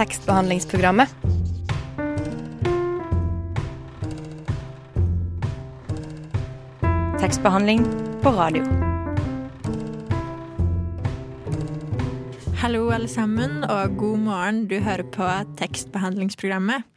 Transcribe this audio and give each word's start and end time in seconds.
tekstbehandlingsprogrammet. 0.00 1.08
Tekstbehandling 7.20 7.84
på 8.22 8.30
radio. 8.30 8.64
Hallo, 12.62 12.86
alle 12.90 13.08
sammen, 13.08 13.64
og 13.64 13.96
god 13.96 14.18
morgen. 14.24 14.62
Du 14.68 14.78
hører 14.80 15.04
på 15.04 15.28
tekstbehandlingsprogrammet. 15.60 16.88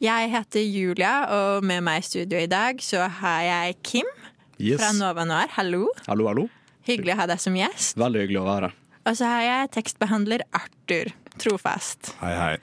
Jeg 0.00 0.32
heter 0.32 0.64
Julia, 0.64 1.12
og 1.32 1.64
med 1.64 1.84
meg 1.84 2.00
i 2.00 2.08
studio 2.08 2.40
i 2.40 2.48
dag 2.48 2.80
så 2.84 3.04
har 3.20 3.44
jeg 3.44 3.76
Kim 3.82 4.08
Yes. 4.56 4.80
fra 4.80 4.94
Nova 4.96 5.28
Noir. 5.28 5.52
Hallo. 5.58 5.90
Hallo, 6.08 6.30
hallo. 6.32 6.48
Hyggelig 6.88 7.12
å 7.12 7.20
ha 7.20 7.28
deg 7.28 7.40
som 7.42 7.56
gjest. 7.56 8.00
Veldig 8.00 8.24
hyggelig 8.24 8.40
å 8.40 8.48
være 8.48 8.70
her. 8.70 8.82
Og 9.06 9.20
så 9.20 9.28
har 9.28 9.44
jeg 9.44 9.72
tekstbehandler 9.76 10.48
Arthur 10.56 11.12
Trofast. 11.42 12.12
Hei, 12.22 12.34
hei. 12.36 12.54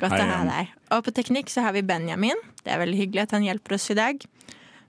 Godt 0.00 0.16
Hei 0.16 0.24
å 0.24 0.28
ha 0.30 0.42
deg. 0.48 0.74
Og 0.96 1.04
på 1.06 1.14
teknikk 1.16 1.50
så 1.52 1.64
har 1.66 1.74
vi 1.76 1.84
Benjamin. 1.86 2.38
Det 2.64 2.72
er 2.72 2.80
veldig 2.80 2.98
hyggelig 3.02 3.26
at 3.26 3.34
han 3.36 3.44
hjelper 3.44 3.76
oss 3.76 3.90
i 3.92 3.98
dag. 3.98 4.22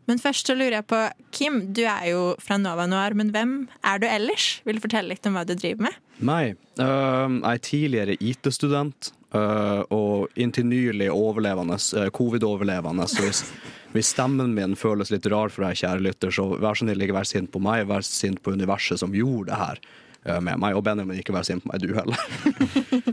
Men 0.09 0.20
først 0.20 0.49
så 0.49 0.55
lurer 0.58 0.80
jeg 0.80 0.88
på, 0.90 0.99
Kim, 1.36 1.62
du 1.76 1.84
er 1.85 2.09
jo 2.09 2.22
fra 2.41 2.58
Nova 2.59 2.88
Noir, 2.90 3.16
men 3.18 3.30
hvem 3.34 3.55
er 3.85 4.02
du 4.02 4.08
ellers? 4.09 4.59
Vil 4.66 4.80
du 4.80 4.84
fortelle 4.84 5.13
litt 5.13 5.27
om 5.30 5.38
hva 5.38 5.46
du 5.48 5.54
driver 5.54 5.88
med? 5.88 5.99
Nei, 6.26 6.54
øhm, 6.82 7.41
jeg 7.41 7.52
er 7.59 7.66
tidligere 7.70 8.20
IT-student 8.20 9.16
Uh, 9.32 9.85
og 9.96 10.34
inntil 10.35 10.66
nylig 10.68 11.05
overlevende, 11.08 11.77
uh, 11.96 12.10
covid-overlevende. 12.12 13.05
Så 13.08 13.23
hvis, 13.23 13.40
hvis 13.96 14.10
stemmen 14.12 14.52
min 14.58 14.76
føles 14.76 15.08
litt 15.13 15.30
rar 15.32 15.54
for 15.54 15.63
deg, 15.63 15.80
kjære 15.80 16.04
lytter, 16.04 16.34
så 16.35 16.49
vær 16.58 16.76
så 16.76 16.84
snill 16.84 17.05
ikke 17.05 17.16
vær 17.16 17.30
sint 17.30 17.48
på 17.54 17.62
meg, 17.63 17.85
vær 17.88 18.04
sint 18.04 18.41
på 18.44 18.52
universet 18.52 18.99
som 18.99 19.16
gjorde 19.16 19.54
det 19.54 19.62
her 19.62 19.80
øh, 19.80 20.10
med 20.23 20.59
meg. 20.61 20.77
Og 20.77 20.84
Benjamin, 20.85 21.20
ikke 21.21 21.34
vær 21.34 21.45
sint 21.48 21.63
på 21.63 21.71
meg, 21.71 21.81
du 21.81 21.95
heller. 21.98 22.25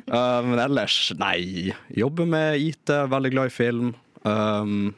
Øh, 0.08 0.40
men 0.48 0.58
ellers, 0.60 1.00
nei. 1.20 1.72
Jobber 1.96 2.28
med 2.28 2.60
IT, 2.60 2.92
veldig 3.10 3.32
glad 3.34 3.52
i 3.52 3.54
film. 3.54 3.94
Um, 4.28 4.94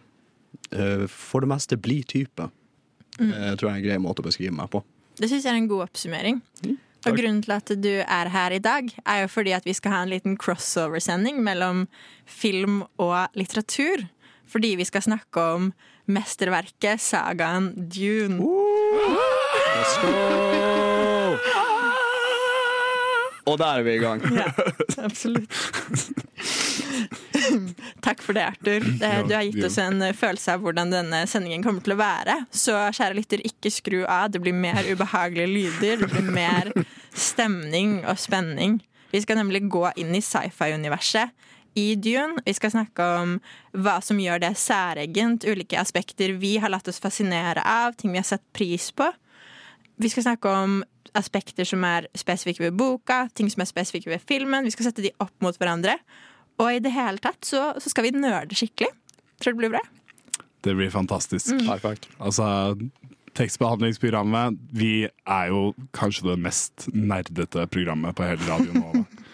uh, 0.74 1.06
for 1.06 1.44
det 1.44 1.50
meste 1.52 1.78
bli 1.78 2.00
type. 2.02 2.50
Det 3.20 3.58
tror 3.60 3.68
jeg 3.68 3.74
er 3.74 3.80
en 3.82 3.84
grei 3.84 3.98
måte 4.00 4.24
å 4.24 4.26
beskrive 4.26 4.54
meg 4.56 4.70
på. 4.72 4.80
Det 5.20 5.28
syns 5.28 5.44
jeg 5.44 5.52
er 5.52 5.58
en 5.60 5.68
god 5.68 5.90
oppsummering. 5.90 6.38
Mm. 6.64 6.78
Og 7.08 7.16
grunnen 7.16 7.40
til 7.44 7.54
at 7.54 7.72
du 7.80 7.92
er 8.00 8.30
her 8.32 8.52
i 8.52 8.60
dag, 8.60 8.88
er 9.06 9.22
jo 9.22 9.30
fordi 9.32 9.54
at 9.56 9.64
vi 9.68 9.74
skal 9.76 9.94
ha 9.94 10.02
en 10.04 10.12
liten 10.12 10.36
crossover-sending 10.40 11.40
mellom 11.44 11.86
film 12.26 12.82
og 13.00 13.28
litteratur. 13.38 14.04
Fordi 14.50 14.74
vi 14.76 14.84
skal 14.88 15.06
snakke 15.06 15.40
om 15.40 15.72
mesterverket, 16.10 17.00
sagaen 17.00 17.72
Dune. 17.88 18.40
Let's 19.70 19.96
go! 20.02 20.89
Og 23.48 23.56
der 23.60 23.80
er 23.80 23.86
vi 23.86 23.96
i 23.96 24.02
gang. 24.02 24.20
Ja, 24.40 24.50
absolutt. 25.04 25.50
Takk 28.04 28.22
for 28.22 28.36
det, 28.36 28.44
Arthur. 28.52 28.84
Du 29.28 29.34
har 29.34 29.42
gitt 29.46 29.64
oss 29.64 29.78
en 29.80 30.02
følelse 30.16 30.54
av 30.54 30.64
hvordan 30.64 30.92
denne 30.92 31.22
sendingen 31.30 31.64
kommer 31.64 31.84
til 31.84 31.94
å 31.96 32.00
være. 32.00 32.36
Så 32.52 32.74
kjære 32.96 33.16
lytter, 33.16 33.42
ikke 33.46 33.72
skru 33.72 34.00
av. 34.04 34.30
Det 34.34 34.42
blir 34.44 34.56
mer 34.56 34.84
ubehagelige 34.86 35.50
lyder. 35.50 36.04
Det 36.04 36.10
blir 36.12 36.30
mer 36.34 36.72
stemning 37.16 38.00
og 38.04 38.20
spenning. 38.20 38.80
Vi 39.10 39.22
skal 39.24 39.40
nemlig 39.40 39.64
gå 39.72 39.88
inn 39.98 40.12
i 40.14 40.22
sci-fi-universet 40.22 41.32
i 41.78 41.94
Dune. 41.94 42.42
Vi 42.44 42.54
skal 42.54 42.72
snakke 42.74 43.06
om 43.20 43.36
hva 43.72 43.98
som 44.04 44.20
gjør 44.20 44.42
det 44.42 44.52
særegent, 44.58 45.46
ulike 45.46 45.78
aspekter 45.80 46.34
vi 46.38 46.56
har 46.62 46.72
latt 46.72 46.88
oss 46.90 47.02
fascinere 47.02 47.62
av, 47.66 47.96
ting 47.98 48.14
vi 48.14 48.20
har 48.20 48.28
satt 48.28 48.44
pris 48.56 48.90
på. 48.94 49.06
Vi 50.00 50.08
skal 50.08 50.24
snakke 50.24 50.48
om 50.48 50.80
aspekter 51.18 51.66
som 51.68 51.84
er 51.84 52.06
spesifikke 52.16 52.68
ved 52.68 52.76
boka, 52.78 53.24
ting 53.34 53.50
som 53.52 53.64
er 53.64 53.68
spesifikke 53.68 54.12
ved 54.12 54.24
filmen. 54.24 54.64
Vi 54.64 54.72
skal 54.72 54.88
sette 54.88 55.04
de 55.04 55.12
opp 55.20 55.34
mot 55.44 55.56
hverandre. 55.58 55.98
Og 56.60 56.76
i 56.76 56.82
det 56.82 56.92
hele 56.94 57.20
tatt 57.22 57.44
så, 57.46 57.70
så 57.80 57.92
skal 57.92 58.06
vi 58.08 58.14
nerde 58.16 58.56
skikkelig. 58.56 58.90
Tror 59.40 59.54
du 59.54 59.58
det 59.58 59.62
blir 59.64 59.74
bra? 59.76 59.82
Det 60.64 60.76
blir 60.76 60.92
fantastisk. 60.92 61.54
Mm. 61.56 61.96
Altså, 62.20 62.46
tekstbehandlingsprogrammet, 63.38 64.58
vi 64.76 65.08
er 65.08 65.52
jo 65.52 65.72
kanskje 65.96 66.30
det 66.30 66.38
mest 66.44 66.88
nerdete 66.92 67.66
programmet 67.72 68.16
på 68.16 68.28
hele 68.28 68.44
radioen 68.48 68.84
Nova. 68.84 69.04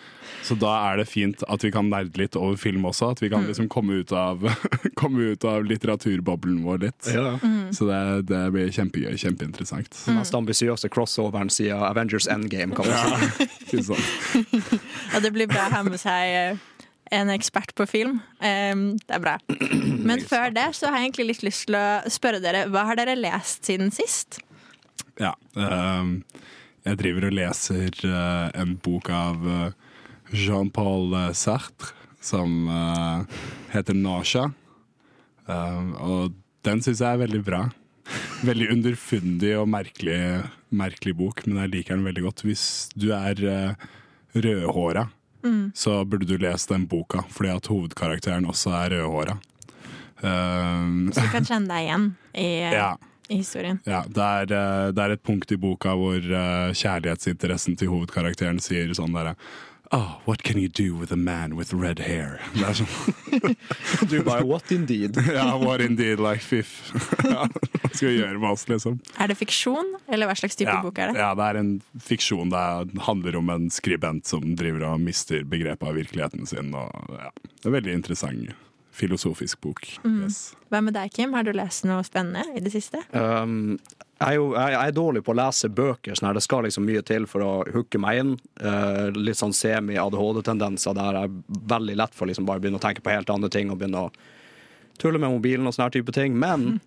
Så 0.46 0.54
da 0.60 0.72
er 0.92 1.00
det 1.00 1.08
fint 1.10 1.42
at 1.50 1.64
vi 1.64 1.72
kan 1.74 1.88
nerde 1.90 2.20
litt 2.20 2.36
over 2.38 2.58
film 2.60 2.86
også. 2.86 3.10
At 3.16 3.22
vi 3.22 3.30
kan 3.32 3.48
liksom 3.48 3.66
komme 3.72 3.98
ut 4.02 4.12
av, 4.14 4.44
komme 5.00 5.32
ut 5.32 5.46
av 5.48 5.66
litteraturboblen 5.66 6.60
vår 6.66 6.84
litt. 6.86 7.10
Ja. 7.10 7.34
Så 7.74 7.88
det, 7.90 8.00
det 8.30 8.44
blir 8.54 8.70
kjempegøy. 8.70 9.16
Kjempeinteressant. 9.18 9.90
Den 10.04 10.20
mest 10.20 10.36
ambisiøse 10.38 10.90
crossoveren 10.92 11.50
siden 11.50 11.82
Avengers 11.82 12.30
Endgame. 12.30 12.76
Kan 12.78 12.86
man 12.86 13.26
si. 13.34 13.48
Ja. 13.74 13.98
ja, 15.12 15.22
det 15.24 15.34
blir 15.34 15.50
bra 15.50 15.66
å 15.66 15.74
ha 15.74 15.82
med 15.86 15.98
seg 16.00 16.38
eh, 16.38 16.64
en 17.14 17.30
ekspert 17.34 17.74
på 17.78 17.86
film. 17.90 18.20
Um, 18.40 18.88
det 19.02 19.18
er 19.18 19.22
bra. 19.22 19.36
Men 20.06 20.22
før 20.26 20.54
det 20.54 20.68
så 20.78 20.90
har 20.90 21.00
jeg 21.00 21.10
egentlig 21.10 21.30
litt 21.32 21.46
lyst 21.46 21.66
til 21.68 21.78
å 21.78 21.86
spørre 22.12 22.42
dere, 22.42 22.66
hva 22.70 22.86
har 22.90 22.98
dere 22.98 23.16
lest 23.18 23.66
siden 23.66 23.92
sist? 23.94 24.40
Ja. 25.20 25.34
um, 25.54 26.20
jeg 26.86 27.00
driver 27.00 27.28
og 27.28 27.34
leser 27.34 27.90
uh, 28.06 28.46
en 28.54 28.76
bok 28.82 29.10
av 29.10 29.46
eh, 29.50 29.85
Jean-Paul 30.32 31.14
Sartre 31.37 31.97
som 32.26 32.69
eh, 32.69 33.37
heter 33.75 33.94
Nasha. 33.94 34.50
Ehm, 35.47 35.92
og 36.03 36.34
den 36.66 36.82
syns 36.82 37.03
jeg 37.03 37.14
er 37.14 37.22
veldig 37.22 37.42
bra. 37.47 37.66
Veldig 38.47 38.70
underfundig 38.75 39.53
og 39.59 39.69
merkelig, 39.70 40.20
merkelig 40.75 41.15
bok, 41.19 41.44
men 41.47 41.62
jeg 41.65 41.75
liker 41.75 41.97
den 41.97 42.06
veldig 42.06 42.26
godt. 42.28 42.44
Hvis 42.47 42.65
du 42.94 43.09
er 43.15 43.41
uh, 43.42 43.86
rødhåra, 44.34 45.09
så 45.75 46.00
burde 46.06 46.26
du 46.26 46.36
lese 46.42 46.70
den 46.72 46.84
boka, 46.91 47.25
fordi 47.34 47.50
at 47.54 47.69
hovedkarakteren 47.70 48.47
også 48.50 48.72
er 48.78 48.94
rødhåra. 48.94 49.36
Uh, 50.22 51.10
Så 51.15 51.26
du 51.26 51.32
kan 51.34 51.47
kjenne 51.47 51.70
deg 51.70 51.88
igjen 51.88 52.06
i, 52.34 52.48
ja. 52.76 52.92
i 53.26 53.41
historien. 53.42 53.82
Ja, 53.86 54.04
det 54.06 54.31
er, 54.38 54.54
uh, 54.54 54.88
det 54.94 55.06
er 55.06 55.16
et 55.16 55.26
punkt 55.26 55.54
i 55.54 55.59
boka 55.59 55.94
hvor 55.98 56.19
eh, 56.19 56.75
kjærlighetsinteressen 56.78 57.78
til 57.78 57.91
hovedkarakteren 57.91 58.62
sier 58.62 58.94
sånn 58.94 59.15
derre 59.19 59.34
Oh, 59.92 60.20
what 60.24 60.42
can 60.42 60.58
you 60.58 60.69
do 60.69 60.97
with 60.97 61.12
a 61.12 61.16
man 61.16 61.54
with 61.56 61.72
red 61.72 61.98
hair? 62.00 62.41
Du 64.10 64.22
bare 64.22 64.44
what 64.44 64.70
indeed? 64.72 65.16
ja, 65.32 65.56
what 65.56 65.80
indeed, 65.80 66.19
like 66.19 66.41
fiff. 66.42 66.91
hva 67.22 67.47
skal 67.92 68.08
vi 68.10 68.19
gjøre 68.19 68.38
med 68.41 68.50
oss, 68.50 68.66
liksom? 68.69 68.98
Er 69.20 69.30
det 69.30 69.36
fiksjon, 69.38 69.94
eller 70.08 70.26
hva 70.30 70.34
slags 70.38 70.56
type 70.58 70.70
Ja, 70.72 70.80
bok 70.82 70.98
er 70.98 71.12
det? 71.12 71.20
ja, 71.22 71.30
det 71.38 71.47
er 71.52 71.60
en 71.60 71.70
fiksjon. 72.02 72.50
Det 72.50 72.58
er- 72.58 73.00
handler 73.06 73.36
om 73.38 73.50
en 73.50 73.69
skribent 73.70 74.26
som 74.26 74.54
driver 74.58 74.84
og 74.91 75.00
mister 75.00 75.44
begrepet 75.44 75.86
av 75.88 75.94
virkeligheten 75.98 76.47
sin. 76.47 76.74
Og, 76.74 76.91
ja, 77.16 77.30
det 77.62 77.66
er 77.70 77.76
veldig 77.80 77.94
interessant 77.94 78.54
filosofisk 78.97 79.60
bok. 79.60 79.82
Mm. 80.04 80.22
Yes. 80.24 80.54
Hva 80.72 80.80
med 80.82 80.94
deg, 80.97 81.12
Kim? 81.12 81.34
Har 81.36 81.44
du 81.44 81.53
lest 81.53 81.84
noe 81.84 82.03
spennende 82.06 82.42
i 82.56 82.62
det 82.64 82.72
siste? 82.72 83.03
Um, 83.12 83.76
jeg, 84.16 84.31
er 84.31 84.37
jo, 84.38 84.47
jeg, 84.56 84.77
er 84.81 84.94
dårlig 84.97 85.21
på 85.27 85.34
å 85.34 85.37
lese 85.37 85.69
bøker. 85.69 86.16
Sånn 86.16 86.31
her. 86.31 86.38
Det 86.38 86.44
skal 86.47 86.65
liksom 86.65 86.87
mye 86.88 87.03
til 87.04 87.27
for 87.28 87.44
å 87.44 87.53
hooke 87.75 88.00
meg 88.00 88.22
inn. 88.22 88.32
Eh, 88.56 89.10
litt 89.12 89.37
sånn 89.37 89.53
semi-ADHD-tendenser 89.56 90.97
der 90.97 91.19
jeg 91.21 91.28
er 91.28 91.62
veldig 91.75 91.97
lett 92.00 92.16
for 92.16 92.31
liksom 92.31 92.49
bare 92.49 92.62
begynne 92.65 92.81
å 92.81 92.84
tenke 92.87 93.04
på 93.04 93.12
helt 93.12 93.32
andre 93.32 93.53
ting 93.53 93.72
og 93.72 93.81
begynne 93.82 94.06
å 94.06 94.12
tulle 94.97 95.21
med 95.21 95.34
mobilen 95.34 95.69
og 95.69 95.77
sånne 95.77 95.91
her 95.91 95.97
type 95.99 96.15
ting. 96.16 96.38
Men 96.41 96.78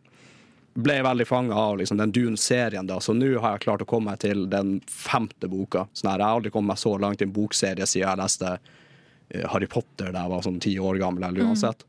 ble 0.73 0.95
veldig 1.05 1.27
fanga 1.27 1.55
av 1.55 1.77
liksom, 1.77 1.99
den 2.01 2.15
Dune-serien, 2.15 2.87
da, 2.87 2.99
så 3.03 3.13
nå 3.13 3.29
har 3.39 3.55
jeg 3.55 3.65
klart 3.67 3.83
å 3.83 3.89
komme 3.89 4.13
meg 4.13 4.23
til 4.23 4.45
den 4.49 4.77
femte 4.89 5.49
boka. 5.51 5.85
Sånn 5.93 6.11
her, 6.11 6.21
jeg 6.21 6.25
har 6.25 6.39
aldri 6.39 6.53
kommet 6.55 6.73
meg 6.73 6.81
så 6.81 6.95
langt 7.01 7.21
i 7.21 7.27
en 7.27 7.35
bokserie 7.35 7.85
siden 7.89 8.07
jeg 8.07 8.21
leste 8.23 8.55
eh, 8.55 9.45
Harry 9.53 9.69
Potter 9.69 10.13
da 10.13 10.25
jeg 10.25 10.33
var 10.33 10.43
sånn 10.45 10.59
ti 10.63 10.75
år 10.81 11.01
gammel. 11.01 11.29
eller 11.29 11.51
uansett. 11.51 11.85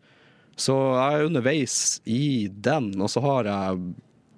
Så 0.60 0.76
jeg 0.76 1.16
er 1.16 1.26
underveis 1.30 1.76
i 2.04 2.48
den, 2.52 2.92
og 3.00 3.08
så 3.08 3.24
har 3.24 3.48
jeg 3.48 3.92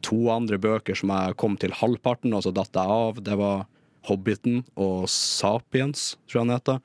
to 0.05 0.19
andre 0.35 0.59
bøker 0.61 0.99
som 0.99 1.13
jeg 1.15 1.37
kom 1.41 1.57
til 1.61 1.75
halvparten, 1.79 2.35
og 2.37 2.45
så 2.47 2.53
datt 2.55 2.75
jeg 2.77 2.97
av. 3.01 3.21
Det 3.25 3.37
var 3.41 3.67
Hobbiten 4.09 4.63
og 4.75 5.07
Sapiens, 5.11 6.17
tror 6.27 6.43
jeg 6.43 6.49
den 6.49 6.57
heter. 6.57 6.81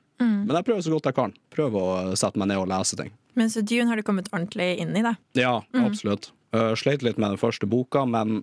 Men 0.48 0.56
jeg 0.56 0.66
prøver 0.66 0.84
så 0.84 0.92
godt 0.94 1.08
jeg 1.10 1.16
kan. 1.18 1.34
Prøver 1.54 1.78
å 1.78 2.16
sette 2.18 2.40
meg 2.40 2.50
ned 2.50 2.62
og 2.62 2.68
lese 2.70 2.98
ting. 2.98 3.12
Men 3.38 3.50
så 3.52 3.62
Dune 3.62 3.86
har 3.90 4.00
du 4.00 4.04
kommet 4.06 4.30
ordentlig 4.32 4.72
inn 4.82 4.96
i, 4.96 5.04
da. 5.04 5.14
Ja, 5.38 5.60
absolutt. 5.78 6.32
Uh, 6.54 6.72
sleit 6.78 7.04
litt 7.06 7.20
med 7.20 7.34
den 7.34 7.40
første 7.40 7.68
boka, 7.70 8.02
men 8.08 8.42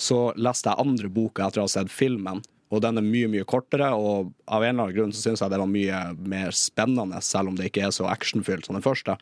så 0.00 0.32
leste 0.40 0.72
jeg 0.72 0.82
andre 0.82 1.10
boka 1.12 1.46
etter 1.46 1.62
å 1.62 1.66
ha 1.66 1.72
sett 1.72 1.92
filmen. 1.92 2.42
Og 2.74 2.82
den 2.82 2.98
er 2.98 3.06
mye 3.06 3.28
mye 3.30 3.46
kortere, 3.46 3.92
og 3.94 4.32
av 4.50 4.64
en 4.64 4.72
eller 4.72 4.88
annen 4.88 4.96
grunn 4.96 5.14
så 5.14 5.28
syns 5.28 5.44
jeg 5.44 5.52
det 5.52 5.60
var 5.62 5.70
mye 5.70 6.00
mer 6.26 6.56
spennende, 6.56 7.20
selv 7.22 7.52
om 7.52 7.58
det 7.58 7.68
ikke 7.70 7.84
er 7.86 7.94
så 7.94 8.08
actionfylt 8.10 8.66
som 8.66 8.74
den 8.74 8.84
første. 8.84 9.14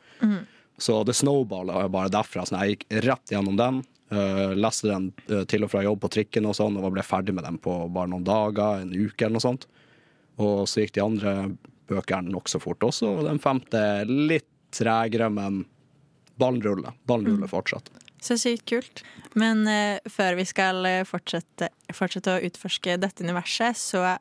Så 0.80 1.02
det 1.06 1.14
snowballa 1.18 1.84
bare 1.92 2.10
derfra. 2.10 2.46
Så 2.48 2.56
jeg 2.56 2.78
gikk 2.78 2.86
rett 3.04 3.34
gjennom 3.34 3.58
den. 3.60 3.82
Uh, 4.12 4.52
leste 4.56 4.90
den 4.90 5.10
uh, 5.30 5.44
til 5.48 5.66
og 5.66 5.72
fra 5.72 5.84
jobb 5.84 6.02
på 6.04 6.12
trikken 6.18 6.48
og 6.50 6.56
sånn, 6.58 6.76
og 6.80 6.92
ble 6.94 7.04
ferdig 7.06 7.36
med 7.36 7.46
den 7.46 7.60
på 7.62 7.76
bare 7.94 8.10
noen 8.12 8.26
dager, 8.26 8.82
en 8.82 8.92
uke 8.94 9.24
eller 9.24 9.38
noe 9.38 9.46
sånt. 9.46 9.68
Og 10.42 10.64
så 10.68 10.82
gikk 10.82 10.96
de 10.96 11.04
andre 11.04 11.34
bøkene 11.90 12.32
nokså 12.32 12.60
fort 12.62 12.84
også, 12.84 13.10
og 13.18 13.28
den 13.28 13.40
femte 13.42 13.80
litt 14.08 14.48
tregere, 14.74 15.28
men 15.30 15.62
ballen 16.40 16.62
ruller. 16.64 16.96
Ballen 17.06 17.28
ruller 17.30 17.50
fortsatt. 17.50 17.92
Så 18.24 18.38
sykt 18.40 18.64
kult. 18.70 19.04
Men 19.38 19.66
uh, 19.68 20.00
før 20.10 20.38
vi 20.38 20.46
skal 20.48 20.80
eh, 20.88 21.02
fortsette, 21.06 21.68
fortsette 21.92 22.38
å 22.38 22.44
utforske 22.46 22.96
dette 23.02 23.26
universet, 23.26 23.76
så 23.76 24.16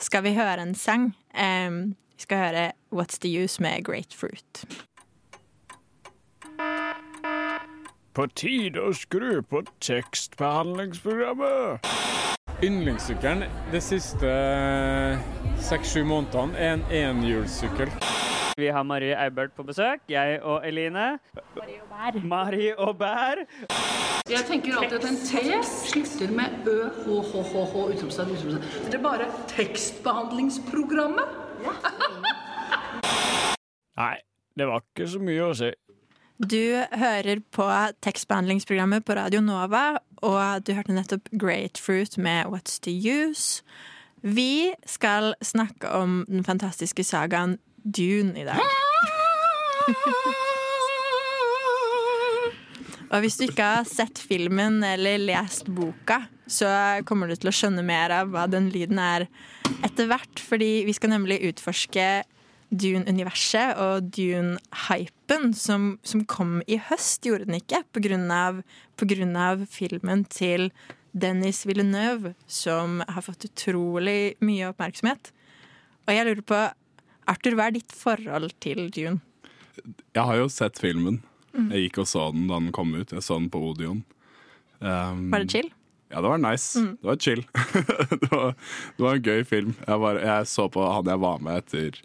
skal 0.00 0.24
vi 0.24 0.36
høre 0.36 0.62
en 0.64 0.76
sang. 0.78 1.10
Um, 1.34 1.96
Vi 2.20 2.26
skal 2.26 2.40
høre 2.42 2.64
What's 2.92 3.16
the 3.24 3.30
Use 3.32 3.62
med 3.64 3.86
Grapefruit. 3.86 4.60
På 8.10 8.24
tide 8.34 8.82
å 8.82 8.90
skru 8.90 9.38
på 9.46 9.60
tekstbehandlingsprogrammet. 9.86 11.86
Yndlingssykkelen 12.66 13.46
de 13.70 13.80
siste 13.80 14.26
seks-sju 15.62 16.02
månedene 16.08 16.58
er 16.58 16.72
en 16.74 16.82
enhjulssykkel. 16.90 17.86
Vi 18.58 18.66
har 18.74 18.82
Marie 18.82 19.14
Eibert 19.14 19.54
på 19.54 19.62
besøk, 19.68 20.02
jeg 20.10 20.40
og 20.42 20.66
Eline. 20.66 21.22
Marie 21.54 21.78
og 21.78 21.86
Bær. 21.92 22.18
Marie 22.32 22.74
og 22.74 22.98
Bær. 22.98 23.46
Jeg 24.30 24.44
tenker 24.48 24.74
alltid 24.80 24.98
at 24.98 25.06
en 25.06 25.18
T 25.22 25.30
slutter 25.70 26.30
med 26.34 26.66
ø, 26.66 26.90
h, 26.90 27.06
h, 27.30 27.32
h, 27.46 27.62
h, 27.62 27.74
utropstegn, 27.94 28.34
utropstegn. 28.34 28.90
Det 28.90 28.98
er 28.98 29.06
bare 29.06 29.30
tekstbehandlingsprogrammet. 29.54 31.30
Nei, 34.02 34.18
det 34.58 34.66
var 34.66 34.82
ikke 34.82 35.06
så 35.14 35.22
mye 35.22 35.46
å 35.46 35.54
si. 35.62 35.70
Du 36.40 36.86
hører 36.96 37.42
på 37.52 37.64
tekstbehandlingsprogrammet 38.00 39.04
på 39.04 39.12
Radio 39.18 39.42
Nova, 39.44 39.98
og 40.24 40.64
du 40.64 40.72
hørte 40.72 40.94
nettopp 40.96 41.28
Great 41.36 41.76
Fruit 41.76 42.16
med 42.16 42.48
What's 42.48 42.78
the 42.86 42.94
Use. 42.96 43.60
Vi 44.24 44.72
skal 44.88 45.34
snakke 45.44 45.90
om 45.92 46.24
den 46.28 46.40
fantastiske 46.44 47.04
sagaen 47.04 47.58
Dune 47.84 48.40
i 48.40 48.46
dag. 48.48 48.56
Og 53.10 53.24
hvis 53.24 53.36
du 53.36 53.44
ikke 53.48 53.66
har 53.74 53.84
sett 53.90 54.20
filmen 54.22 54.84
eller 54.86 55.18
lest 55.18 55.66
boka, 55.66 56.22
så 56.46 57.02
kommer 57.04 57.26
du 57.26 57.34
til 57.34 57.50
å 57.50 57.54
skjønne 57.54 57.82
mer 57.82 58.14
av 58.14 58.30
hva 58.30 58.46
den 58.46 58.70
lyden 58.70 59.00
er 59.02 59.26
etter 59.82 60.06
hvert. 60.06 60.38
Fordi 60.38 60.86
vi 60.86 60.94
skal 60.94 61.10
nemlig 61.16 61.40
utforske 61.50 62.22
Dune-universet 62.70 63.74
og 63.82 64.12
Dune-hypen 64.14 65.19
som, 65.56 65.92
som, 66.02 66.24
kom 66.26 66.58
i 66.66 66.78
høst, 66.90 67.26
gjorde 67.26 67.46
den 67.48 67.60
ikke? 67.60 67.82
På 67.94 68.02
grunn, 68.04 68.28
av, 68.34 68.62
på 68.98 69.08
grunn 69.10 69.36
av 69.38 69.64
filmen 69.70 70.24
til 70.30 70.70
Dennis 71.12 71.64
Villeneuve, 71.66 72.34
som 72.46 73.00
har 73.06 73.24
fått 73.26 73.48
utrolig 73.48 74.34
mye 74.44 74.70
oppmerksomhet. 74.70 75.32
Og 76.06 76.14
jeg 76.14 76.28
lurer 76.28 76.44
på, 76.46 76.60
Arthur, 77.30 77.56
hva 77.58 77.68
er 77.70 77.78
ditt 77.78 77.94
forhold 77.94 78.54
til 78.62 78.88
Dune? 78.94 79.20
Jeg 80.14 80.24
har 80.26 80.38
jo 80.40 80.48
sett 80.52 80.80
filmen. 80.82 81.20
Jeg 81.54 81.88
gikk 81.88 82.02
og 82.04 82.08
så 82.10 82.30
den 82.34 82.48
da 82.50 82.58
den 82.60 82.72
kom 82.74 82.94
ut. 82.94 83.12
Jeg 83.14 83.24
så 83.26 83.38
den 83.38 83.50
på 83.52 83.62
Odion. 83.70 84.02
Um, 84.80 85.28
var 85.32 85.44
det 85.44 85.52
chill? 85.52 85.70
Ja, 86.10 86.20
det 86.20 86.30
var 86.30 86.42
nice. 86.42 86.80
Mm. 86.80 86.96
Det 87.00 87.06
var 87.06 87.16
chill. 87.16 87.42
det, 88.22 88.30
var, 88.30 88.54
det, 88.96 89.02
var, 89.02 89.14
en 89.14 89.22
gøy 89.22 89.44
film. 89.46 89.74
Jeg, 89.86 90.00
var, 90.02 90.20
jeg, 90.24 90.46
så 90.50 90.66
på 90.72 90.86
han 90.86 91.10
jeg 91.10 91.22
var 91.22 91.42
med 91.44 91.62
etter 91.62 92.00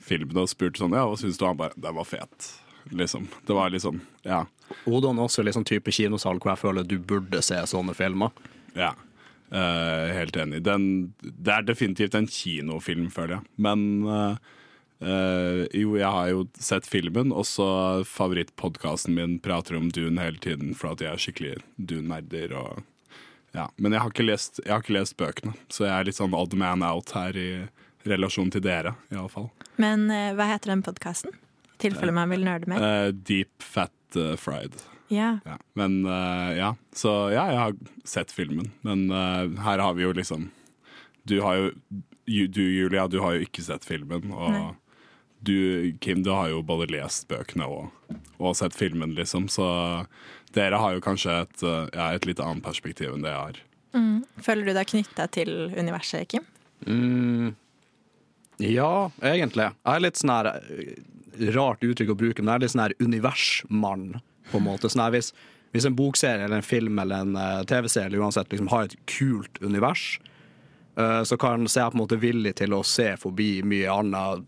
filmen 0.00 0.42
og 0.42 0.50
spurte 0.50 0.82
sånn 0.82 0.96
Ja, 0.96 1.04
hva 1.08 1.18
syns 1.20 1.38
du? 1.38 1.46
Han 1.46 1.60
bare 1.60 1.76
Den 1.76 1.96
var 1.98 2.08
fet. 2.08 2.48
Liksom. 2.90 3.28
Det 3.46 3.56
var 3.56 3.70
liksom 3.70 4.00
Ja. 4.26 4.46
Odeon 4.86 5.18
er 5.18 5.26
også 5.26 5.44
liksom 5.44 5.66
type 5.66 5.92
kinosal 5.92 6.38
hvor 6.38 6.54
jeg 6.54 6.62
føler 6.62 6.86
du 6.86 6.98
burde 6.98 7.42
se 7.42 7.58
sånne 7.66 7.94
filmer. 7.98 8.30
Ja. 8.78 8.94
Uh, 9.50 10.06
helt 10.14 10.36
enig. 10.38 10.62
Den, 10.62 11.12
det 11.20 11.50
er 11.50 11.66
definitivt 11.66 12.14
en 12.14 12.28
kinofilm, 12.30 13.08
føler 13.10 13.40
jeg. 13.40 13.48
Men 13.58 13.80
uh, 14.06 14.36
uh, 15.02 15.64
jo, 15.74 15.96
jeg 15.98 16.06
har 16.06 16.28
jo 16.30 16.44
sett 16.62 16.86
filmen, 16.86 17.34
og 17.34 17.48
så 17.50 17.66
favorittpodkasten 18.06 19.16
min 19.18 19.40
prater 19.42 19.74
om 19.80 19.90
Dune 19.90 20.22
hele 20.22 20.38
tiden, 20.38 20.70
for 20.78 20.94
at 20.94 21.02
jeg 21.02 21.10
er 21.10 21.24
skikkelig 21.24 21.56
Dune-nerder. 21.74 22.54
Ja. 23.56 23.66
Men 23.74 23.98
jeg 23.98 24.04
har, 24.06 24.14
lest, 24.22 24.62
jeg 24.62 24.70
har, 24.70 24.84
ikke 24.84 24.98
lest, 25.00 25.18
bøkene, 25.18 25.58
så 25.66 25.88
jeg 25.88 25.96
er 25.96 26.06
litt 26.06 26.20
sånn 26.20 26.36
odd 26.38 26.54
man 26.54 26.86
out 26.86 27.10
her 27.18 27.34
i 27.34 27.50
relasjon 28.08 28.52
til 28.52 28.64
dere, 28.64 28.94
iallfall. 29.12 29.50
Men 29.82 30.06
hva 30.08 30.46
heter 30.52 30.72
den 30.74 30.84
podkasten? 30.86 31.34
I 31.76 31.82
tilfelle 31.88 32.12
man 32.12 32.32
vil 32.32 32.44
nerde 32.44 32.68
mer. 32.70 33.12
Deep 33.12 33.64
Fat 33.64 34.18
Fried. 34.40 34.76
Ja. 35.10 35.38
ja. 35.44 35.58
Men 35.72 36.06
uh, 36.06 36.58
ja, 36.58 36.74
så 36.92 37.08
ja, 37.34 37.46
jeg 37.50 37.58
har 37.58 37.74
sett 38.04 38.32
filmen. 38.32 38.70
Men 38.86 39.10
uh, 39.10 39.50
her 39.64 39.82
har 39.82 39.94
vi 39.98 40.04
jo 40.04 40.12
liksom 40.14 40.50
Du 41.22 41.40
har 41.42 41.56
jo 41.58 41.70
Du, 42.24 42.62
Julia, 42.62 43.08
du 43.08 43.18
har 43.20 43.34
jo 43.34 43.46
ikke 43.46 43.64
sett 43.66 43.84
filmen. 43.84 44.30
Og 44.30 44.52
Nei. 44.54 44.68
du, 45.40 45.56
Kim, 45.98 46.22
du 46.22 46.30
har 46.30 46.52
jo 46.52 46.62
både 46.62 46.86
lest 46.92 47.26
bøkene 47.28 47.66
og, 47.66 47.90
og, 48.38 48.54
sett 48.54 48.76
filmen, 48.76 49.16
liksom. 49.18 49.48
Så 49.50 49.66
dere 50.54 50.78
har 50.78 50.94
jo 50.94 51.02
kanskje 51.02 51.40
et, 51.42 51.64
uh, 51.66 51.88
ja, 51.90 52.12
et 52.14 52.28
litt 52.30 52.42
annet 52.42 52.62
perspektiv 52.62 53.16
enn 53.16 53.26
det 53.26 53.34
jeg 53.34 53.42
har. 53.48 53.60
Mm. 53.98 54.22
Føler 54.46 54.70
du 54.70 54.76
deg 54.78 54.92
knytta 54.92 55.26
til 55.34 55.50
universet, 55.74 56.30
Kim? 56.30 56.46
Mm. 56.86 57.56
Ja, 58.60 59.10
egentlig. 59.24 59.70
Jeg 59.70 59.96
er 59.96 60.04
litt 60.04 60.20
sånn 60.20 60.34
her 60.34 60.50
Rart 61.54 61.84
uttrykk 61.86 62.12
å 62.12 62.18
bruke, 62.18 62.42
men 62.42 62.52
jeg 62.52 62.58
er 62.58 62.64
litt 62.64 62.72
sånn 62.74 62.82
her 62.84 62.96
universmann 63.00 64.08
på 64.50 64.58
en 64.58 64.66
måte. 64.66 64.90
Sånn 64.92 65.06
hvis, 65.14 65.30
hvis, 65.72 65.86
en 65.88 65.96
bokserie 65.96 66.44
eller 66.44 66.60
en 66.60 66.66
film 66.66 66.98
eller 67.00 67.24
en 67.24 67.38
uh, 67.38 67.62
TV-serie 67.68 68.20
uansett 68.20 68.50
liksom 68.52 68.68
har 68.72 68.88
et 68.88 68.98
kult 69.08 69.60
univers, 69.64 70.18
uh, 70.98 71.22
så, 71.24 71.38
kan, 71.40 71.64
så 71.68 71.78
er 71.78 71.86
jeg 71.86 71.94
på 71.94 71.98
en 71.98 72.02
måte 72.02 72.20
villig 72.20 72.54
til 72.60 72.76
å 72.76 72.82
se 72.84 73.14
forbi 73.20 73.62
mye 73.64 73.94
annet 73.94 74.44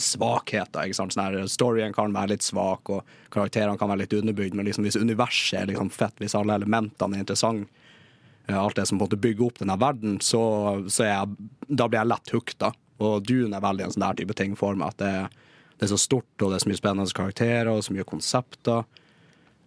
svakheter. 0.00 0.88
ikke 0.88 0.98
sant? 0.98 1.14
Sånn 1.14 1.26
her, 1.28 1.46
storyen 1.52 1.94
kan 1.94 2.14
være 2.16 2.34
litt 2.34 2.46
svak, 2.46 2.90
og 2.90 3.14
karakterene 3.34 3.78
kan 3.78 3.92
være 3.92 4.06
litt 4.06 4.16
underbygd, 4.16 4.56
men 4.58 4.66
liksom, 4.66 4.88
hvis 4.88 4.98
universet 4.98 5.60
er 5.60 5.70
liksom 5.70 5.92
fett, 5.92 6.16
hvis 6.18 6.34
alle 6.38 6.56
elementene 6.58 7.18
er 7.18 7.26
interessante, 7.26 7.68
alt 8.50 8.76
det 8.76 8.88
som 8.88 8.98
på 8.98 9.04
en 9.04 9.06
måte 9.06 9.20
bygger 9.22 9.46
opp 9.46 9.60
denne 9.60 9.76
verden, 9.78 10.16
så, 10.20 10.42
så 10.90 11.06
jeg, 11.06 11.50
da 11.68 11.86
blir 11.86 12.00
jeg 12.00 12.10
lett 12.10 12.32
hooked. 12.34 12.64
Da. 12.98 13.04
Og 13.06 13.24
Dune 13.26 13.56
er 13.56 13.64
veldig 13.64 13.86
en 13.86 13.94
sånn 13.94 14.06
der 14.06 14.20
type 14.20 14.36
ting 14.38 14.56
for 14.58 14.78
meg. 14.78 14.94
at 14.94 14.98
det, 15.02 15.42
det 15.78 15.86
er 15.86 15.92
så 15.92 16.00
stort, 16.00 16.32
og 16.40 16.50
det 16.50 16.58
er 16.58 16.64
så 16.64 16.70
mye 16.70 16.80
spennende 16.80 17.16
karakterer 17.16 17.70
og 17.72 17.84
så 17.84 17.94
mye 17.96 18.08
konsepter. 18.08 18.84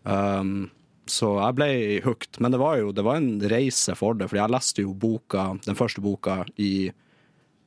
Um, 0.04 0.70
så 1.10 1.36
jeg 1.38 1.58
ble 1.58 1.70
hooked. 2.06 2.40
Men 2.40 2.54
det 2.54 2.62
var 2.62 2.78
jo 2.80 2.94
det 2.96 3.06
var 3.06 3.20
en 3.20 3.42
reise 3.52 3.96
for 3.98 4.18
det, 4.18 4.30
Fordi 4.30 4.42
jeg 4.42 4.56
leste 4.56 4.86
jo 4.86 4.94
boka, 4.94 5.52
den 5.66 5.78
første 5.78 6.02
boka 6.02 6.44
i 6.58 6.90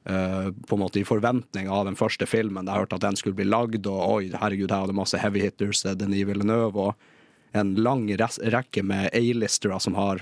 uh, 0.08 0.48
på 0.50 0.78
en 0.78 0.82
måte 0.82 1.02
i 1.02 1.06
forventning 1.06 1.68
av 1.68 1.84
den 1.86 1.98
første 1.98 2.26
filmen. 2.26 2.66
Jeg 2.66 2.84
hørte 2.84 2.98
at 2.98 3.06
den 3.06 3.18
skulle 3.18 3.38
bli 3.38 3.46
lagd, 3.48 3.86
og 3.86 4.00
oi, 4.08 4.24
herregud, 4.32 4.70
her 4.70 4.86
hadde 4.86 4.96
masse 4.96 5.18
heavy 5.18 5.44
hitters, 5.44 5.84
Denis 5.98 6.26
Villeneuve, 6.26 6.90
og 6.90 7.56
en 7.56 7.76
lang 7.80 8.08
rekke 8.12 8.82
med 8.84 9.08
A-listere 9.16 9.78
som 9.80 9.94
har 9.96 10.20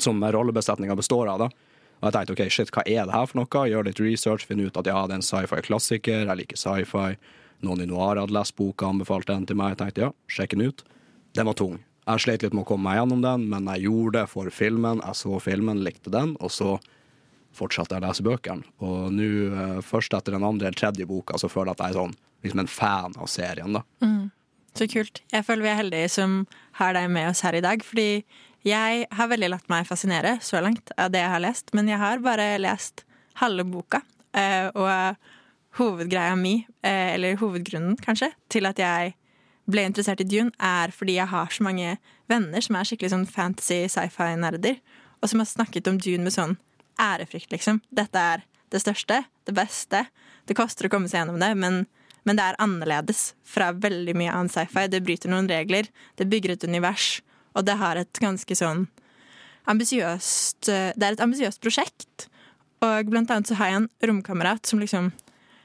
som 0.00 0.22
rollebesetninga 0.22 0.94
består 0.96 1.28
av. 1.28 1.38
da 1.38 1.69
og 2.00 2.08
jeg 2.08 2.14
tenkte 2.16 2.32
ok, 2.32 2.42
shit, 2.48 2.72
hva 2.72 2.84
er 2.88 3.04
det 3.04 3.12
her 3.12 3.28
for 3.28 3.42
noe? 3.42 3.66
Gjør 3.68 3.84
litt 3.84 4.00
research, 4.00 4.46
finne 4.48 4.70
ut 4.70 4.80
at 4.80 4.88
ja, 4.88 5.02
det 5.04 5.18
er 5.18 5.20
en 5.20 5.26
sci-fi-klassiker, 5.26 6.24
jeg 6.24 6.40
liker 6.40 6.60
sci-fi. 6.60 7.18
Noen 7.60 7.84
i 7.84 7.88
noir 7.90 8.16
hadde 8.16 8.32
lest 8.32 8.56
boka, 8.56 8.88
anbefalte 8.88 9.34
den 9.34 9.44
til 9.50 9.58
meg. 9.60 9.74
Jeg 9.74 9.82
tenkte 9.82 10.06
ja, 10.06 10.10
sjekk 10.32 10.56
den 10.56 10.70
ut. 10.70 10.84
Den 11.36 11.50
var 11.50 11.58
tung. 11.60 11.76
Jeg 12.08 12.24
slet 12.24 12.46
litt 12.46 12.56
med 12.56 12.64
å 12.64 12.70
komme 12.70 12.88
meg 12.88 12.96
gjennom 12.96 13.20
den, 13.22 13.44
men 13.52 13.68
jeg 13.74 13.84
gjorde 13.90 14.16
det 14.16 14.24
for 14.32 14.48
filmen. 14.54 15.04
Jeg 15.04 15.20
så 15.20 15.42
filmen, 15.44 15.84
likte 15.84 16.12
den, 16.14 16.32
og 16.40 16.54
så 16.56 16.78
fortsatte 17.56 17.96
jeg 17.96 18.02
å 18.02 18.08
lese 18.08 18.24
bøkene. 18.24 18.64
Og 18.80 19.12
nå, 19.12 19.30
eh, 19.52 19.78
først 19.84 20.16
etter 20.16 20.32
den 20.32 20.46
andre 20.46 20.70
eller 20.70 20.80
tredje 20.80 21.06
boka, 21.06 21.36
så 21.38 21.50
føler 21.52 21.74
jeg 21.74 21.76
at 21.76 21.84
jeg 21.84 21.92
er 21.92 22.00
sånn, 22.00 22.16
liksom 22.46 22.62
en 22.64 22.72
fan 22.80 23.16
av 23.20 23.28
serien, 23.28 23.76
da. 23.76 23.84
Mm. 24.00 24.30
Så 24.78 24.86
kult. 24.88 25.20
Jeg 25.34 25.44
føler 25.44 25.66
vi 25.66 25.68
er 25.68 25.80
heldige 25.82 26.10
som 26.14 26.46
har 26.78 26.94
deg 26.94 27.10
med 27.10 27.28
oss 27.28 27.42
her 27.44 27.58
i 27.58 27.64
dag, 27.64 27.82
fordi 27.84 28.24
jeg 28.66 29.06
har 29.16 29.30
veldig 29.30 29.50
latt 29.54 29.68
meg 29.72 29.88
fascinere 29.88 30.36
så 30.44 30.60
langt 30.60 30.92
av 31.00 31.12
det 31.14 31.22
jeg 31.22 31.32
har 31.32 31.42
lest, 31.42 31.72
men 31.76 31.88
jeg 31.88 32.00
har 32.00 32.20
bare 32.24 32.52
lest 32.60 33.04
halve 33.40 33.64
boka. 33.64 34.02
Eh, 34.36 34.68
og 34.74 35.78
hovedgreia 35.80 36.36
mi, 36.36 36.66
eh, 36.82 37.14
eller 37.14 37.38
hovedgrunnen 37.40 37.96
kanskje, 37.96 38.32
til 38.48 38.66
at 38.66 38.78
jeg 38.78 39.14
ble 39.70 39.86
interessert 39.86 40.20
i 40.20 40.28
Dune, 40.28 40.52
er 40.58 40.92
fordi 40.92 41.16
jeg 41.16 41.30
har 41.30 41.46
så 41.46 41.64
mange 41.64 41.96
venner 42.28 42.60
som 42.60 42.76
er 42.76 42.88
skikkelig 42.88 43.12
sånn 43.14 43.28
fantasy 43.30 43.86
sci-fi-nerder, 43.88 44.80
og 45.22 45.30
som 45.30 45.42
har 45.42 45.48
snakket 45.48 45.88
om 45.88 45.98
Dune 45.98 46.26
med 46.26 46.34
sånn 46.34 46.58
ærefrykt, 47.00 47.50
liksom. 47.54 47.80
Dette 47.94 48.18
er 48.18 48.44
det 48.70 48.82
største, 48.82 49.24
det 49.46 49.54
beste. 49.56 50.04
Det 50.46 50.56
koster 50.58 50.86
å 50.86 50.92
komme 50.92 51.08
seg 51.08 51.22
gjennom 51.22 51.40
det, 51.40 51.54
men, 51.56 51.84
men 52.28 52.38
det 52.38 52.44
er 52.44 52.60
annerledes 52.62 53.34
fra 53.46 53.70
veldig 53.72 54.14
mye 54.18 54.34
annen 54.34 54.52
sci-fi. 54.52 54.86
Det 54.90 55.02
bryter 55.06 55.32
noen 55.32 55.48
regler, 55.50 55.88
det 56.20 56.28
bygger 56.30 56.56
et 56.56 56.66
univers. 56.68 57.20
Og 57.54 57.66
det 57.66 57.78
har 57.80 57.98
et 57.98 58.20
ganske 58.22 58.56
sånn 58.56 58.86
ambisiøst 59.70 60.66
Det 60.66 61.04
er 61.04 61.12
et 61.12 61.22
ambisiøst 61.22 61.60
prosjekt. 61.62 62.28
Og 62.80 63.10
blant 63.10 63.30
annet 63.30 63.50
så 63.50 63.58
har 63.60 63.70
jeg 63.70 63.80
en 63.82 63.90
romkamerat 64.08 64.66
som 64.66 64.80
liksom 64.80 65.10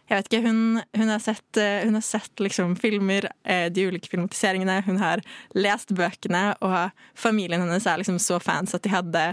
jeg 0.09 0.17
vet 0.17 0.29
ikke, 0.29 0.41
Hun, 0.45 0.81
hun 0.97 1.09
har 1.09 1.21
sett, 1.24 1.59
hun 1.85 1.97
har 1.97 2.03
sett 2.05 2.41
liksom 2.43 2.75
filmer, 2.77 3.27
de 3.71 3.85
ulike 3.88 4.09
filmatiseringene, 4.12 4.79
hun 4.85 5.00
har 5.01 5.24
lest 5.57 5.93
bøkene, 5.95 6.43
og 6.62 6.93
familien 7.17 7.63
hennes 7.63 7.88
er 7.89 8.01
liksom 8.01 8.19
så 8.21 8.39
fans 8.43 8.75
at 8.77 8.83
de 8.85 8.91
hadde, 8.93 9.24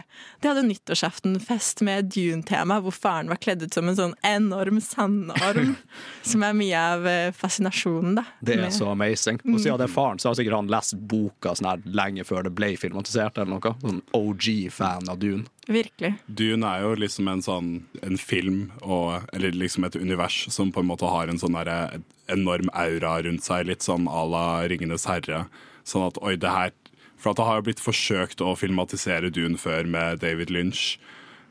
de 0.40 0.48
hadde 0.48 0.64
nyttårsaftenfest 0.68 1.84
med 1.84 2.08
Dune-tema, 2.14 2.80
hvor 2.84 2.94
faren 2.96 3.28
var 3.32 3.40
kledd 3.42 3.66
ut 3.66 3.76
som 3.76 3.90
en 3.90 3.98
sånn 3.98 4.16
enorm 4.26 4.80
sandorm. 4.84 5.74
som 6.32 6.44
er 6.46 6.56
mye 6.56 6.82
av 6.94 7.08
fascinasjonen, 7.36 8.16
da. 8.20 8.26
Det 8.40 8.56
er 8.58 8.72
så 8.74 8.92
amazing. 8.92 9.40
Og 9.44 9.60
siden 9.60 9.80
det 9.80 9.88
er 9.88 9.92
faren, 9.94 10.20
så 10.22 10.30
har 10.30 10.38
sikkert 10.38 10.60
han 10.60 10.70
lest 10.72 10.96
boka 10.96 11.54
sånn 11.58 11.70
her 11.72 11.82
lenge 11.98 12.24
før 12.28 12.46
det 12.46 12.54
ble 12.56 12.72
filmatisert, 12.80 13.38
eller 13.38 13.56
noe. 13.56 13.74
Sånn 13.82 14.02
OG-fan 14.16 15.10
av 15.12 15.20
Dune. 15.22 15.46
Virkelig. 15.70 16.16
Dune 16.26 16.66
er 16.66 16.82
jo 16.82 16.94
liksom 16.98 17.28
en 17.30 17.42
sånn 17.44 17.68
en 18.02 18.18
film, 18.18 18.72
og, 18.82 19.28
eller 19.32 19.54
liksom 19.54 19.86
et 19.86 19.96
univers 19.96 20.40
som 20.50 20.72
på 20.74 20.82
en 20.82 20.88
måte 20.90 21.06
har 21.06 21.30
en 21.30 21.38
sånn 21.38 21.54
der, 21.54 22.00
enorm 22.32 22.70
aura 22.74 23.20
rundt 23.22 23.46
seg, 23.46 23.68
litt 23.68 23.86
sånn 23.86 24.08
à 24.10 24.24
la 24.26 24.46
Ringenes 24.70 25.06
herre. 25.10 25.44
Sånn 25.86 26.08
at 26.08 26.18
oi, 26.22 26.36
det 26.36 26.50
her 26.50 26.78
For 27.22 27.30
at 27.30 27.38
det 27.38 27.44
har 27.46 27.58
jo 27.60 27.62
blitt 27.68 27.78
forsøkt 27.78 28.40
å 28.42 28.56
filmatisere 28.58 29.28
Dune 29.30 29.54
før 29.54 29.86
med 29.86 30.18
David 30.24 30.50
Lynch. 30.50 30.96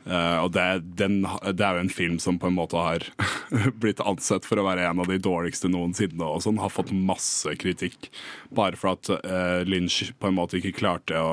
Uh, 0.04 0.42
og 0.44 0.50
det, 0.52 0.82
den, 0.98 1.22
det 1.24 1.64
er 1.64 1.78
jo 1.78 1.84
en 1.86 1.88
film 1.88 2.18
som 2.20 2.36
på 2.36 2.50
en 2.50 2.58
måte 2.58 2.76
har 2.76 3.06
blitt 3.80 4.02
ansett 4.04 4.44
for 4.44 4.60
å 4.60 4.66
være 4.66 4.84
en 4.84 5.00
av 5.00 5.08
de 5.08 5.16
dårligste 5.16 5.70
noensinne, 5.72 6.26
og 6.26 6.42
sånn, 6.44 6.60
har 6.60 6.74
fått 6.74 6.92
masse 6.92 7.54
kritikk. 7.56 8.10
Bare 8.52 8.76
for 8.76 8.98
at 8.98 9.08
uh, 9.14 9.62
Lynch 9.64 10.10
på 10.20 10.28
en 10.28 10.36
måte 10.36 10.60
ikke 10.60 10.74
klarte 10.82 11.16
å 11.16 11.32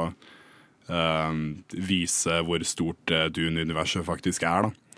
vise 1.90 2.40
hvor 2.48 2.64
stort 2.66 3.14
uh, 3.14 3.28
Dune-universet 3.34 4.06
faktisk 4.08 4.46
er. 4.48 4.70
da. 4.70 4.90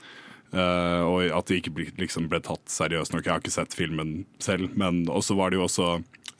Uh, 0.51 1.01
og 1.07 1.29
at 1.31 1.47
det 1.47 1.61
ikke 1.61 1.71
ble, 1.75 1.85
liksom 1.99 2.27
ble 2.31 2.41
tatt 2.43 2.71
seriøst 2.71 3.13
nok. 3.15 3.23
Jeg 3.23 3.33
har 3.33 3.43
ikke 3.43 3.53
sett 3.53 3.75
filmen 3.75 4.25
selv, 4.43 4.73
men 4.75 5.05
også 5.11 5.37
var 5.39 5.51
det 5.51 5.61
jo 5.61 5.67
også 5.67 5.91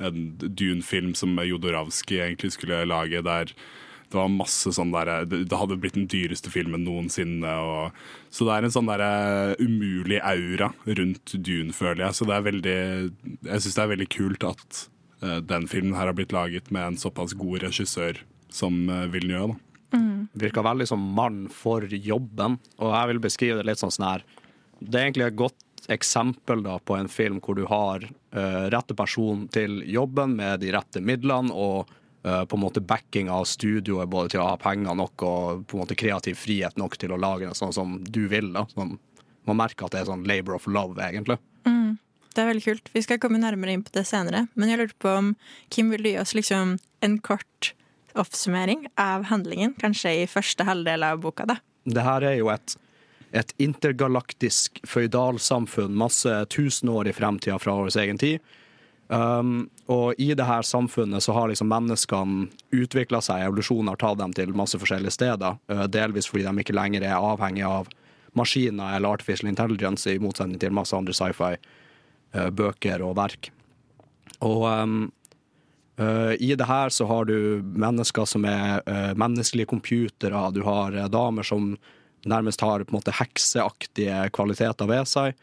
en 0.01 0.33
Dune-film 0.41 1.13
som 1.15 1.39
Jodorowsky 1.39 2.19
egentlig 2.19 2.51
skulle 2.57 2.83
lage, 2.89 3.23
der 3.23 3.53
det 4.11 4.19
var 4.19 4.27
masse 4.27 4.73
sånn 4.75 4.89
der, 4.91 5.23
det 5.23 5.55
hadde 5.55 5.77
blitt 5.79 5.95
den 5.95 6.09
dyreste 6.11 6.51
filmen 6.51 6.83
noensinne. 6.83 7.47
Og, 7.63 8.01
så 8.27 8.43
det 8.43 8.57
er 8.57 8.65
en 8.67 8.73
sånn 8.75 8.89
der 8.89 9.55
umulig 9.61 10.19
aura 10.19 10.73
rundt 10.83 11.31
Dune, 11.31 11.71
føler 11.71 12.03
jeg. 12.03 12.17
Så 12.17 12.27
det 12.27 12.35
er 12.35 12.43
veldig 12.49 12.75
Jeg 13.47 13.63
syns 13.63 13.77
det 13.77 13.85
er 13.85 13.93
veldig 13.93 14.09
kult 14.11 14.47
at 14.49 14.81
uh, 15.23 15.39
den 15.39 15.69
filmen 15.71 15.95
her 15.95 16.11
har 16.11 16.17
blitt 16.17 16.35
laget 16.35 16.67
med 16.75 16.89
en 16.89 16.99
såpass 16.99 17.37
god 17.39 17.63
regissør 17.69 18.19
som 18.53 18.85
vil 19.13 19.29
gjøre 19.31 19.51
det. 19.51 19.57
da. 19.91 20.07
Virker 20.33 20.63
veldig 20.63 20.87
som 20.87 21.01
mann 21.15 21.47
for 21.51 21.83
jobben, 21.83 22.57
og 22.79 22.93
jeg 22.95 23.11
vil 23.11 23.19
beskrive 23.25 23.59
det 23.59 23.67
litt 23.67 23.81
sånn 23.81 23.91
sånn 23.91 24.07
her 24.07 24.23
Det 24.79 24.95
er 24.95 25.07
egentlig 25.09 25.27
et 25.27 25.39
godt 25.41 25.89
eksempel 25.91 26.63
da 26.63 26.77
på 26.79 26.95
en 26.95 27.09
film 27.11 27.41
hvor 27.43 27.57
du 27.57 27.65
har 27.69 28.05
uh, 28.05 28.69
rette 28.71 28.95
person 28.95 29.47
til 29.51 29.81
jobben 29.89 30.37
med 30.37 30.61
de 30.61 30.71
rette 30.73 31.01
midlene 31.01 31.51
og 31.51 31.89
uh, 32.25 32.45
på 32.45 32.57
en 32.57 32.63
måte 32.63 32.83
backing 32.85 33.29
av 33.33 33.47
studioet 33.49 34.09
både 34.09 34.33
til 34.33 34.43
å 34.43 34.51
ha 34.53 34.57
penger 34.61 34.95
nok 34.97 35.25
og 35.27 35.65
på 35.67 35.77
en 35.77 35.83
måte 35.83 35.97
kreativ 35.97 36.39
frihet 36.39 36.77
nok 36.79 36.97
til 37.01 37.11
å 37.11 37.19
lage 37.19 37.49
det 37.49 37.57
sånn 37.57 37.75
som 37.75 37.97
du 38.05 38.27
vil. 38.31 38.53
da. 38.55 38.67
Sånn, 38.71 38.95
man 39.49 39.59
merker 39.59 39.89
at 39.89 39.97
det 39.97 40.03
er 40.03 40.11
sånn 40.13 40.27
labor 40.29 40.55
of 40.59 40.69
love, 40.69 41.01
egentlig. 41.01 41.41
Det 42.31 42.39
er 42.39 42.47
veldig 42.47 42.63
kult. 42.63 42.89
Vi 42.93 43.01
skal 43.03 43.19
komme 43.19 43.41
nærmere 43.41 43.73
inn 43.75 43.83
på 43.83 43.91
det 43.95 44.05
senere. 44.07 44.45
Men 44.55 44.71
jeg 44.71 44.79
lurte 44.79 44.99
på 45.03 45.11
om 45.11 45.31
Kim 45.73 45.89
vil 45.91 46.05
gi 46.07 46.13
oss 46.21 46.31
liksom 46.37 46.77
en 47.03 47.17
kort 47.19 47.73
oppsummering 48.19 48.87
av 48.99 49.27
handlingen, 49.31 49.75
kanskje 49.79 50.21
i 50.23 50.29
første 50.29 50.65
halvdel 50.67 51.03
av 51.07 51.21
boka, 51.23 51.47
da? 51.49 51.59
Det 51.83 52.05
her 52.05 52.25
er 52.27 52.37
jo 52.37 52.49
et, 52.53 52.75
et 53.33 53.53
intergalaktisk 53.61 54.81
føydalsamfunn 54.87 55.95
masse 55.97 56.33
tusen 56.53 56.91
år 56.93 57.09
i 57.09 57.15
fremtida 57.15 57.57
fra 57.61 57.77
vår 57.79 57.95
egen 58.03 58.21
tid. 58.21 58.39
Um, 59.11 59.65
og 59.91 60.15
i 60.23 60.29
det 60.37 60.45
her 60.47 60.63
samfunnet 60.63 61.23
så 61.25 61.33
har 61.35 61.49
liksom 61.51 61.67
menneskene 61.67 62.45
utvikla 62.71 63.19
seg, 63.19 63.43
evolusjonen 63.43 63.91
har 63.91 63.99
tatt 63.99 64.21
dem 64.21 64.31
til 64.37 64.53
masse 64.55 64.79
forskjellige 64.79 65.11
steder. 65.17 65.57
uh, 65.67 65.83
delvis 65.91 66.29
fordi 66.31 66.45
de 66.47 66.63
ikke 66.63 66.77
lenger 66.77 67.03
er 67.03 67.17
avhengig 67.17 67.65
av 67.67 67.89
maskiner 68.39 68.95
eller 68.95 69.11
artificial 69.11 69.49
intelligence, 69.49 70.07
i 70.07 70.19
motsetning 70.19 70.59
til 70.59 70.71
masse 70.71 70.95
andre 70.95 71.13
sci-fi-bøker 71.13 73.03
og 73.03 73.17
verk. 73.19 73.51
Og 74.39 74.63
um, 74.63 75.11
Uh, 75.99 76.33
I 76.39 76.55
det 76.55 76.65
her 76.65 76.89
så 76.89 77.05
har 77.05 77.25
du 77.25 77.61
mennesker 77.63 78.25
som 78.25 78.45
er 78.47 78.81
uh, 78.87 79.11
menneskelige 79.19 79.69
computere, 79.69 80.51
du 80.55 80.63
har 80.63 80.95
uh, 80.95 81.07
damer 81.11 81.43
som 81.43 81.75
nærmest 82.25 82.61
har 82.61 82.83
på 82.85 82.93
en 82.93 82.99
måte 82.99 83.13
hekseaktige 83.17 84.29
kvaliteter 84.33 84.85
ved 84.89 85.09
seg. 85.09 85.39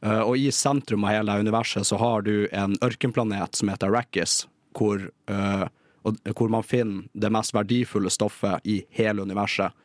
Og 0.00 0.32
i 0.40 0.48
sentrum 0.50 1.04
av 1.04 1.12
hele 1.12 1.34
universet 1.44 1.86
så 1.86 1.98
har 2.00 2.24
du 2.26 2.48
en 2.56 2.72
ørkenplanet 2.82 3.54
som 3.54 3.68
heter 3.70 3.92
Arrakis, 3.92 4.48
hvor, 4.74 5.04
hvor 5.28 6.50
man 6.50 6.66
finner 6.66 7.04
det 7.12 7.30
mest 7.30 7.54
verdifulle 7.54 8.10
stoffet 8.10 8.66
i 8.66 8.80
hele 8.96 9.22
universet. 9.22 9.76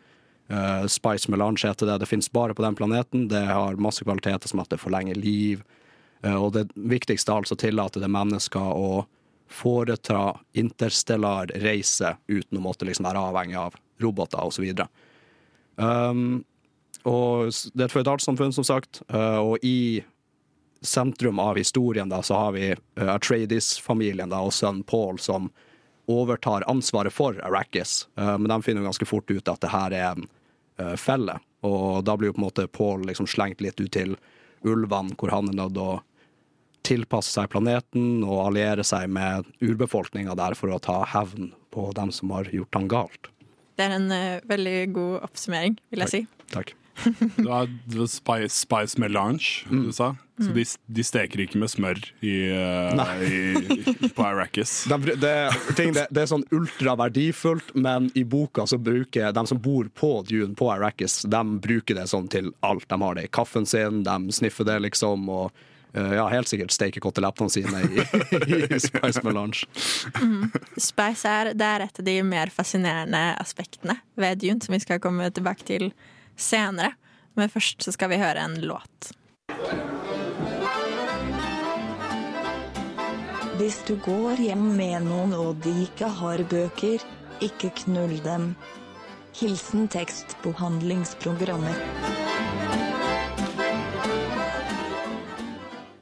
Spice 0.90 1.30
melange 1.30 1.68
heter 1.68 1.92
det. 1.92 2.00
Det 2.02 2.10
fins 2.10 2.32
bare 2.32 2.56
på 2.58 2.66
den 2.66 2.80
planeten. 2.80 3.28
Det 3.30 3.44
har 3.46 3.78
masse 3.78 4.08
kvaliteter 4.08 4.50
som 4.50 4.64
at 4.64 4.72
det 4.74 4.82
forlenger 4.82 5.20
liv. 5.20 5.62
Og 6.24 6.56
det 6.58 6.72
viktigste 6.74 7.30
er 7.36 7.44
altså 7.44 7.60
tillater 7.60 8.02
det 8.02 8.10
mennesker 8.10 8.72
å 8.72 9.04
foreta 9.48 10.40
interstellar 10.54 11.52
reise 11.62 12.16
uten 12.28 12.58
å 12.58 12.62
måtte 12.62 12.86
liksom 12.88 13.06
være 13.06 13.22
avhengig 13.30 13.58
av 13.60 13.76
roboter 14.02 14.44
osv. 14.44 14.66
Um, 15.76 16.44
og 17.06 17.54
det 17.74 17.86
er 17.86 17.88
et 17.90 17.96
føydalsamfunn, 17.96 18.54
som 18.56 18.66
sagt, 18.66 19.04
uh, 19.14 19.40
og 19.44 19.66
i 19.66 20.04
sentrum 20.86 21.40
av 21.42 21.58
historien 21.58 22.10
da, 22.10 22.22
så 22.26 22.38
har 22.40 22.56
vi 22.58 22.72
uh, 22.74 23.12
Atreides-familien 23.16 24.34
og 24.34 24.54
sønnen 24.54 24.86
Paul 24.88 25.22
som 25.22 25.52
overtar 26.12 26.66
ansvaret 26.70 27.14
for 27.14 27.38
Arrakis. 27.46 28.06
Uh, 28.20 28.36
men 28.38 28.50
de 28.52 28.62
finner 28.66 28.84
jo 28.84 28.90
ganske 28.90 29.10
fort 29.10 29.32
ut 29.32 29.54
at 29.54 29.62
det 29.62 29.74
her 29.74 29.96
er 29.96 30.10
en 30.16 30.32
felle, 31.00 31.38
og 31.64 32.02
da 32.04 32.18
blir 32.20 32.28
jo 32.28 32.34
på 32.36 32.42
en 32.42 32.46
måte 32.50 32.66
Paul 32.68 33.06
liksom 33.08 33.30
slengt 33.32 33.62
litt 33.64 33.80
ut 33.80 33.94
til 33.96 34.18
ulvene, 34.68 35.16
hvor 35.16 35.32
han 35.32 35.48
er 35.48 35.56
nødt 35.56 35.78
å 35.80 36.02
tilpasse 36.86 37.34
seg 37.34 37.52
planeten 37.54 38.24
og 38.24 38.48
alliere 38.48 38.86
seg 38.88 39.10
med 39.12 39.48
urbefolkninga 39.64 40.38
der 40.38 40.58
for 40.58 40.74
å 40.74 40.82
ta 40.82 41.02
hevn 41.16 41.52
på 41.76 41.90
dem 41.98 42.14
som 42.16 42.34
har 42.36 42.50
gjort 42.54 42.80
han 42.80 42.90
galt. 42.92 43.32
Det 43.76 43.84
er 43.84 43.98
en 43.98 44.10
uh, 44.12 44.42
veldig 44.48 44.80
god 44.96 45.16
oppsummering, 45.28 45.80
vil 45.92 46.06
jeg 46.06 46.14
si. 46.14 46.26
Takk. 46.54 46.76
Det 47.36 47.44
var 47.44 47.68
spice, 48.08 48.56
spice 48.56 49.02
melange, 49.02 49.66
du 49.70 49.92
sa. 49.92 50.14
Så 50.40 50.52
de, 50.56 50.64
de 50.88 51.04
steker 51.04 51.42
ikke 51.46 51.60
med 51.60 51.72
smør 51.72 52.00
i, 52.24 52.34
uh, 52.52 53.22
i, 53.24 54.10
på 54.16 54.24
Arrakis. 54.24 54.82
De, 54.92 55.16
det, 55.20 55.36
ting, 55.78 55.94
det, 55.96 56.08
det 56.12 56.24
er 56.24 56.32
sånn 56.32 56.44
ultraverdifullt, 56.56 57.72
men 57.76 58.10
i 58.20 58.26
boka 58.28 58.66
så 58.68 58.80
bruker 58.80 59.36
de 59.36 59.46
som 59.48 59.60
bor 59.60 59.88
på 59.96 60.12
Dune, 60.28 60.56
på 60.60 60.72
Arrakis, 60.72 61.22
de 61.32 61.44
bruker 61.64 62.00
det 62.00 62.10
sånn 62.12 62.28
til 62.32 62.52
alt. 62.68 62.88
De 62.92 63.00
har 63.00 63.16
det 63.16 63.30
i 63.30 63.32
kaffen 63.32 63.68
sin, 63.68 64.04
de 64.08 64.36
sniffer 64.36 64.68
det 64.68 64.82
liksom, 64.90 65.30
og 65.32 65.48
eh, 65.52 65.64
ja, 65.96 66.26
helt 66.28 66.50
sikkert 66.52 66.74
steker 66.76 67.04
kotelettene 67.04 67.52
sine 67.52 67.84
i, 67.88 68.04
i 68.76 68.80
Spice 68.84 69.24
Melange. 69.24 69.64
Spice 70.78 71.32
er, 71.32 71.54
det 71.56 71.70
er 71.70 71.86
et 71.86 72.02
av 72.02 72.08
de 72.08 72.16
mer 72.28 72.52
fascinerende 72.54 73.24
aspektene 73.40 73.98
ved 74.20 74.44
Dune, 74.44 74.60
som 74.64 74.76
vi 74.76 74.82
skal 74.84 75.00
komme 75.04 75.30
tilbake 75.32 75.68
til 75.68 75.90
senere. 76.36 76.96
Men 77.36 77.52
først 77.52 77.84
så 77.84 77.94
skal 77.96 78.12
vi 78.12 78.20
høre 78.20 78.44
en 78.44 78.60
låt. 78.64 79.12
Hvis 83.56 83.80
du 83.88 83.96
går 84.04 84.42
hjem 84.44 84.66
med 84.76 85.08
noen 85.08 85.36
og 85.36 85.62
de 85.64 85.72
ikke 85.86 86.10
har 86.20 86.44
bøker, 86.52 87.04
ikke 87.44 87.72
knull 87.86 88.18
dem. 88.24 88.54
Hilsen 89.36 89.90
tekstbehandlingsprogrammer. 89.92 92.25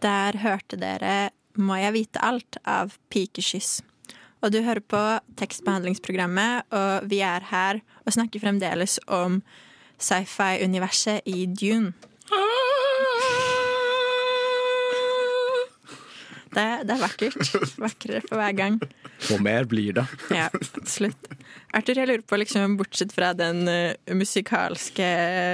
Der 0.03 0.35
hørte 0.43 0.75
dere 0.79 1.31
Må 1.55 1.77
jeg 1.79 1.93
vite 1.95 2.21
alt 2.25 2.57
av 2.67 2.95
Pikeskyss. 3.13 3.81
Og 4.43 4.51
du 4.51 4.59
hører 4.65 4.81
på 4.83 5.01
tekstbehandlingsprogrammet, 5.39 6.65
og 6.75 7.05
vi 7.07 7.21
er 7.23 7.45
her 7.47 7.79
og 8.03 8.15
snakker 8.15 8.41
fremdeles 8.43 8.97
om 9.07 9.37
sci-fi-universet 10.01 11.29
i 11.29 11.45
Dune. 11.47 11.93
Det, 16.53 16.65
det 16.89 16.93
er 16.97 17.01
vakkert. 17.01 17.53
Vakrere 17.85 18.25
for 18.27 18.41
hver 18.41 18.57
gang. 18.57 18.81
Og 19.33 19.39
mer 19.45 19.69
blir 19.69 19.95
det. 19.95 20.03
Ja, 20.33 20.49
slutt. 20.89 21.31
Arthur, 21.73 22.01
jeg 22.01 22.09
lurer 22.09 22.27
på, 22.27 22.37
liksom, 22.41 22.75
bortsett 22.81 23.15
fra 23.15 23.31
den 23.37 23.63
uh, 23.69 23.95
musikalske 24.13 25.07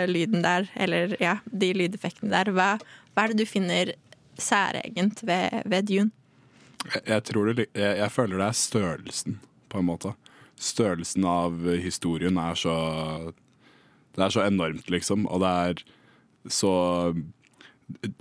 lyden 0.10 0.44
der, 0.44 0.68
eller 0.75 1.15
ja, 1.22 1.38
de 1.46 1.75
lydeffektene 1.77 2.34
der, 2.34 2.51
hva, 2.56 2.74
hva 3.13 3.27
er 3.27 3.36
det 3.36 3.46
du 3.46 3.51
finner 3.51 3.94
særegent 4.43 5.24
ved, 5.27 5.62
ved 5.69 5.88
Dune? 5.89 6.12
Jeg, 6.86 7.03
jeg, 7.08 7.24
det, 7.55 7.67
jeg, 7.75 7.98
jeg 8.00 8.12
føler 8.12 8.39
det 8.39 8.48
er 8.48 8.58
størrelsen, 8.58 9.39
på 9.69 9.81
en 9.81 9.89
måte. 9.89 10.13
Størrelsen 10.60 11.25
av 11.27 11.55
historien 11.79 12.38
er 12.39 12.55
så 12.60 12.75
Det 14.15 14.24
er 14.25 14.31
så 14.34 14.43
enormt, 14.43 14.89
liksom. 14.89 15.27
Og 15.27 15.39
det 15.43 15.50
er 15.50 15.84
så 16.51 16.74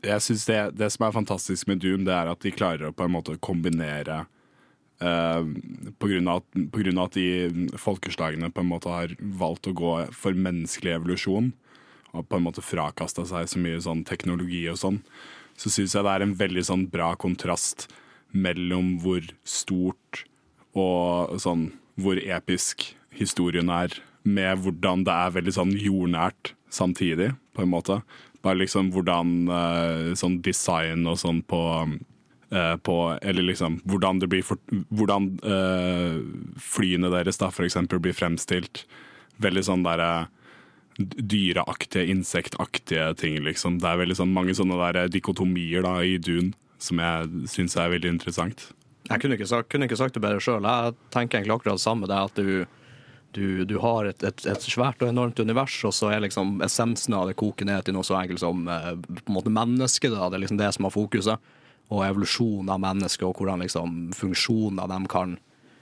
Jeg 0.04 0.22
syns 0.22 0.46
det, 0.46 0.58
det 0.78 0.90
som 0.94 1.06
er 1.06 1.14
fantastisk 1.14 1.66
med 1.68 1.82
Doom, 1.82 2.04
det 2.04 2.14
er 2.14 2.30
at 2.30 2.42
de 2.42 2.54
klarer 2.54 2.88
å 2.88 2.94
på 2.94 3.04
en 3.04 3.14
måte 3.14 3.36
kombinere 3.42 4.26
eh, 5.02 5.42
på, 5.98 6.08
grunn 6.08 6.30
av 6.32 6.44
på 6.72 6.84
at 7.02 7.18
de 7.18 7.68
folkeslagene 7.76 8.50
på 8.50 8.64
en 8.64 8.70
måte 8.70 8.92
har 8.92 9.12
valgt 9.20 9.68
å 9.68 9.76
gå 9.76 9.92
for 10.16 10.32
menneskelig 10.32 10.94
evolusjon, 10.96 11.52
og 12.16 12.28
på 12.28 12.38
en 12.38 12.46
måte 12.46 12.64
frakasta 12.64 13.26
seg 13.28 13.50
så 13.50 13.60
mye 13.60 13.82
sånn 13.84 14.06
teknologi 14.08 14.64
og 14.72 14.80
sånn, 14.80 15.02
så 15.58 15.72
syns 15.72 15.96
jeg 15.96 16.06
det 16.06 16.14
er 16.14 16.24
en 16.24 16.36
veldig 16.38 16.64
sånn 16.70 16.86
bra 16.92 17.12
kontrast 17.18 17.88
mellom 18.30 18.96
hvor 19.02 19.24
stort 19.48 20.24
og 20.78 21.38
sånn 21.42 21.70
hvor 21.98 22.20
episk 22.20 22.92
historien 23.18 23.70
er 23.72 23.96
med 24.28 24.62
hvordan 24.62 25.04
det 25.06 25.14
er 25.14 25.34
veldig 25.34 25.54
sånn 25.56 25.74
jordnært 25.80 26.52
samtidig, 26.70 27.32
på 27.56 27.64
en 27.64 27.72
måte. 27.72 27.98
Bare 28.44 28.60
liksom 28.60 28.92
hvordan 28.94 29.34
eh, 29.50 30.14
sånn 30.18 30.38
design 30.44 31.08
og 31.10 31.18
sånn 31.18 31.40
på, 31.48 31.60
eh, 32.52 32.76
på 32.76 32.96
Eller 33.18 33.48
liksom 33.48 33.80
hvordan 33.88 34.20
for, 34.46 34.58
Hvordan 34.94 35.38
øh, 35.42 36.20
flyene 36.60 37.10
deres 37.10 37.40
da 37.40 37.50
for 37.50 37.66
eksempel 37.66 37.98
blir 37.98 38.14
fremstilt. 38.14 38.84
Veldig 39.42 39.64
sånn 39.64 39.82
derre 39.82 40.28
dyreaktige, 40.98 42.08
insektaktige 42.10 43.12
ting, 43.18 43.38
liksom. 43.46 43.78
Det 43.82 43.88
er 43.90 44.00
veldig 44.02 44.16
sånn 44.18 44.34
mange 44.34 44.56
sånne 44.58 44.78
der 44.92 45.12
dikotomier 45.12 45.86
da 45.86 46.00
i 46.02 46.18
Dune 46.18 46.54
som 46.78 47.00
jeg 47.02 47.48
syns 47.50 47.76
er 47.78 47.92
veldig 47.92 48.10
interessant. 48.16 48.68
Jeg 49.08 49.22
kunne 49.22 49.38
ikke 49.38 49.48
sagt, 49.50 49.70
kunne 49.72 49.88
ikke 49.88 49.98
sagt 49.98 50.14
det 50.14 50.22
bedre 50.22 50.42
sjøl. 50.42 50.66
Jeg 50.66 50.94
tenker 51.14 51.38
egentlig 51.38 51.56
akkurat 51.56 51.78
det 51.78 51.84
samme. 51.84 52.08
Det 52.10 52.14
er 52.14 52.28
at 52.28 52.38
du, 52.38 52.50
du, 53.34 53.46
du 53.66 53.76
har 53.82 54.10
et, 54.10 54.22
et, 54.22 54.44
et, 54.46 54.66
svært 54.68 55.02
og 55.02 55.10
enormt 55.10 55.40
univers, 55.40 55.74
og 55.88 55.94
så 55.96 56.12
er 56.12 56.22
liksom 56.26 56.58
essensen 56.66 57.16
av 57.16 57.26
det 57.30 57.38
koker 57.40 57.66
ned 57.68 57.86
til 57.86 57.96
noe 57.96 58.06
så 58.06 58.18
enkelt 58.20 58.42
som 58.42 58.68
eh, 58.68 58.92
på 58.98 59.24
en 59.24 59.38
måte 59.38 59.54
mennesket. 59.54 60.12
Da. 60.14 60.28
Det 60.28 60.38
er 60.38 60.44
liksom 60.44 60.60
det 60.60 60.70
som 60.76 60.86
har 60.86 60.94
fokuset. 60.94 61.52
Og 61.88 62.04
evolusjonen 62.04 62.70
av 62.74 62.82
mennesket, 62.84 63.24
og 63.24 63.38
hvordan 63.40 63.64
liksom 63.64 64.00
funksjoner 64.16 64.90
de 64.90 65.02
kan 65.10 65.38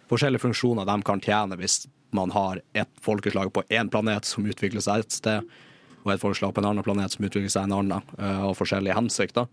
forskjellige 0.06 0.44
funksjoner 0.44 0.86
de 0.86 0.96
kan 1.02 1.22
tjene 1.22 1.58
hvis 1.58 1.80
man 2.14 2.32
har 2.34 2.60
et 2.76 2.90
folkeslag 3.02 3.52
på 3.52 3.64
én 3.72 3.90
planet 3.90 4.28
som 4.28 4.46
utvikler 4.46 4.84
seg 4.84 5.04
et 5.04 5.16
sted, 5.16 5.56
og 6.04 6.12
et 6.12 6.22
folkeslag 6.22 6.54
på 6.54 6.62
en 6.62 6.70
annen 6.70 6.86
planet 6.86 7.14
som 7.14 7.26
utvikler 7.26 7.50
seg 7.52 7.66
en 7.66 7.78
annen, 7.80 8.12
eh, 8.18 8.42
og 8.46 8.56
forskjellige 8.58 8.96
hensikter. 8.96 9.48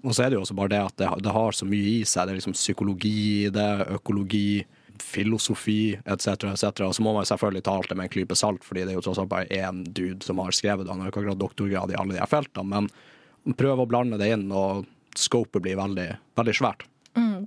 Og 0.00 0.14
så 0.16 0.24
er 0.24 0.30
det 0.30 0.38
jo 0.38 0.44
også 0.44 0.56
bare 0.56 0.72
det 0.72 0.82
at 0.82 0.96
det, 1.00 1.08
det 1.24 1.32
har 1.34 1.56
så 1.56 1.68
mye 1.68 1.88
i 2.00 2.04
seg. 2.08 2.26
Det 2.26 2.34
er 2.34 2.38
liksom 2.40 2.56
psykologi 2.56 3.16
i 3.46 3.50
det, 3.52 3.70
økologi, 3.96 4.62
filosofi 5.00 5.96
etc. 6.04 6.52
etc. 6.52 6.84
Og 6.86 6.94
så 6.96 7.04
må 7.04 7.14
man 7.16 7.28
selvfølgelig 7.28 7.64
ta 7.66 7.74
alt 7.76 7.90
det 7.90 7.96
med 7.98 8.08
en 8.08 8.14
klype 8.14 8.36
salt, 8.36 8.64
fordi 8.64 8.84
det 8.84 8.94
er 8.94 9.00
jo 9.00 9.04
tross 9.08 9.20
alt 9.20 9.32
bare 9.32 9.48
én 9.48 9.82
dude 9.84 10.24
som 10.24 10.40
har 10.40 10.56
skrevet 10.56 10.86
det. 10.86 10.92
Han 10.92 11.02
har 11.02 11.10
jo 11.10 11.14
ikke 11.14 11.24
akkurat 11.24 11.42
doktorgrad 11.42 11.92
i 11.92 11.98
alle 12.00 12.16
de 12.16 12.22
her 12.22 12.30
feltene, 12.30 12.86
men 13.44 13.56
prøv 13.56 13.82
å 13.82 13.88
blande 13.88 14.20
det 14.20 14.30
inn, 14.34 14.48
og 14.52 14.88
scopet 15.18 15.64
blir 15.64 15.80
veldig, 15.80 16.08
veldig 16.38 16.56
svært. 16.56 16.86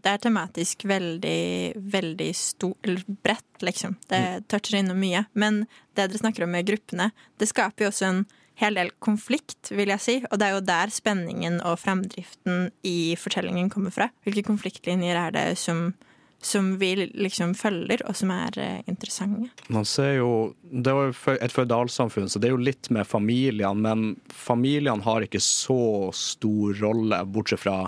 Det 0.02 0.14
er 0.14 0.22
tematisk 0.24 0.86
veldig, 0.90 1.74
veldig 1.94 2.30
stort 2.38 2.88
eller 2.88 3.18
bredt, 3.26 3.66
liksom. 3.66 3.98
Det 4.10 4.22
mm. 4.22 4.48
toucher 4.52 4.80
innom 4.80 5.02
mye. 5.02 5.26
Men 5.34 5.66
det 5.94 6.08
dere 6.08 6.22
snakker 6.22 6.46
om 6.46 6.56
med 6.56 6.68
gruppene, 6.70 7.12
det 7.38 7.50
skaper 7.52 7.86
jo 7.86 7.92
også 7.94 8.10
en 8.10 8.24
hel 8.60 8.78
del 8.78 8.92
konflikt, 9.04 9.72
vil 9.74 9.92
jeg 9.94 10.04
si. 10.04 10.16
Og 10.30 10.40
det 10.40 10.48
er 10.48 10.58
jo 10.58 10.66
der 10.66 10.94
spenningen 10.94 11.60
og 11.66 11.80
framdriften 11.82 12.70
i 12.88 13.14
fortellingen 13.20 13.72
kommer 13.74 13.94
fra. 13.94 14.10
Hvilke 14.26 14.46
konfliktlinjer 14.48 15.18
er 15.20 15.34
det 15.36 15.46
som, 15.62 15.88
som 16.44 16.74
vi 16.82 16.94
liksom 17.10 17.56
følger, 17.58 18.06
og 18.10 18.18
som 18.18 18.34
er 18.36 18.60
uh, 18.60 18.84
interessante? 18.90 19.50
Man 19.74 19.88
ser 19.90 20.20
jo 20.20 20.54
Det 20.70 20.94
var 20.94 21.10
jo 21.10 21.36
et 21.40 21.56
føydalsamfunn, 21.56 22.30
så 22.30 22.42
det 22.42 22.50
er 22.52 22.56
jo 22.56 22.68
litt 22.70 22.92
med 22.94 23.10
familiene. 23.10 23.74
Men 23.74 24.16
familiene 24.30 25.06
har 25.06 25.26
ikke 25.26 25.42
så 25.44 26.12
stor 26.14 26.78
rolle, 26.82 27.24
bortsett 27.26 27.66
fra 27.66 27.84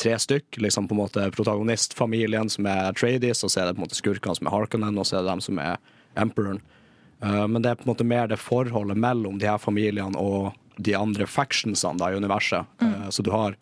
tre 0.00 0.16
stykk. 0.18 0.60
liksom 0.64 0.88
på 0.88 0.96
en 0.96 1.02
måte 1.02 1.30
Protagonistfamilien, 1.34 2.50
som 2.50 2.66
er 2.66 2.92
Tradies, 2.96 3.44
og 3.44 3.52
så 3.52 3.62
er 3.62 3.68
det 3.68 3.76
på 3.76 3.82
en 3.82 3.86
måte 3.86 3.98
skurkene, 3.98 4.36
som 4.36 4.48
er 4.48 4.54
Harkonnen, 4.56 4.98
og 4.98 5.06
så 5.06 5.18
er 5.18 5.24
det 5.24 5.34
dem 5.34 5.44
som 5.44 5.60
er 5.62 5.76
Emperoren. 6.18 6.62
Uh, 7.20 7.46
men 7.46 7.60
det 7.62 7.70
er 7.70 7.80
på 7.80 7.84
en 7.84 7.92
måte 7.92 8.06
mer 8.08 8.30
det 8.30 8.40
forholdet 8.40 8.96
mellom 8.96 9.38
de 9.38 9.48
her 9.48 9.60
familiene 9.60 10.16
og 10.18 10.54
de 10.80 10.94
andre 10.96 11.26
factionsene 11.28 12.00
da, 12.00 12.08
i 12.08 12.16
universet. 12.16 12.68
Mm. 12.80 12.94
Uh, 12.94 13.10
så 13.12 13.22
du 13.22 13.30
har 13.34 13.58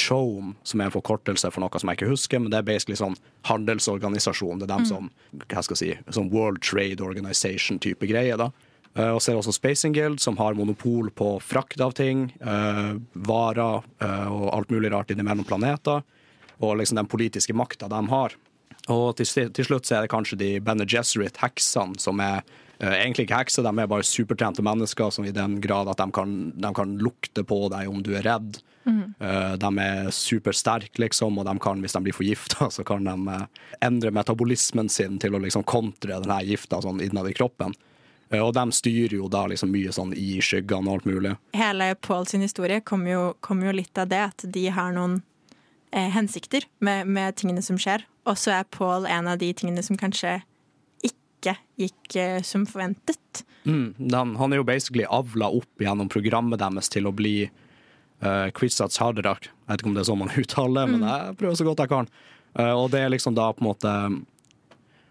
Chome, 0.00 0.54
som 0.62 0.80
er 0.80 0.90
en 0.90 0.92
forkortelse 0.92 1.48
for 1.52 1.64
noe 1.64 1.80
som 1.80 1.88
jeg 1.88 2.00
ikke 2.00 2.10
husker, 2.10 2.40
men 2.40 2.52
det 2.52 2.58
er 2.58 2.66
basically 2.68 2.98
sånn 3.00 3.16
handelsorganisasjon. 3.48 4.60
Det 4.60 4.66
er 4.66 4.74
dem 4.74 4.84
mm. 4.84 4.90
som 4.90 5.10
hva 5.46 5.62
skal 5.64 5.76
jeg 5.76 5.80
si, 5.80 6.12
sånn 6.12 6.32
World 6.34 6.60
Trade 6.64 7.04
Organization-type 7.04 8.08
greier. 8.10 8.36
da. 8.40 8.50
Uh, 8.96 9.12
og 9.12 9.22
så 9.22 9.32
det 9.32 9.42
også 9.42 9.52
Spacing 9.52 9.94
Guild, 9.94 10.20
som 10.24 10.38
har 10.40 10.56
monopol 10.56 11.10
på 11.12 11.36
frakt 11.44 11.80
av 11.84 11.92
ting, 11.96 12.30
uh, 12.40 12.96
varer 13.28 13.84
uh, 14.00 14.28
og 14.32 14.46
alt 14.54 14.72
mulig 14.72 14.92
rart 14.92 15.12
innimellom 15.12 15.44
planeter. 15.48 16.04
Og 16.64 16.78
liksom 16.80 16.96
den 16.96 17.10
politiske 17.10 17.52
makta 17.56 17.90
de 17.92 18.00
har. 18.08 18.36
Og 18.92 19.18
til, 19.18 19.50
til, 19.52 19.66
slutt 19.66 19.88
så 19.88 19.98
er 19.98 20.06
det 20.06 20.12
kanskje 20.14 20.38
de 20.40 20.54
Bene 20.64 20.86
Gesserit-heksene, 20.88 21.98
som 22.00 22.22
er 22.22 22.46
egentlig 22.76 23.24
ikke 23.24 23.38
hekser, 23.40 23.64
de 23.64 23.82
er 23.82 23.88
bare 23.88 24.04
supertrente 24.04 24.60
mennesker 24.64 25.08
som 25.12 25.24
i 25.24 25.32
den 25.32 25.56
grad 25.64 25.88
at 25.88 25.96
de 25.96 26.06
kan, 26.12 26.34
de 26.52 26.70
kan 26.76 26.92
lukte 27.00 27.40
på 27.48 27.56
deg 27.72 27.88
om 27.88 28.02
du 28.04 28.12
er 28.14 28.24
redd. 28.28 28.60
Mm. 28.86 29.16
de 29.58 29.70
er 29.82 30.12
supersterke, 30.14 31.00
liksom, 31.02 31.40
og 31.40 31.48
de 31.48 31.56
kan, 31.58 31.80
hvis 31.82 31.96
de 31.96 32.02
blir 32.04 32.14
forgifta, 32.14 32.68
så 32.76 32.84
kan 32.86 33.08
de 33.08 33.40
endre 33.82 34.12
metabolismen 34.14 34.92
sin 34.92 35.18
til 35.18 35.34
å 35.34 35.42
liksom 35.42 35.66
kontre 35.66 36.20
denne 36.20 36.38
gifta 36.46 36.78
sånn 36.84 37.02
innad 37.02 37.32
i 37.32 37.34
kroppen. 37.34 37.74
Eh, 38.30 38.42
og 38.42 38.54
de 38.56 38.64
styrer 38.74 39.16
jo 39.18 39.28
da 39.30 39.44
liksom 39.50 39.70
mye 39.74 39.92
sånn 39.94 40.14
i 40.18 40.40
skyggene 40.42 40.90
og 40.90 40.98
alt 40.98 41.08
mulig. 41.08 41.36
Hele 41.56 41.92
Paul 41.94 42.26
sin 42.26 42.44
historie 42.44 42.80
kommer 42.80 43.12
jo, 43.12 43.24
kom 43.40 43.62
jo, 43.64 43.74
litt 43.74 43.98
av 43.98 44.10
det, 44.10 44.22
at 44.32 44.46
de 44.56 44.66
har 44.74 44.94
noen 44.96 45.20
eh, 45.92 46.10
hensikter 46.14 46.66
med, 46.78 47.06
med, 47.06 47.36
tingene 47.38 47.64
som 47.64 47.78
skjer. 47.80 48.06
Og 48.26 48.38
så 48.40 48.58
er 48.58 48.70
Paul 48.74 49.06
en 49.06 49.30
av 49.30 49.38
de 49.42 49.52
tingene 49.54 49.84
som 49.86 49.98
kanskje 50.00 50.40
ikke 51.06 51.54
gikk 51.78 52.18
eh, 52.18 52.40
som 52.46 52.66
forventet. 52.66 53.44
Mm, 53.66 53.94
han, 54.12 54.34
han, 54.38 54.52
er 54.52 54.62
jo 54.62 54.66
basically 54.66 55.06
avla 55.10 55.50
opp 55.54 55.82
gjennom 55.82 56.10
programmet 56.10 56.62
deres 56.62 56.90
til 56.90 57.08
å 57.08 57.14
bli 57.14 57.48
uh, 58.22 58.46
Quizzats 58.54 59.00
Haderach. 59.02 59.48
Jeg 59.50 59.72
vet 59.72 59.82
ikke 59.82 59.90
om 59.90 59.96
det 59.96 60.04
er 60.04 60.08
sånn 60.10 60.20
man 60.22 60.34
uttaler, 60.42 60.86
mm. 60.86 60.94
men 60.94 61.06
jeg 61.10 61.36
prøver 61.40 61.58
så 61.58 61.66
godt 61.66 61.82
jeg 61.82 61.92
kan. 61.92 62.10
Uh, 62.54 62.72
og 62.72 62.92
det 62.94 63.02
er 63.02 63.10
liksom 63.10 63.34
da 63.34 63.50
på 63.52 63.64
en 63.64 63.68
måte 63.72 63.94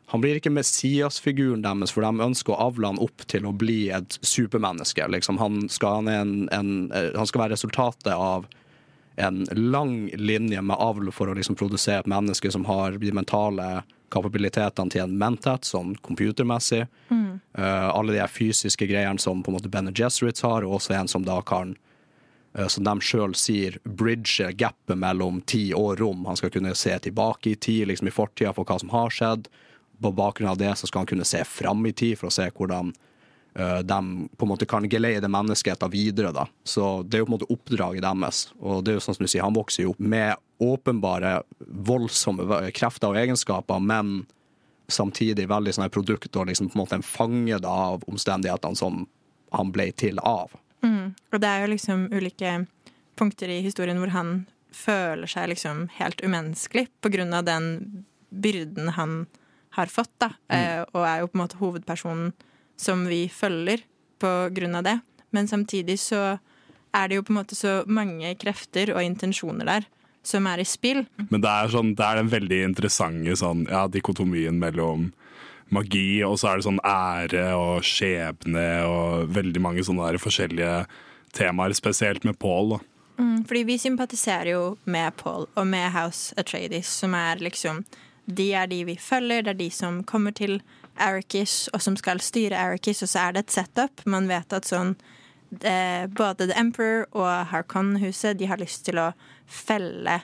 han 0.05 0.21
blir 0.21 0.37
ikke 0.37 0.53
Messias-figuren 0.53 1.63
deres, 1.65 1.93
for 1.95 2.05
de 2.05 2.25
ønsker 2.27 2.53
å 2.53 2.67
avle 2.67 2.91
han 2.91 3.01
opp 3.01 3.25
til 3.31 3.47
å 3.49 3.53
bli 3.55 3.87
et 3.93 4.19
supermenneske. 4.21 5.07
Liksom, 5.09 5.39
han, 5.41 5.65
skal, 5.69 6.03
han, 6.03 6.11
en, 6.11 6.35
en, 6.53 6.75
eh, 6.93 7.09
han, 7.15 7.25
skal, 7.25 7.45
være 7.45 7.55
resultatet 7.55 8.13
av 8.13 8.45
en 9.15 9.45
lang 9.55 10.11
linje 10.19 10.61
med 10.61 10.77
avl 10.77 11.09
for 11.15 11.31
å 11.31 11.37
liksom 11.37 11.57
produsere 11.57 12.03
et 12.03 12.11
menneske 12.11 12.51
som 12.53 12.67
har 12.69 12.99
de 13.01 13.13
mentale 13.15 13.69
kapabilitetene 14.13 14.91
til 14.93 15.05
en 15.05 15.17
mentat, 15.17 15.65
sånn 15.65 15.95
computermessig. 16.05 16.83
Mm. 17.09 17.39
Uh, 17.57 17.89
alle 17.95 18.17
de 18.17 18.27
fysiske 18.29 18.85
greiene 18.91 19.19
som 19.19 19.41
på 19.41 19.51
en 19.51 19.57
måte 19.57 19.71
Ben 19.71 19.89
Jesuits 19.95 20.43
har, 20.45 20.67
og 20.67 20.77
også 20.77 20.99
en 20.99 21.09
som 21.11 21.25
da 21.25 21.39
kan 21.47 21.73
uh, 22.59 22.67
som 22.67 22.85
de 22.85 22.95
sjøl 23.01 23.33
sier, 23.39 23.79
bridge 23.87 24.51
gapet 24.59 24.99
mellom 24.99 25.39
tid 25.47 25.73
og 25.79 25.95
rom. 26.03 26.27
Han 26.27 26.37
skal 26.39 26.51
kunne 26.53 26.75
se 26.77 26.93
tilbake 27.07 27.55
i 27.55 27.55
tid, 27.55 27.87
liksom 27.89 28.11
i 28.11 28.15
fortida, 28.15 28.53
for 28.53 28.67
hva 28.67 28.77
som 28.83 28.93
har 28.93 29.15
skjedd 29.15 29.49
på 30.01 30.11
bakgrunn 30.11 30.49
av 30.49 30.57
det 30.57 30.71
så 30.75 30.87
skal 30.87 31.03
han 31.03 31.11
kunne 31.13 31.27
se 31.27 31.43
fram 31.47 31.85
i 31.85 31.93
tid 31.93 32.17
for 32.19 32.29
å 32.29 32.33
se 32.33 32.47
hvordan 32.49 32.91
uh, 33.59 33.79
de 33.79 33.99
på 34.37 34.45
en 34.45 34.51
måte 34.51 34.67
kan 34.69 34.87
geleide 34.89 35.29
menneskeheten 35.31 35.91
videre. 35.91 36.31
da. 36.35 36.47
Så 36.63 37.03
Det 37.03 37.17
er 37.17 37.23
jo 37.23 37.29
på 37.29 37.33
en 37.33 37.37
måte 37.39 37.51
oppdraget 37.53 38.05
deres. 38.05 38.45
Og 38.59 38.83
det 38.83 38.93
er 38.93 38.99
jo 38.99 39.05
sånn 39.05 39.17
som 39.19 39.25
du 39.25 39.31
sier, 39.31 39.43
Han 39.43 39.57
vokser 39.57 39.83
jo 39.83 39.95
opp 39.95 39.99
med 39.99 40.35
åpenbare 40.59 41.41
voldsomme 41.59 42.71
krefter 42.71 43.11
og 43.11 43.19
egenskaper, 43.19 43.79
men 43.79 44.25
samtidig 44.87 45.49
veldig 45.49 45.73
sånn 45.73 45.89
produkt 45.89 46.35
og 46.35 46.47
liksom 46.47 46.69
på 46.69 46.77
en 46.77 46.83
måte 46.83 46.95
en 46.99 47.03
fange 47.03 47.57
da, 47.59 47.73
av 47.95 48.03
omstendighetene 48.07 48.77
som 48.77 49.05
han 49.51 49.71
ble 49.71 49.89
til 49.97 50.19
av. 50.21 50.53
Mm. 50.85 51.15
Og 51.33 51.41
det 51.41 51.49
er 51.49 51.63
jo 51.63 51.71
liksom 51.73 52.05
ulike 52.13 52.65
punkter 53.17 53.49
i 53.49 53.63
historien 53.65 53.99
hvor 53.99 54.13
han 54.13 54.45
føler 54.75 55.29
seg 55.31 55.49
liksom 55.53 55.87
helt 55.97 56.21
umenneskelig 56.21 56.89
på 57.01 57.11
grunn 57.13 57.33
av 57.33 57.47
den 57.47 58.05
byrden 58.29 58.91
han 58.97 59.17
har 59.23 59.44
fått, 59.91 60.13
da. 60.21 60.31
Mm. 60.47 60.55
Eh, 60.57 60.83
og 60.93 61.03
er 61.05 61.21
jo 61.21 61.29
på 61.31 61.37
en 61.37 61.43
måte 61.43 61.59
hovedpersonen 61.59 62.31
som 62.79 63.05
vi 63.07 63.25
følger 63.31 63.83
på 64.21 64.31
grunn 64.55 64.79
av 64.79 64.87
det. 64.87 64.99
Men 65.35 65.47
samtidig 65.51 65.97
så 65.99 66.37
er 66.95 67.09
det 67.09 67.19
jo 67.19 67.25
på 67.27 67.33
en 67.33 67.41
måte 67.41 67.57
så 67.57 67.81
mange 67.91 68.31
krefter 68.39 68.93
og 68.95 69.03
intensjoner 69.03 69.67
der 69.67 69.89
som 70.25 70.47
er 70.49 70.63
i 70.63 70.65
spill. 70.65 71.03
Men 71.29 71.43
det 71.43 71.51
er, 71.51 71.69
sånn, 71.69 71.93
det 71.97 72.05
er 72.05 72.19
den 72.21 72.31
veldig 72.31 72.61
interessante 72.71 73.35
sånn, 73.37 73.65
ja, 73.69 73.85
dikotomien 73.91 74.57
mellom 74.61 75.11
magi, 75.73 76.23
og 76.25 76.37
så 76.39 76.51
er 76.51 76.59
det 76.59 76.67
sånn 76.67 76.81
ære 76.85 77.45
og 77.57 77.85
skjebne 77.85 78.65
og 78.89 79.29
veldig 79.35 79.61
mange 79.61 79.85
sånne 79.85 80.11
der 80.11 80.21
forskjellige 80.21 80.73
temaer, 81.35 81.75
spesielt 81.77 82.25
med 82.25 82.39
Paul. 82.41 82.77
Mm, 83.17 83.45
fordi 83.47 83.63
vi 83.69 83.77
sympatiserer 83.81 84.51
jo 84.53 84.63
med 84.89 85.15
Paul 85.19 85.47
og 85.53 85.67
med 85.67 85.91
House 85.95 86.35
Atreides, 86.39 86.89
som 87.01 87.15
er 87.17 87.41
liksom 87.43 87.83
de 88.25 88.53
er 88.57 88.67
de 88.67 88.83
vi 88.87 88.95
følger, 88.97 89.43
det 89.45 89.53
er 89.53 89.59
de 89.59 89.69
som 89.73 90.03
kommer 90.03 90.33
til 90.35 90.59
Arrakis, 90.97 91.67
og 91.73 91.81
som 91.83 91.97
skal 91.99 92.21
styre 92.23 92.57
Arrakis, 92.57 93.03
og 93.03 93.11
så 93.11 93.27
er 93.27 93.35
det 93.35 93.45
et 93.45 93.57
setup. 93.57 94.05
Man 94.09 94.29
vet 94.31 94.53
at 94.55 94.67
sånn 94.69 94.95
eh, 95.61 96.07
Både 96.07 96.47
The 96.47 96.57
Emperor 96.57 97.05
og 97.11 97.51
Harkon-huset 97.51 98.39
De 98.39 98.47
har 98.49 98.61
lyst 98.61 98.85
til 98.87 98.99
å 99.01 99.11
felle 99.45 100.21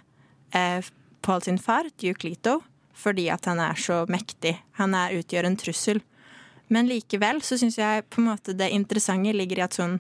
eh, 0.56 0.80
Paul 1.22 1.44
sin 1.46 1.60
far, 1.62 1.90
Duke 2.02 2.26
Lito, 2.26 2.62
fordi 2.98 3.28
at 3.30 3.46
han 3.46 3.62
er 3.62 3.78
så 3.78 4.06
mektig. 4.10 4.56
Han 4.80 4.96
er, 4.98 5.20
utgjør 5.22 5.50
en 5.50 5.60
trussel. 5.60 6.02
Men 6.72 6.88
likevel 6.90 7.44
så 7.46 7.60
syns 7.60 7.78
jeg 7.78 8.08
på 8.10 8.22
en 8.22 8.32
måte 8.32 8.56
det 8.58 8.72
interessante 8.74 9.34
ligger 9.36 9.60
i 9.60 9.66
at 9.66 9.76
sånn 9.76 9.98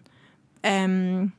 um, 0.64 1.30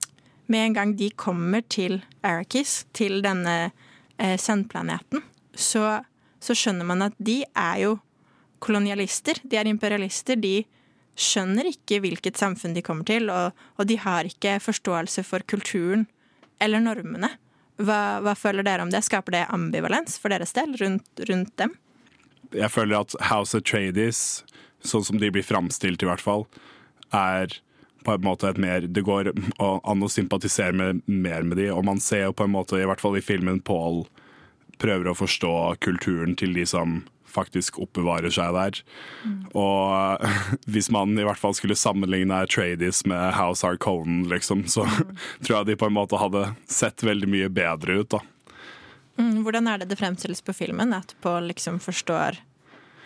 Med 0.52 0.66
en 0.66 0.74
gang 0.76 0.92
de 0.98 1.08
kommer 1.16 1.64
til 1.64 2.02
Arrakis, 2.20 2.82
til 2.92 3.22
denne 3.24 3.72
uh, 3.72 4.36
sandplaneten, 4.36 5.22
så 5.56 6.02
så 6.42 6.56
skjønner 6.58 6.88
man 6.88 7.06
at 7.06 7.16
de 7.22 7.42
er 7.46 7.84
jo 7.84 7.96
kolonialister. 8.62 9.38
De 9.42 9.58
er 9.58 9.70
imperialister. 9.70 10.38
De 10.38 10.62
skjønner 11.18 11.68
ikke 11.70 12.00
hvilket 12.02 12.40
samfunn 12.40 12.74
de 12.76 12.82
kommer 12.84 13.06
til, 13.08 13.30
og, 13.30 13.58
og 13.78 13.88
de 13.88 13.98
har 14.00 14.28
ikke 14.28 14.58
forståelse 14.64 15.24
for 15.28 15.44
kulturen 15.48 16.06
eller 16.62 16.82
normene. 16.82 17.34
Hva, 17.82 18.20
hva 18.22 18.34
føler 18.38 18.66
dere 18.66 18.84
om 18.84 18.92
det? 18.92 19.02
Skaper 19.04 19.34
det 19.34 19.46
ambivalens 19.52 20.18
for 20.20 20.32
deres 20.32 20.54
del 20.56 20.76
rundt, 20.80 21.24
rundt 21.28 21.52
dem? 21.60 21.74
Jeg 22.52 22.70
føler 22.72 23.00
at 23.00 23.16
House 23.30 23.56
of 23.56 23.64
Tradies, 23.68 24.42
sånn 24.84 25.04
som 25.06 25.20
de 25.20 25.30
blir 25.32 25.46
framstilt 25.46 26.02
i 26.04 26.08
hvert 26.08 26.22
fall, 26.22 26.46
er 27.16 27.54
på 28.02 28.16
en 28.16 28.24
måte 28.24 28.48
et 28.48 28.58
mer 28.58 28.82
Det 28.90 29.04
går 29.06 29.30
an 29.62 30.02
å 30.02 30.10
sympatisere 30.10 30.74
med, 30.74 31.04
mer 31.06 31.46
med 31.46 31.60
de, 31.60 31.68
og 31.72 31.84
man 31.86 32.00
ser 32.02 32.26
jo 32.26 32.36
på 32.36 32.48
en 32.48 32.54
måte, 32.54 32.80
i 32.80 32.88
hvert 32.88 33.02
fall 33.02 33.18
i 33.18 33.24
filmen, 33.24 33.60
Paul 33.62 34.04
prøver 34.82 35.10
å 35.10 35.16
forstå 35.16 35.54
kulturen 35.84 36.36
til 36.38 36.54
de 36.56 36.66
som 36.68 37.02
faktisk 37.32 37.78
oppbevarer 37.80 38.32
seg 38.34 38.52
der. 38.56 38.80
Og 39.56 40.26
hvis 40.72 40.90
man 40.92 41.16
i 41.16 41.26
hvert 41.26 41.40
fall 41.40 41.56
skulle 41.56 41.78
sammenligne 41.78 42.42
Tradies 42.52 43.04
med 43.08 43.32
House 43.38 43.66
Harkonnen, 43.66 44.26
liksom, 44.32 44.66
så 44.68 44.86
tror 45.44 45.58
jeg 45.58 45.72
de 45.72 45.80
på 45.80 45.88
en 45.88 45.96
måte 45.96 46.20
hadde 46.20 46.50
sett 46.70 47.04
veldig 47.06 47.30
mye 47.32 47.50
bedre 47.52 48.02
ut, 48.02 48.12
da. 48.18 48.22
Mm, 49.20 49.42
hvordan 49.44 49.68
er 49.68 49.82
det 49.82 49.90
det 49.90 50.00
fremstilles 50.00 50.40
på 50.44 50.54
filmen? 50.56 50.94
At 50.96 51.12
Paul 51.20 51.50
liksom 51.50 51.76
forstår 51.84 52.38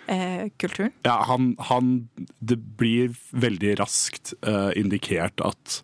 eh, 0.06 0.46
kulturen? 0.56 0.92
Ja, 1.02 1.18
han, 1.26 1.56
han 1.58 2.08
Det 2.38 2.56
blir 2.78 3.16
veldig 3.30 3.74
raskt 3.80 4.34
eh, 4.46 4.70
indikert 4.78 5.42
at 5.42 5.80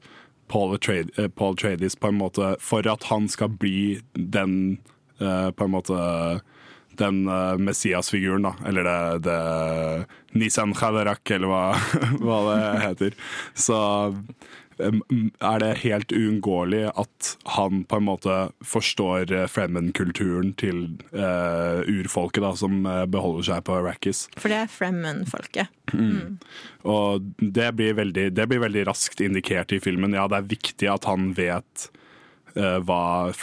Paul, 0.47 0.79
Trad 0.79 1.11
eh, 1.19 1.29
Paul 1.29 1.57
Tradies 1.57 1.97
på 1.97 2.13
en 2.13 2.21
måte 2.21 2.55
For 2.61 2.87
at 2.87 3.09
han 3.11 3.27
skal 3.29 3.51
bli 3.51 4.01
den 4.15 4.79
på 5.57 5.67
en 5.67 5.75
måte 5.75 5.99
den 6.97 7.29
uh, 7.29 7.59
Messias-figuren, 7.59 8.43
da. 8.43 8.55
Eller 8.67 8.85
det, 8.85 9.19
det 9.19 10.39
Nisan 10.39 10.75
Khadarak, 10.75 11.31
eller 11.31 11.51
hva, 11.51 11.63
hva 12.25 12.41
det 12.51 12.59
heter. 12.87 13.17
Så 13.55 13.79
er 14.83 15.61
det 15.63 15.69
helt 15.83 16.11
uunngåelig 16.11 16.87
at 16.99 17.33
han 17.55 17.83
på 17.87 17.99
en 18.01 18.07
måte 18.09 18.37
forstår 18.67 19.33
uh, 19.33 19.45
Fremen-kulturen 19.51 20.53
til 20.61 20.85
uh, 21.15 21.85
urfolket, 21.87 22.43
da, 22.45 22.53
som 22.59 22.83
beholder 23.13 23.49
seg 23.53 23.65
på 23.69 23.79
Arrakis. 23.79 24.27
For 24.37 24.53
det 24.53 24.63
er 24.65 24.73
Fremmen-folket. 24.73 25.73
Mm. 25.93 26.39
Og 26.89 27.33
det 27.39 27.73
blir, 27.79 27.97
veldig, 28.01 28.31
det 28.37 28.49
blir 28.51 28.63
veldig 28.65 28.87
raskt 28.91 29.23
indikert 29.25 29.75
i 29.77 29.81
filmen. 29.83 30.17
Ja, 30.17 30.29
det 30.31 30.41
er 30.41 30.55
viktig 30.57 30.93
at 30.93 31.09
han 31.09 31.33
vet 31.39 31.91
hva, 32.55 33.03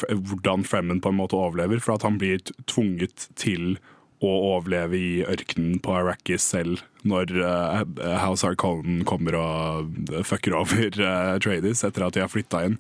hvordan 0.09 0.65
Fremen 0.67 0.99
på 1.01 1.09
en 1.13 1.17
måte 1.17 1.37
overlever, 1.37 1.81
for 1.83 1.95
at 1.95 2.05
han 2.05 2.19
blir 2.21 2.43
tvunget 2.69 3.29
til 3.39 3.79
å 4.19 4.31
overleve 4.57 4.97
i 4.99 5.11
ørkenen 5.23 5.77
på 5.83 5.93
Arrakis 5.95 6.43
selv 6.51 6.81
når 7.07 7.31
uh, 7.39 7.83
House 8.19 8.43
Harkonnen 8.43 9.05
kommer 9.07 9.37
og 9.39 10.11
fucker 10.27 10.57
over 10.59 10.89
uh, 10.99 11.37
Traders 11.39 11.85
etter 11.87 12.03
at 12.03 12.17
de 12.17 12.23
har 12.25 12.31
flytta 12.31 12.65
inn. 12.67 12.75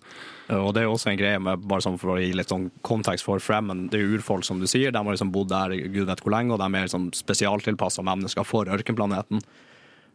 Og 0.49 0.73
det 0.75 0.83
er 0.83 0.89
også 0.89 1.11
en 1.11 1.19
greie 1.19 1.39
med, 1.39 1.63
bare 1.69 1.85
sånn 1.85 1.99
for 2.01 2.15
å 2.15 2.19
gi 2.19 2.33
litt 2.35 2.51
sånn 2.51 2.67
kontekst 2.83 3.23
for 3.27 3.39
Fremen, 3.43 3.85
det 3.93 4.01
er 4.01 4.15
urfolk, 4.17 4.43
som 4.47 4.59
du 4.59 4.65
sier. 4.67 4.91
De 4.91 4.99
har 4.99 5.13
liksom 5.13 5.31
bodd 5.31 5.51
der 5.53 5.75
gud 5.93 6.09
vet 6.09 6.23
hvor 6.25 6.33
lenge, 6.33 6.55
og 6.55 6.59
de 6.59 6.67
er 6.67 6.87
liksom 6.87 7.11
spesialtilpassa 7.15 8.03
mennesker 8.03 8.47
for 8.47 8.67
ørkenplaneten. 8.73 9.43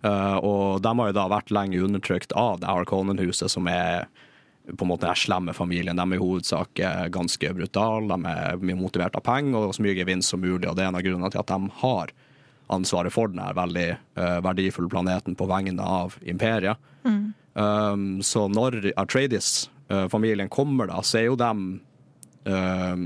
Uh, 0.05 0.37
og 0.43 0.83
de 0.85 0.91
har 0.99 1.13
jo 1.13 1.17
da 1.17 1.29
vært 1.33 1.55
lenge 1.55 1.81
undertrykt 1.87 2.35
av 2.37 2.59
det 2.61 2.69
Harkonnen-huset, 2.69 3.47
som 3.55 3.71
er 3.71 4.11
på 4.65 4.85
en 4.87 4.89
måte 4.89 5.09
den 5.09 5.19
slemme 5.19 5.53
familien. 5.57 5.99
De 5.99 6.05
er 6.05 6.17
i 6.17 6.23
hovedsak 6.23 6.81
ganske 7.13 7.51
brutale, 7.57 8.09
de 8.15 8.31
er 8.31 8.63
mye 8.65 8.79
motivert 8.79 9.17
av 9.19 9.25
penger 9.27 9.69
og 9.69 9.75
så 9.77 9.85
mye 9.85 9.97
gevinst 9.99 10.33
som 10.33 10.41
mulig. 10.41 10.69
og 10.69 10.79
Det 10.79 10.85
er 10.85 10.89
en 10.89 10.97
av 11.01 11.05
grunnene 11.05 11.31
til 11.33 11.43
at 11.43 11.53
de 11.53 11.75
har 11.83 12.15
ansvaret 12.73 13.13
for 13.13 13.31
denne 13.31 13.51
veldig 13.57 13.89
uh, 14.19 14.39
verdifulle 14.45 14.91
planeten 14.93 15.37
på 15.37 15.49
vegne 15.51 15.85
av 15.85 16.17
imperiet. 16.23 16.81
Mm. 17.05 17.25
Um, 17.55 18.07
så 18.25 18.47
når 18.51 18.93
Atreides-familien 19.01 20.49
uh, 20.49 20.53
kommer, 20.53 20.89
da, 20.91 21.03
så 21.05 21.21
er 21.21 21.29
jo 21.29 21.37
dem 21.39 21.61
um, 22.49 23.05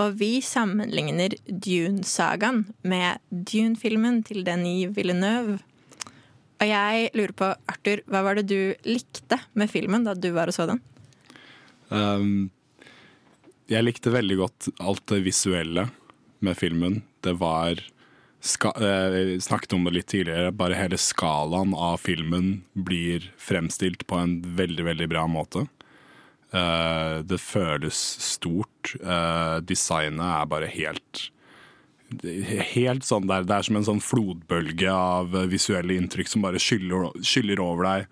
Og 0.00 0.16
vi 0.18 0.40
sammenligner 0.42 1.36
Dune-sagaen 1.46 2.64
med 2.82 3.22
Dune-filmen 3.30 4.22
til 4.26 4.42
Denis 4.46 4.90
Villeneuve. 4.96 5.60
Og 6.62 6.66
jeg 6.70 7.10
lurer 7.14 7.34
på, 7.36 7.52
Arthur, 7.70 8.02
hva 8.10 8.24
var 8.26 8.38
det 8.38 8.48
du 8.50 8.74
likte 8.88 9.38
med 9.54 9.70
filmen 9.70 10.06
da 10.06 10.16
du 10.18 10.30
var 10.34 10.50
og 10.50 10.56
så 10.56 10.66
den? 10.70 10.80
Um, 11.90 12.50
jeg 13.70 13.84
likte 13.84 14.12
veldig 14.14 14.38
godt 14.40 14.70
alt 14.82 15.04
det 15.12 15.22
visuelle 15.26 15.88
med 16.44 16.58
filmen. 16.58 17.02
Det 17.24 17.36
var 17.40 17.78
eh, 17.78 19.14
Jeg 19.14 19.44
snakket 19.46 19.76
om 19.76 19.86
det 19.86 19.94
litt 19.98 20.10
tidligere. 20.12 20.54
Bare 20.56 20.78
hele 20.78 20.98
skalaen 21.00 21.74
av 21.76 22.02
filmen 22.02 22.64
blir 22.74 23.30
fremstilt 23.38 24.06
på 24.10 24.18
en 24.20 24.40
veldig, 24.58 24.84
veldig 24.90 25.10
bra 25.14 25.26
måte. 25.30 25.66
Uh, 26.54 27.18
det 27.26 27.40
føles 27.42 27.98
stort. 28.22 28.94
Uh, 29.02 29.58
designet 29.66 30.22
er 30.22 30.50
bare 30.50 30.70
helt 30.70 31.30
Helt 32.14 33.02
sånn 33.02 33.24
der, 33.26 33.42
Det 33.48 33.54
er 33.56 33.64
som 33.66 33.78
en 33.80 33.86
sånn 33.88 34.02
flodbølge 34.04 34.92
av 34.92 35.32
visuelle 35.50 35.96
inntrykk 35.96 36.28
som 36.30 36.44
bare 36.44 36.60
skyller, 36.62 37.08
skyller 37.26 37.58
over 37.64 37.88
deg 37.88 38.04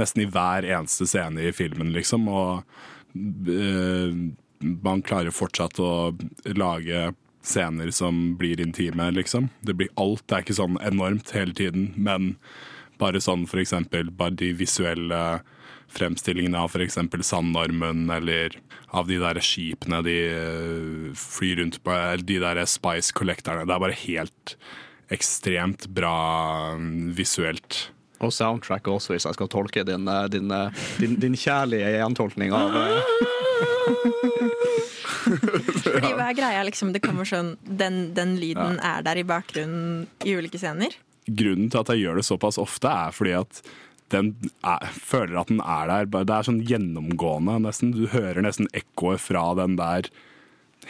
nesten 0.00 0.24
i 0.24 0.26
hver 0.26 0.66
eneste 0.66 1.06
scene 1.06 1.44
i 1.44 1.52
filmen, 1.54 1.92
liksom. 1.94 2.24
Og 2.26 2.64
uh, 3.14 4.16
man 4.82 5.04
klarer 5.06 5.30
fortsatt 5.30 5.78
å 5.78 5.92
lage 6.56 7.12
scener 7.44 7.92
som 7.94 8.32
blir 8.40 8.58
intime, 8.64 9.12
liksom. 9.14 9.52
Det 9.62 9.76
blir 9.78 9.92
alt. 10.00 10.24
Det 10.26 10.38
er 10.38 10.46
ikke 10.48 10.58
sånn 10.58 10.80
enormt 10.82 11.30
hele 11.36 11.54
tiden, 11.54 11.92
men 11.94 12.32
Bare 12.94 13.18
sånn 13.18 13.42
for 13.50 13.58
eksempel 13.58 14.10
bare 14.14 14.36
de 14.38 14.52
visuelle 14.54 15.20
fremstillingene 15.94 16.60
av 16.60 16.74
f.eks. 16.74 16.98
Sandormen, 17.26 18.06
eller 18.10 18.58
av 18.94 19.08
de 19.10 19.18
der 19.22 19.40
skipene 19.44 20.02
de 20.06 20.16
eh, 20.28 21.10
flyr 21.18 21.62
rundt 21.62 21.80
på, 21.84 21.94
eller 21.94 22.24
de 22.26 22.38
der 22.42 22.62
Spice 22.70 23.14
Collectorene. 23.16 23.66
Det 23.68 23.74
er 23.76 23.84
bare 23.86 24.02
helt 24.04 24.56
ekstremt 25.14 25.88
bra 25.94 26.16
mm, 26.78 27.12
visuelt. 27.18 27.88
Og 28.24 28.32
soundtrack 28.32 28.86
også, 28.88 29.14
hvis 29.14 29.26
jeg 29.28 29.36
skal 29.36 29.50
tolke 29.52 29.84
din, 29.86 30.08
eh, 30.08 30.26
din, 30.32 30.50
eh, 30.54 30.84
din, 31.02 31.18
din 31.20 31.36
kjærlige 31.38 31.94
gjentolkning 31.98 32.54
av 32.56 32.74
Fordi 35.24 36.10
hva 36.12 36.28
er 36.28 36.36
greia? 36.36 36.62
Liksom, 36.66 36.92
det 36.94 37.02
kommer 37.04 37.26
sånn, 37.28 37.54
den, 37.64 38.12
den 38.16 38.36
lyden 38.40 38.78
er 38.84 39.04
der 39.06 39.20
i 39.20 39.26
bakgrunnen 39.26 40.04
i 40.24 40.36
ulike 40.36 40.60
scener. 40.60 40.92
Grunnen 41.24 41.70
til 41.72 41.80
at 41.80 41.90
jeg 41.92 42.04
gjør 42.04 42.20
det 42.20 42.26
såpass 42.28 42.60
ofte, 42.60 42.90
er 42.90 43.14
fordi 43.16 43.32
at 43.38 43.62
den 44.14 44.32
er, 44.62 44.88
føler 44.94 45.40
at 45.42 45.52
den 45.52 45.60
er 45.60 45.90
der. 45.90 46.10
Det 46.14 46.34
er 46.34 46.48
sånn 46.48 46.62
gjennomgående, 46.68 47.58
nesten. 47.66 47.94
Du 47.96 48.06
hører 48.12 48.44
nesten 48.46 48.70
ekkoet 48.76 49.22
fra 49.22 49.50
den 49.58 49.78
der 49.80 50.10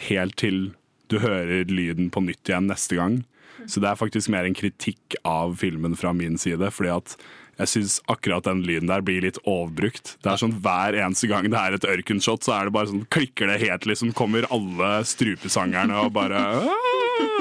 helt 0.09 0.37
til 0.41 0.67
du 1.11 1.19
hører 1.21 1.69
lyden 1.69 2.09
på 2.09 2.23
nytt 2.25 2.49
igjen 2.49 2.69
neste 2.71 2.97
gang. 2.97 3.23
Så 3.69 3.81
det 3.81 3.89
er 3.89 3.99
faktisk 3.99 4.29
mer 4.33 4.47
en 4.47 4.57
kritikk 4.57 5.17
av 5.25 5.55
filmen 5.61 5.95
fra 5.97 6.13
min 6.13 6.37
side, 6.41 6.69
fordi 6.73 6.91
at 6.93 7.15
jeg 7.55 7.71
syns 7.71 7.99
akkurat 8.11 8.43
den 8.47 8.65
lyden 8.67 8.91
der 8.91 9.03
blir 9.05 9.23
litt 9.23 9.39
overbrukt. 9.47 10.17
Det 10.23 10.33
er 10.33 10.41
sånn 10.41 10.57
Hver 10.63 10.97
eneste 10.99 11.29
gang 11.31 11.47
det 11.47 11.61
er 11.61 11.77
et 11.77 11.87
ørkenshot, 11.87 12.43
så 12.43 12.57
er 12.57 12.67
det 12.67 12.75
bare 12.75 12.91
sånn 12.91 13.07
klikker 13.15 13.51
det 13.51 13.61
helt, 13.63 13.87
liksom. 13.87 14.11
Kommer 14.17 14.49
alle 14.51 14.97
strupesangerne 15.07 16.03
og 16.03 16.11
bare! 16.17 16.43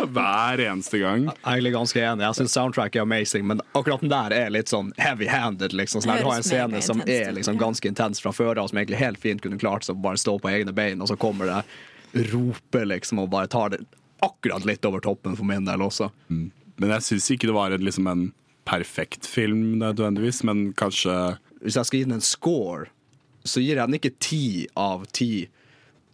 Hver 0.04 0.60
eneste 0.60 0.98
gang. 1.00 1.24
Jeg 1.28 1.38
er 1.40 1.56
egentlig 1.56 1.72
ganske 1.74 2.02
enig. 2.02 2.24
Jeg 2.26 2.38
syns 2.38 2.54
soundtrack 2.56 2.96
er 2.96 3.02
amazing, 3.06 3.46
men 3.48 3.62
akkurat 3.72 4.04
den 4.04 4.12
der 4.12 4.34
er 4.36 4.52
litt 4.52 4.70
sånn 4.72 4.92
heavy-handed. 5.00 5.74
Liksom. 5.76 6.04
Sånn, 6.04 6.20
du 6.20 6.28
har 6.28 6.38
en 6.38 6.46
scene 6.46 6.82
som 6.84 7.02
er 7.06 7.32
liksom 7.34 7.58
ganske 7.60 7.88
intens 7.88 8.22
fra 8.22 8.32
før 8.34 8.60
av, 8.60 8.68
som 8.70 8.78
egentlig 8.78 9.00
helt 9.00 9.20
fint 9.22 9.42
kunne 9.42 9.58
klart 9.60 9.86
seg 9.86 9.96
å 9.96 10.04
bare 10.04 10.20
stå 10.20 10.36
på 10.42 10.52
egne 10.52 10.74
bein, 10.76 11.02
og 11.02 11.10
så 11.10 11.18
kommer 11.20 11.50
det 11.50 12.28
roper, 12.30 12.86
liksom, 12.92 13.24
og 13.24 13.32
bare 13.32 13.50
tar 13.50 13.74
det 13.74 13.82
akkurat 14.24 14.64
litt 14.68 14.84
over 14.86 15.02
toppen 15.02 15.36
for 15.36 15.48
min 15.48 15.66
del 15.66 15.82
også. 15.82 16.10
Men 16.30 16.94
jeg 16.96 17.06
syns 17.08 17.30
ikke 17.34 17.50
det 17.50 17.56
var 17.56 17.74
en, 17.74 17.84
liksom 17.84 18.06
en 18.10 18.28
perfekt 18.68 19.26
film 19.28 19.74
nødvendigvis, 19.82 20.42
men 20.46 20.70
kanskje 20.78 21.36
Hvis 21.64 21.76
jeg 21.76 21.88
skal 21.88 21.98
gi 21.98 22.04
den 22.04 22.18
en 22.18 22.24
score, 22.24 22.86
så 23.44 23.60
gir 23.60 23.78
jeg 23.78 23.88
den 23.88 23.96
ikke 23.96 24.14
ti 24.20 24.66
av 24.76 25.06
ti. 25.16 25.48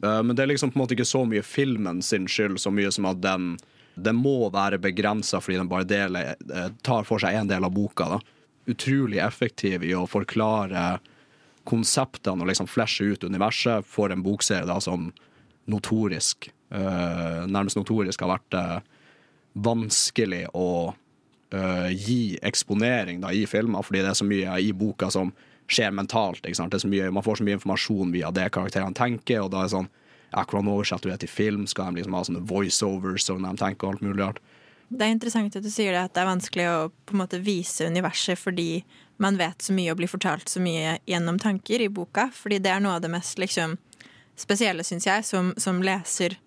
Eh, 0.03 0.23
Men 0.23 0.37
det 0.37 0.43
er 0.43 0.53
liksom 0.53 0.71
på 0.71 0.79
en 0.79 0.85
måte 0.85 0.97
ikke 0.97 1.09
så 1.09 1.25
mye 1.29 1.45
filmen 1.45 2.03
sin 2.03 2.29
skyld, 2.29 2.61
så 2.61 2.73
mye 2.73 2.93
som 2.93 3.09
at 3.11 3.23
den 3.23 3.55
det 4.01 4.13
må 4.17 4.49
være 4.55 4.79
begrensa 4.81 5.41
fordi 5.43 5.59
den 5.59 5.69
bare 5.69 5.85
deler, 5.85 6.37
eh, 6.55 6.69
tar 6.87 7.05
for 7.05 7.21
seg 7.21 7.35
en 7.37 7.51
del 7.51 7.67
av 7.67 7.75
boka. 7.75 8.07
Da. 8.15 8.21
Utrolig 8.71 9.19
effektiv 9.21 9.83
i 9.85 9.93
å 9.99 10.07
forklare 10.09 11.01
konseptene 11.69 12.41
og 12.41 12.49
liksom 12.49 12.71
flashe 12.71 13.05
ut 13.13 13.27
universet 13.27 13.85
for 13.85 14.15
en 14.15 14.23
bokserie 14.25 14.65
da, 14.65 14.79
som 14.81 15.11
notorisk, 15.69 16.49
eh, 16.71 17.43
nærmest 17.51 17.77
notorisk 17.77 18.23
har 18.25 18.39
vært 18.39 18.83
vanskelig 19.59 20.47
å 20.55 20.95
gi 21.91 22.39
eksponering 22.47 23.21
da, 23.21 23.33
i 23.35 23.43
filmer, 23.45 23.83
fordi 23.83 24.05
det 24.05 24.13
er 24.13 24.19
så 24.21 24.25
mye 24.25 24.55
i 24.63 24.71
boka 24.71 25.11
som 25.11 25.33
skjer 25.71 25.95
mentalt. 25.95 26.47
Mye, 26.85 27.11
man 27.15 27.25
får 27.25 27.41
så 27.41 27.47
mye 27.47 27.59
informasjon 27.59 28.15
via 28.15 28.31
det 28.35 28.49
karakterene 28.55 28.97
tenker, 28.97 29.45
og 29.45 29.53
da 29.55 29.63
er 29.63 29.71
det 29.71 29.77
sånn 29.79 29.91
ja, 30.31 30.45
Hvordan 30.45 30.69
oversetter 30.71 31.09
du 31.09 31.11
det 31.11 31.23
til 31.25 31.31
film? 31.33 31.65
Skal 31.67 31.91
de 31.91 31.99
liksom 31.99 32.15
ha 32.15 32.23
sånne 32.23 32.45
voiceovers 32.47 33.25
når 33.27 33.41
de 33.49 33.63
tenker 33.65 33.89
og 33.89 33.97
alt 33.97 34.05
mulig 34.05 34.21
rart? 34.23 34.39
Det 34.91 35.07
er 35.07 35.15
interessant 35.15 35.57
at 35.59 35.65
du 35.65 35.71
sier 35.71 35.95
det, 35.95 36.05
at 36.07 36.15
det 36.15 36.23
er 36.23 36.29
vanskelig 36.29 36.67
å 36.71 36.77
på 37.07 37.15
en 37.15 37.23
måte 37.23 37.41
vise 37.43 37.87
universet 37.87 38.39
fordi 38.39 38.85
man 39.23 39.39
vet 39.39 39.63
så 39.63 39.75
mye 39.75 39.93
og 39.93 39.99
blir 40.01 40.11
fortalt 40.11 40.51
så 40.51 40.63
mye 40.63 40.97
gjennom 41.11 41.39
tanker 41.43 41.83
i 41.83 41.91
boka. 41.91 42.29
Fordi 42.35 42.59
det 42.63 42.73
er 42.73 42.83
noe 42.83 42.97
av 42.99 43.05
det 43.05 43.11
mest 43.13 43.43
liksom, 43.43 43.77
spesielle, 44.39 44.87
syns 44.87 45.07
jeg, 45.07 45.27
som, 45.27 45.53
som 45.61 45.83
leser 45.83 46.39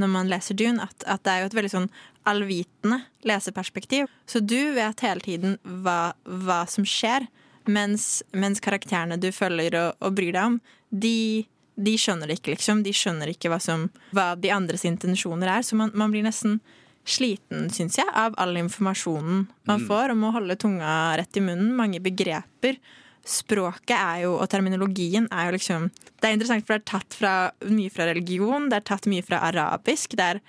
når 0.00 0.08
man 0.08 0.30
leser 0.30 0.56
Dune, 0.56 0.80
at, 0.80 1.04
at 1.04 1.20
det 1.24 1.32
er 1.32 1.42
jo 1.42 1.50
et 1.50 1.56
veldig 1.58 1.72
sånn 1.72 1.90
allvitende 2.28 3.02
leseperspektiv. 3.28 4.08
Så 4.24 4.40
du 4.40 4.72
vet 4.76 5.04
hele 5.04 5.20
tiden 5.24 5.58
hva, 5.84 6.14
hva 6.24 6.62
som 6.70 6.86
skjer, 6.88 7.26
mens, 7.70 8.22
mens 8.32 8.62
karakterene 8.62 9.18
du 9.20 9.30
følger 9.34 9.76
og, 9.78 9.98
og 10.02 10.14
bryr 10.16 10.34
deg 10.34 10.52
om, 10.52 10.60
de, 10.92 11.46
de 11.76 11.96
skjønner 11.98 12.30
det 12.30 12.40
ikke, 12.40 12.54
liksom. 12.56 12.84
De 12.86 12.94
skjønner 12.96 13.32
ikke 13.32 13.52
hva, 13.52 13.60
som, 13.62 13.88
hva 14.16 14.32
de 14.38 14.52
andres 14.54 14.86
intensjoner 14.88 15.58
er. 15.58 15.66
Så 15.66 15.78
man, 15.78 15.92
man 15.98 16.14
blir 16.14 16.26
nesten 16.26 16.60
sliten, 17.08 17.68
syns 17.74 17.98
jeg, 17.98 18.08
av 18.14 18.36
all 18.40 18.56
informasjonen 18.60 19.46
man 19.68 19.86
får, 19.88 20.12
om 20.14 20.26
å 20.28 20.34
holde 20.36 20.58
tunga 20.60 20.90
rett 21.18 21.38
i 21.38 21.44
munnen. 21.44 21.72
Mange 21.78 22.02
begreper. 22.02 22.78
Språket 23.26 23.94
er 23.94 24.24
jo, 24.24 24.34
og 24.34 24.48
terminologien 24.50 25.28
er 25.30 25.46
jo 25.46 25.54
liksom 25.54 25.84
Det 25.94 26.26
er 26.26 26.34
interessant, 26.34 26.64
for 26.66 26.74
det 26.74 26.82
er 26.82 26.90
tatt 26.90 27.14
fra, 27.14 27.34
mye 27.70 27.90
fra 27.90 28.06
religion, 28.10 28.68
det 28.70 28.80
er 28.80 28.86
tatt 28.86 29.06
mye 29.10 29.24
fra 29.26 29.40
arabisk. 29.46 30.16
Det 30.18 30.26
er 30.26 30.40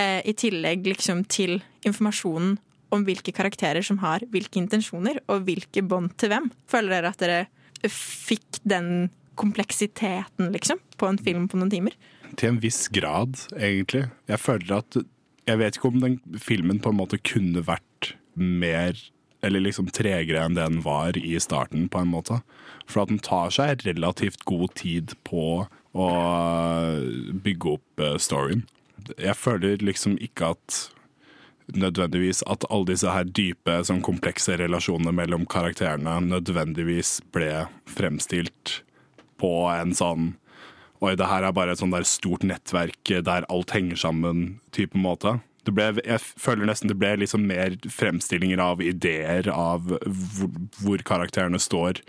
eh, 0.00 0.20
i 0.28 0.34
tillegg 0.36 0.86
liksom 0.88 1.24
til 1.28 1.58
informasjonen 1.88 2.56
om 2.94 3.04
hvilke 3.06 3.34
karakterer 3.36 3.84
som 3.84 4.00
har 4.02 4.24
hvilke 4.32 4.60
intensjoner, 4.60 5.20
og 5.28 5.46
hvilke 5.48 5.84
bånd 5.84 6.14
til 6.20 6.32
hvem. 6.32 6.50
Føler 6.70 6.96
dere 6.96 7.12
at 7.12 7.22
dere 7.22 7.90
fikk 7.92 8.60
den 8.68 9.10
kompleksiteten, 9.38 10.50
liksom, 10.54 10.80
på 10.98 11.06
en 11.06 11.20
film 11.22 11.46
på 11.50 11.60
noen 11.60 11.70
timer? 11.70 11.94
Til 12.36 12.52
en 12.52 12.62
viss 12.62 12.88
grad, 12.92 13.38
egentlig. 13.56 14.08
Jeg 14.28 14.42
føler 14.42 14.80
at 14.82 15.00
Jeg 15.48 15.58
vet 15.62 15.76
ikke 15.78 15.88
om 15.88 16.02
den 16.02 16.18
filmen 16.36 16.76
på 16.76 16.90
en 16.92 16.98
måte 16.98 17.16
kunne 17.24 17.62
vært 17.64 18.10
mer 18.36 18.98
eller 19.40 19.62
liksom 19.62 19.86
tregere 19.94 20.42
enn 20.44 20.56
det 20.58 20.66
den 20.66 20.82
var 20.84 21.16
i 21.16 21.38
starten, 21.40 21.86
på 21.88 22.02
en 22.02 22.10
måte. 22.12 22.40
For 22.84 23.00
at 23.00 23.08
den 23.08 23.22
tar 23.22 23.52
seg 23.54 23.84
relativt 23.86 24.44
god 24.44 24.74
tid 24.76 25.14
på 25.24 25.64
å 25.94 26.08
bygge 27.46 27.74
opp 27.78 28.02
eh, 28.04 28.18
storyen. 28.20 28.66
Jeg 29.16 29.38
føler 29.38 29.80
liksom 29.80 30.18
ikke 30.20 30.52
at 30.56 30.78
nødvendigvis 31.76 32.42
at 32.48 32.64
alle 32.70 32.92
disse 32.92 33.12
her 33.12 33.28
dype, 33.28 33.78
sånn 33.84 34.02
komplekse 34.04 34.56
relasjonene 34.60 35.12
mellom 35.14 35.46
karakterene 35.50 36.18
nødvendigvis 36.24 37.18
ble 37.34 37.66
fremstilt 37.90 38.80
på 39.40 39.52
en 39.72 39.96
sånn 39.96 40.34
Oi, 40.98 41.12
det 41.14 41.28
her 41.30 41.44
er 41.46 41.52
bare 41.54 41.76
et 41.76 41.78
sånn 41.78 41.92
der 41.94 42.02
stort 42.10 42.42
nettverk 42.42 43.12
der 43.22 43.44
alt 43.46 43.70
henger 43.70 44.00
sammen 44.02 44.56
type 44.74 44.98
måte. 44.98 45.36
Ble, 45.62 45.92
jeg 46.02 46.18
føler 46.42 46.66
nesten 46.66 46.90
det 46.90 46.96
ble 46.98 47.12
liksom 47.20 47.44
mer 47.46 47.76
fremstillinger 47.86 48.58
av 48.58 48.82
ideer 48.82 49.46
av 49.52 49.86
hvor, 49.86 50.50
hvor 50.80 51.04
karakterene 51.06 51.60
står, 51.62 52.00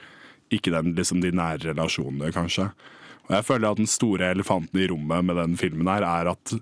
ikke 0.49 0.73
den, 0.73 0.95
liksom 0.97 1.21
de 1.21 1.29
nære 1.37 1.67
relasjonene, 1.67 2.31
kanskje. 2.33 2.71
Og 3.29 3.35
jeg 3.37 3.45
føler 3.45 3.69
at 3.69 3.77
den 3.77 3.89
store 3.89 4.31
elefanten 4.33 4.81
i 4.81 4.87
rommet 4.89 5.25
med 5.27 5.37
den 5.37 5.55
filmen 5.59 5.89
her, 5.91 6.01
er 6.01 6.31
at 6.31 6.53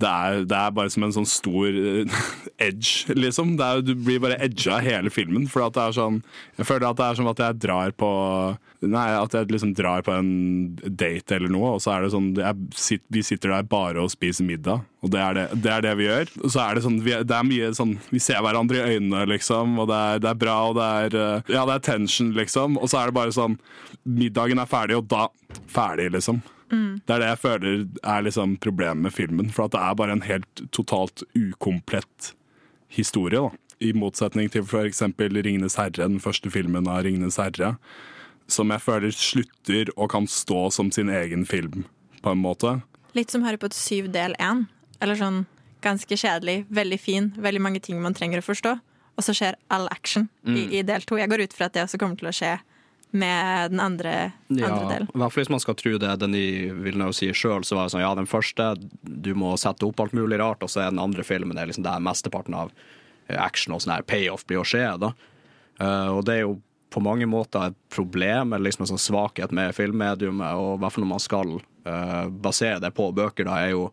det 0.00 0.08
er, 0.08 0.42
det 0.48 0.56
er 0.56 0.74
bare 0.76 0.92
som 0.92 1.06
en 1.06 1.14
sånn 1.16 1.28
stor 1.28 1.68
eh, 1.72 2.18
edge, 2.68 3.14
liksom. 3.16 3.54
Er, 3.56 3.80
du 3.84 3.94
blir 3.96 4.20
bare 4.22 4.36
edga 4.44 4.80
hele 4.84 5.12
filmen. 5.12 5.48
For 5.50 5.64
at 5.64 5.76
det 5.76 5.86
er 5.86 5.96
sånn 5.96 6.20
Jeg 6.58 6.68
føler 6.68 6.90
at 6.90 7.00
det 7.00 7.06
er 7.06 7.20
som 7.20 7.30
at 7.30 7.40
jeg 7.44 7.62
drar 7.64 7.96
på 7.96 8.10
Nei, 8.80 9.08
at 9.12 9.34
jeg 9.36 9.50
liksom 9.52 9.74
drar 9.76 10.00
på 10.06 10.14
en 10.16 10.30
date 10.80 11.36
eller 11.36 11.52
noe, 11.52 11.74
og 11.76 11.82
så 11.84 11.92
er 11.92 12.06
det 12.06 12.14
sånn 12.14 12.30
jeg 12.38 13.00
Vi 13.12 13.24
sitter 13.26 13.52
der 13.52 13.66
bare 13.68 14.00
og 14.00 14.12
spiser 14.12 14.46
middag, 14.48 14.86
og 15.00 15.12
det 15.14 15.20
er 15.24 15.36
det, 15.36 15.44
det, 15.64 15.72
er 15.72 15.84
det 15.86 15.96
vi 15.96 16.06
gjør. 16.08 16.30
Og 16.44 16.52
så 16.52 16.60
er 16.60 16.76
det 16.76 16.84
sånn 16.84 16.98
vi, 17.00 17.14
Det 17.24 17.36
er 17.36 17.46
mye 17.48 17.70
sånn 17.76 17.94
Vi 18.12 18.20
ser 18.20 18.42
hverandre 18.44 18.82
i 18.82 18.96
øynene, 18.96 19.22
liksom, 19.30 19.78
og 19.80 19.88
det 19.88 19.96
er, 19.96 20.20
det 20.20 20.28
er 20.28 20.40
bra, 20.42 20.56
og 20.68 20.76
det 20.76 20.88
er 21.00 21.16
eh, 21.16 21.52
Ja, 21.56 21.64
det 21.68 21.78
er 21.78 21.84
tension, 21.88 22.34
liksom. 22.36 22.76
Og 22.76 22.92
så 22.92 23.00
er 23.00 23.08
det 23.08 23.16
bare 23.16 23.32
sånn 23.32 23.56
Middagen 24.04 24.60
er 24.60 24.68
ferdig, 24.68 25.00
og 25.00 25.08
da 25.08 25.28
Ferdig, 25.70 26.10
liksom. 26.14 26.42
Det 26.70 27.14
er 27.14 27.22
det 27.22 27.30
jeg 27.32 27.40
føler 27.42 27.80
er 28.06 28.22
liksom 28.22 28.52
problemet 28.62 29.02
med 29.02 29.14
filmen. 29.14 29.48
For 29.50 29.66
at 29.66 29.74
det 29.74 29.80
er 29.82 29.96
bare 29.98 30.14
en 30.14 30.22
helt 30.22 30.62
totalt 30.70 31.24
ukomplett 31.34 32.32
historie. 32.94 33.40
da. 33.40 33.50
I 33.80 33.92
motsetning 33.96 34.50
til 34.52 34.62
f.eks. 34.62 35.02
'Ringenes 35.02 35.76
herre', 35.76 36.06
den 36.06 36.20
første 36.20 36.50
filmen 36.50 36.86
av 36.86 37.02
'Ringenes 37.02 37.40
herre'. 37.42 37.76
Som 38.46 38.70
jeg 38.70 38.80
føler 38.80 39.10
slutter 39.10 39.90
og 39.96 40.10
kan 40.10 40.26
stå 40.26 40.70
som 40.70 40.90
sin 40.92 41.08
egen 41.08 41.46
film, 41.46 41.84
på 42.22 42.30
en 42.30 42.42
måte. 42.42 42.82
Litt 43.14 43.30
som 43.30 43.42
Harry 43.42 43.56
Potter 43.56 43.78
7 43.78 44.12
del 44.12 44.34
1. 44.38 44.66
Eller 45.00 45.18
sånn 45.18 45.44
ganske 45.84 46.16
kjedelig, 46.16 46.66
veldig 46.68 46.98
fin, 47.00 47.30
veldig 47.40 47.60
mange 47.64 47.80
ting 47.80 48.00
man 48.02 48.16
trenger 48.16 48.42
å 48.42 48.46
forstå. 48.46 48.74
Og 49.16 49.24
så 49.24 49.34
skjer 49.36 49.56
all 49.72 49.88
action 49.92 50.28
i, 50.48 50.78
i 50.78 50.82
del 50.86 51.04
2. 51.08 51.18
Jeg 51.20 51.30
går 51.32 51.44
ut 51.44 51.56
fra 51.56 51.68
at 51.68 51.76
det 51.76 51.84
også 51.84 51.98
kommer 52.00 52.20
til 52.20 52.30
å 52.30 52.34
skje 52.36 52.58
med 53.10 53.72
den 53.72 53.80
andre, 53.82 54.32
andre 54.50 54.62
Ja, 54.62 54.88
delen. 54.88 55.08
i 55.10 55.18
hvert 55.18 55.32
fall 55.34 55.42
hvis 55.42 55.50
man 55.50 55.62
skal 55.62 55.74
tro 55.74 55.96
det 55.98 56.12
Denis 56.22 56.70
Villeneuve 56.78 57.16
sier 57.16 57.34
sjøl, 57.34 57.64
så 57.66 57.74
var 57.76 57.88
det 57.88 57.94
sånn 57.96 58.04
ja, 58.04 58.12
den 58.14 58.28
første 58.30 58.68
du 59.02 59.32
må 59.34 59.56
sette 59.58 59.88
opp 59.88 59.98
alt 60.04 60.14
mulig 60.14 60.38
rart, 60.38 60.62
og 60.62 60.70
så 60.70 60.84
er 60.84 60.92
den 60.92 61.02
andre 61.02 61.24
filmen 61.26 61.56
det 61.58 61.64
er 61.64 61.72
liksom 61.72 61.86
der 61.88 62.04
mesteparten 62.06 62.54
av 62.54 62.70
eh, 63.26 63.34
action 63.40 63.74
og 63.74 63.82
sånn 63.82 63.96
her 63.96 64.06
payoff 64.06 64.46
blir 64.46 64.62
å 64.62 64.66
skje. 64.68 64.86
da. 65.02 65.10
Uh, 65.80 66.20
og 66.20 66.22
det 66.28 66.36
er 66.36 66.44
jo 66.44 66.60
på 66.90 67.02
mange 67.02 67.26
måter 67.30 67.70
et 67.70 67.78
problem, 67.94 68.52
eller 68.52 68.68
liksom 68.68 68.84
en 68.84 68.92
sånn 68.92 69.02
svakhet 69.02 69.52
med 69.54 69.74
filmmediumet, 69.74 70.54
og 70.58 70.76
i 70.76 70.80
hvert 70.82 70.94
fall 70.94 71.04
når 71.06 71.12
man 71.16 71.22
skal 71.26 71.52
uh, 71.58 72.26
basere 72.30 72.80
det 72.82 72.92
på 72.94 73.10
bøker, 73.16 73.46
da 73.48 73.58
er 73.64 73.74
jo 73.74 73.88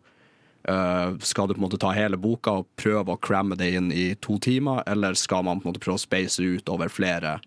skal 1.20 1.48
du 1.48 1.54
på 1.54 1.58
en 1.60 1.64
måte 1.64 1.78
ta 1.80 1.92
hele 1.96 2.18
boka 2.20 2.58
og 2.60 2.66
prøve 2.76 3.14
å 3.14 3.20
cramme 3.22 3.56
det 3.56 3.70
inn 3.78 3.92
i 3.94 4.10
to 4.20 4.38
timer, 4.42 4.82
eller 4.90 5.14
skal 5.16 5.46
man 5.46 5.62
på 5.62 5.68
en 5.68 5.72
måte 5.72 5.80
prøve 5.80 5.96
å 5.96 6.02
space 6.02 6.42
ut 6.42 6.68
over 6.68 6.90
flere, 6.92 7.38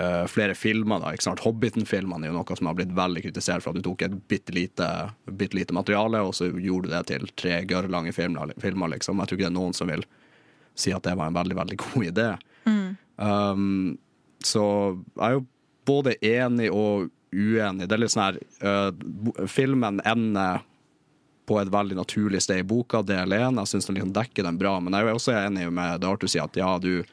uh, 0.00 0.24
flere 0.30 0.54
filmer? 0.56 1.02
da, 1.02 1.10
ikke 1.12 1.26
sant? 1.26 1.42
Hobbiten-filmene 1.44 2.24
er 2.24 2.32
jo 2.32 2.38
noe 2.38 2.56
som 2.56 2.70
har 2.70 2.78
blitt 2.78 2.94
veldig 2.96 3.24
kritisert 3.26 3.64
for 3.64 3.74
at 3.74 3.82
du 3.82 3.84
tok 3.84 4.06
et 4.06 4.14
bitte 4.30 4.54
lite, 4.56 4.88
bitte 5.28 5.58
lite 5.58 5.76
materiale, 5.76 6.22
og 6.24 6.32
så 6.38 6.48
gjorde 6.48 6.88
du 6.88 6.94
det 6.94 7.02
til 7.10 7.28
tre 7.36 7.58
gørrlange 7.68 8.14
filmer, 8.16 8.54
filmer. 8.62 8.94
liksom. 8.94 9.20
Jeg 9.20 9.28
tror 9.28 9.40
ikke 9.40 9.48
det 9.48 9.52
er 9.52 9.58
noen 9.58 9.76
som 9.76 9.92
vil 9.92 10.06
si 10.76 10.94
at 10.94 11.04
det 11.04 11.16
var 11.18 11.28
en 11.28 11.36
veldig, 11.36 11.58
veldig 11.60 11.80
god 11.82 12.08
idé. 12.08 12.30
Um, 13.16 13.98
så 14.44 14.64
jeg 15.16 15.26
er 15.26 15.36
jo 15.38 15.44
både 15.88 16.16
enig 16.24 16.70
og 16.72 17.10
uenig. 17.32 17.86
Det 17.88 17.96
er 17.96 18.02
litt 18.02 18.14
sånn 18.14 18.26
her 18.26 18.40
uh, 18.64 19.46
Filmen 19.50 20.00
ender 20.06 20.64
på 21.46 21.60
et 21.60 21.70
veldig 21.70 21.96
naturlig 21.98 22.42
sted 22.42 22.62
i 22.62 22.66
boka, 22.66 23.02
del 23.06 23.34
én. 23.36 23.60
Jeg 23.62 23.70
syns 23.70 23.86
den 23.88 23.98
liksom 23.98 24.14
dekker 24.16 24.46
den 24.48 24.58
bra, 24.58 24.76
men 24.82 24.96
jeg 24.96 25.06
er 25.06 25.18
også 25.18 25.36
enig 25.38 25.68
med 25.74 26.02
det 26.02 26.10
Arthur 26.10 26.30
sier, 26.30 26.48
at 26.48 26.58
ja, 26.58 26.72
du 26.82 27.04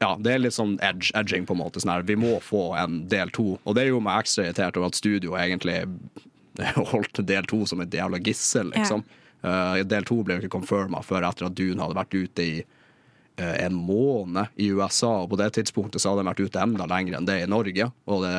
ja, 0.00 0.14
det 0.16 0.32
er 0.32 0.40
litt 0.40 0.56
sånn 0.56 0.78
edge, 0.80 1.10
edging, 1.18 1.44
på 1.44 1.52
en 1.52 1.60
måte. 1.60 1.80
Sånn 1.82 1.92
her, 1.92 2.04
vi 2.08 2.16
må 2.16 2.38
få 2.40 2.70
en 2.80 3.02
del 3.12 3.28
to. 3.36 3.58
Og 3.68 3.76
det 3.76 3.84
gjorde 3.84 4.06
meg 4.06 4.22
ekstra 4.22 4.46
irritert 4.46 4.78
over 4.80 4.88
at 4.88 4.96
studio 4.96 5.36
egentlig 5.36 5.76
holdt 6.92 7.20
del 7.28 7.48
to 7.50 7.66
som 7.68 7.82
et 7.84 7.94
jævla 7.94 8.20
gissel, 8.24 8.72
liksom. 8.72 9.04
Eh, 9.44 9.82
del 9.88 10.08
to 10.08 10.22
ble 10.24 10.36
jo 10.36 10.44
ikke 10.44 10.56
confirma 10.56 11.02
før 11.04 11.28
etter 11.28 11.48
at 11.48 11.56
Dune 11.56 11.84
hadde 11.84 11.96
vært 11.96 12.16
ute 12.16 12.46
i 12.46 12.54
eh, 12.60 13.54
en 13.66 13.76
måned 13.76 14.56
i 14.60 14.70
USA, 14.72 15.12
og 15.22 15.34
på 15.34 15.40
det 15.40 15.50
tidspunktet 15.58 16.00
så 16.00 16.14
hadde 16.14 16.24
de 16.24 16.30
vært 16.30 16.42
ute 16.48 16.64
enda 16.64 16.88
lenger 16.88 17.18
enn 17.18 17.28
det 17.28 17.36
i 17.42 17.50
Norge. 17.52 17.90
Og 18.08 18.24
det, 18.24 18.34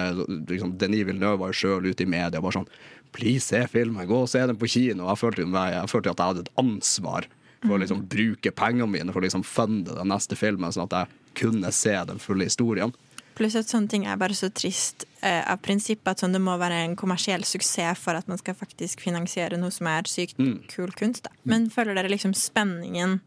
liksom, 0.50 0.76
Denis 0.82 1.06
Villeneuve 1.06 1.44
var 1.44 1.54
jo 1.54 1.62
sjøl 1.62 1.90
ute 1.90 2.06
i 2.06 2.10
media 2.10 2.42
bare 2.42 2.58
sånn 2.58 2.70
Please, 3.12 3.44
se 3.50 3.62
filmen, 3.68 4.08
gå 4.08 4.24
og 4.24 4.30
se 4.32 4.42
den 4.48 4.60
på 4.60 4.70
kino. 4.72 5.10
Jeg 5.10 5.20
følte, 5.20 5.46
meg, 5.46 5.76
jeg 5.76 5.92
følte 5.92 6.14
at 6.14 6.22
jeg 6.22 6.34
hadde 6.34 6.44
et 6.46 6.54
ansvar 6.62 7.28
for 7.62 7.76
å 7.76 7.82
liksom 7.82 8.06
bruke 8.10 8.54
pengene 8.58 8.90
mine 8.90 9.14
for 9.14 9.22
å 9.22 9.28
liksom 9.28 9.44
funde 9.46 9.94
den 9.94 10.10
neste 10.10 10.38
filmen, 10.40 10.74
sånn 10.74 10.88
at 10.88 10.96
jeg 10.98 11.42
kunne 11.44 11.72
se 11.76 11.94
den 12.10 12.22
fulle 12.22 12.48
historien. 12.48 12.94
Pluss 13.38 13.56
at 13.56 13.70
sånne 13.72 13.88
ting 13.92 14.06
er 14.10 14.18
bare 14.20 14.36
så 14.36 14.50
trist 14.54 15.06
eh, 15.24 15.40
av 15.40 15.62
prinsippet 15.64 16.10
at 16.10 16.24
sånn, 16.24 16.34
det 16.36 16.42
må 16.44 16.58
være 16.60 16.82
en 16.86 16.98
kommersiell 17.00 17.46
suksess 17.48 18.00
for 18.02 18.18
at 18.18 18.28
man 18.32 18.40
skal 18.42 18.58
faktisk 18.58 19.04
finansiere 19.04 19.60
noe 19.60 19.72
som 19.74 19.88
er 19.92 20.10
sykt 20.10 20.42
kul 20.72 20.92
kunst. 20.98 21.28
Da. 21.28 21.36
Men 21.48 21.70
føler 21.72 21.96
dere 21.98 22.12
liksom 22.12 22.36
spenningen 22.38 23.20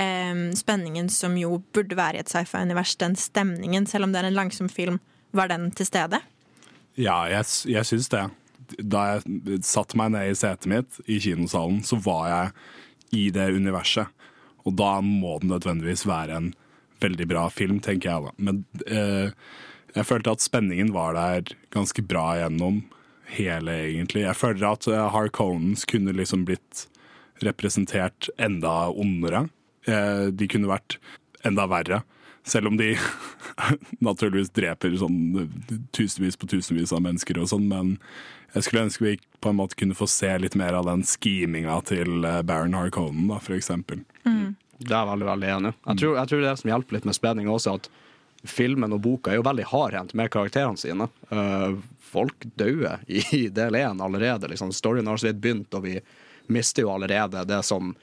eh, 0.00 0.32
Spenningen 0.58 1.10
som 1.12 1.36
jo 1.38 1.60
burde 1.76 1.98
være 1.98 2.18
i 2.18 2.24
et 2.24 2.32
sci-fi-univers, 2.32 2.96
den 3.02 3.18
stemningen, 3.20 3.86
selv 3.90 4.08
om 4.08 4.14
det 4.14 4.22
er 4.22 4.30
en 4.30 4.38
langsom 4.38 4.70
film, 4.72 4.98
var 5.34 5.50
den 5.50 5.70
til 5.74 5.86
stede? 5.86 6.22
Ja, 6.98 7.24
jeg, 7.30 7.46
jeg 7.70 7.86
syns 7.88 8.10
det. 8.10 8.26
Da 8.78 9.04
jeg 9.14 9.60
satte 9.66 9.98
meg 9.98 10.14
ned 10.14 10.30
i 10.30 10.38
setet 10.38 10.68
mitt 10.70 11.00
i 11.06 11.20
kinosalen, 11.22 11.82
så 11.86 11.98
var 12.02 12.28
jeg 12.30 12.54
i 13.14 13.24
det 13.34 13.50
universet. 13.54 14.10
Og 14.64 14.76
da 14.78 14.96
må 15.04 15.38
den 15.42 15.52
nødvendigvis 15.52 16.06
være 16.08 16.38
en 16.40 16.50
veldig 17.04 17.26
bra 17.28 17.44
film, 17.52 17.80
tenker 17.84 18.10
jeg 18.10 18.24
da. 18.24 18.32
Men 18.40 18.62
eh, 18.88 19.34
jeg 19.94 20.08
følte 20.08 20.34
at 20.34 20.44
spenningen 20.44 20.92
var 20.94 21.14
der 21.16 21.54
ganske 21.74 22.02
bra 22.06 22.32
gjennom 22.40 22.82
hele, 23.34 23.76
egentlig. 23.90 24.24
Jeg 24.24 24.38
føler 24.38 24.66
at 24.72 24.88
uh, 24.90 25.06
Harkonnens 25.12 25.84
kunne 25.88 26.14
liksom 26.16 26.46
blitt 26.48 26.86
representert 27.44 28.28
enda 28.38 28.90
ondere. 28.90 29.46
Eh, 29.90 30.30
de 30.32 30.48
kunne 30.48 30.70
vært 30.70 30.98
enda 31.44 31.66
verre. 31.70 32.02
Selv 32.44 32.68
om 32.68 32.76
de 32.76 32.92
naturligvis 34.04 34.52
dreper 34.52 34.96
sånn 35.00 35.48
tusenvis 35.96 36.36
på 36.36 36.48
tusenvis 36.50 36.92
av 36.92 37.04
mennesker 37.04 37.40
og 37.40 37.48
sånn, 37.52 37.68
men 37.70 37.94
jeg 38.54 38.66
skulle 38.66 38.84
ønske 38.86 39.04
vi 39.04 39.14
på 39.42 39.50
en 39.50 39.58
måte 39.58 39.78
kunne 39.78 39.96
få 39.98 40.06
se 40.10 40.30
litt 40.38 40.54
mer 40.58 40.76
av 40.78 40.86
den 40.86 41.02
skiminga 41.08 41.80
til 41.88 42.26
eh, 42.28 42.42
Baron 42.46 42.76
Harkonnen, 42.76 43.26
da, 43.32 43.40
for 43.42 43.56
eksempel. 43.56 44.04
Det 44.78 44.92
er 44.92 45.00
jeg 45.00 45.10
veldig 45.10 45.28
veldig 45.28 45.50
enig. 45.56 45.72
Jeg 45.86 46.00
tror, 46.00 46.16
jeg 46.18 46.30
tror 46.30 46.44
det 46.44 46.54
som 46.60 46.70
hjelper 46.70 46.96
litt 46.96 47.08
med 47.08 47.16
spenning 47.16 47.50
også, 47.50 47.76
at 47.78 47.90
filmen 48.44 48.92
og 48.92 49.00
boka 49.04 49.32
er 49.32 49.40
jo 49.40 49.46
veldig 49.46 49.66
hardhendt 49.70 50.14
med 50.18 50.32
karakterene 50.34 50.80
sine. 50.80 51.08
Eh, 51.32 51.76
folk 52.04 52.46
dauer 52.60 53.02
i 53.08 53.46
del 53.58 53.78
én 53.80 54.02
allerede. 54.04 54.50
Liksom. 54.52 54.72
Storyen 54.76 55.08
har 55.10 55.20
så 55.20 55.30
vidt 55.30 55.42
begynt, 55.42 55.74
og 55.74 55.86
vi 55.86 55.98
mister 56.52 56.84
jo 56.84 56.92
allerede 56.94 57.46
det 57.48 57.62
som 57.64 57.94
eh, 57.94 58.02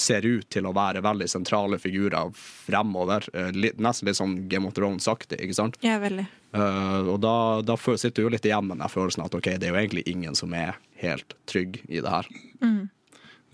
ser 0.00 0.26
ut 0.26 0.48
til 0.52 0.66
å 0.68 0.74
være 0.76 1.02
veldig 1.04 1.28
sentrale 1.30 1.78
figurer 1.80 2.32
fremover. 2.36 3.26
Eh, 3.34 3.50
litt, 3.56 3.80
nesten 3.82 4.10
litt 4.10 4.18
sånn 4.18 4.36
Game 4.50 4.68
of 4.68 4.74
Thrones-aktig, 4.76 5.40
ikke 5.40 5.56
sant? 5.56 5.80
Ja, 5.86 5.98
veldig. 6.02 6.26
Uh, 6.50 7.12
og 7.14 7.20
da, 7.22 7.34
da 7.62 7.76
sitter 7.78 8.16
du 8.18 8.24
jo 8.24 8.32
litt 8.34 8.46
igjen 8.48 8.66
med 8.66 8.80
den 8.82 8.90
følelsen 8.90 9.22
at 9.22 9.36
ok, 9.38 9.52
det 9.62 9.68
er 9.68 9.74
jo 9.74 9.82
egentlig 9.84 10.06
ingen 10.10 10.34
som 10.38 10.54
er 10.56 10.80
helt 11.02 11.36
trygg 11.50 11.78
i 11.86 12.02
det 12.02 12.10
her. 12.10 12.30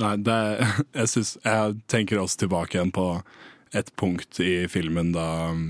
Nei, 0.00 0.14
det, 0.24 0.38
jeg, 0.98 1.10
synes, 1.12 1.34
jeg 1.44 1.80
tenker 1.92 2.22
også 2.22 2.46
tilbake 2.46 2.78
igjen 2.78 2.94
på 2.96 3.10
et 3.76 3.92
punkt 4.00 4.40
i 4.40 4.64
filmen 4.70 5.12
da 5.12 5.50
um, 5.52 5.66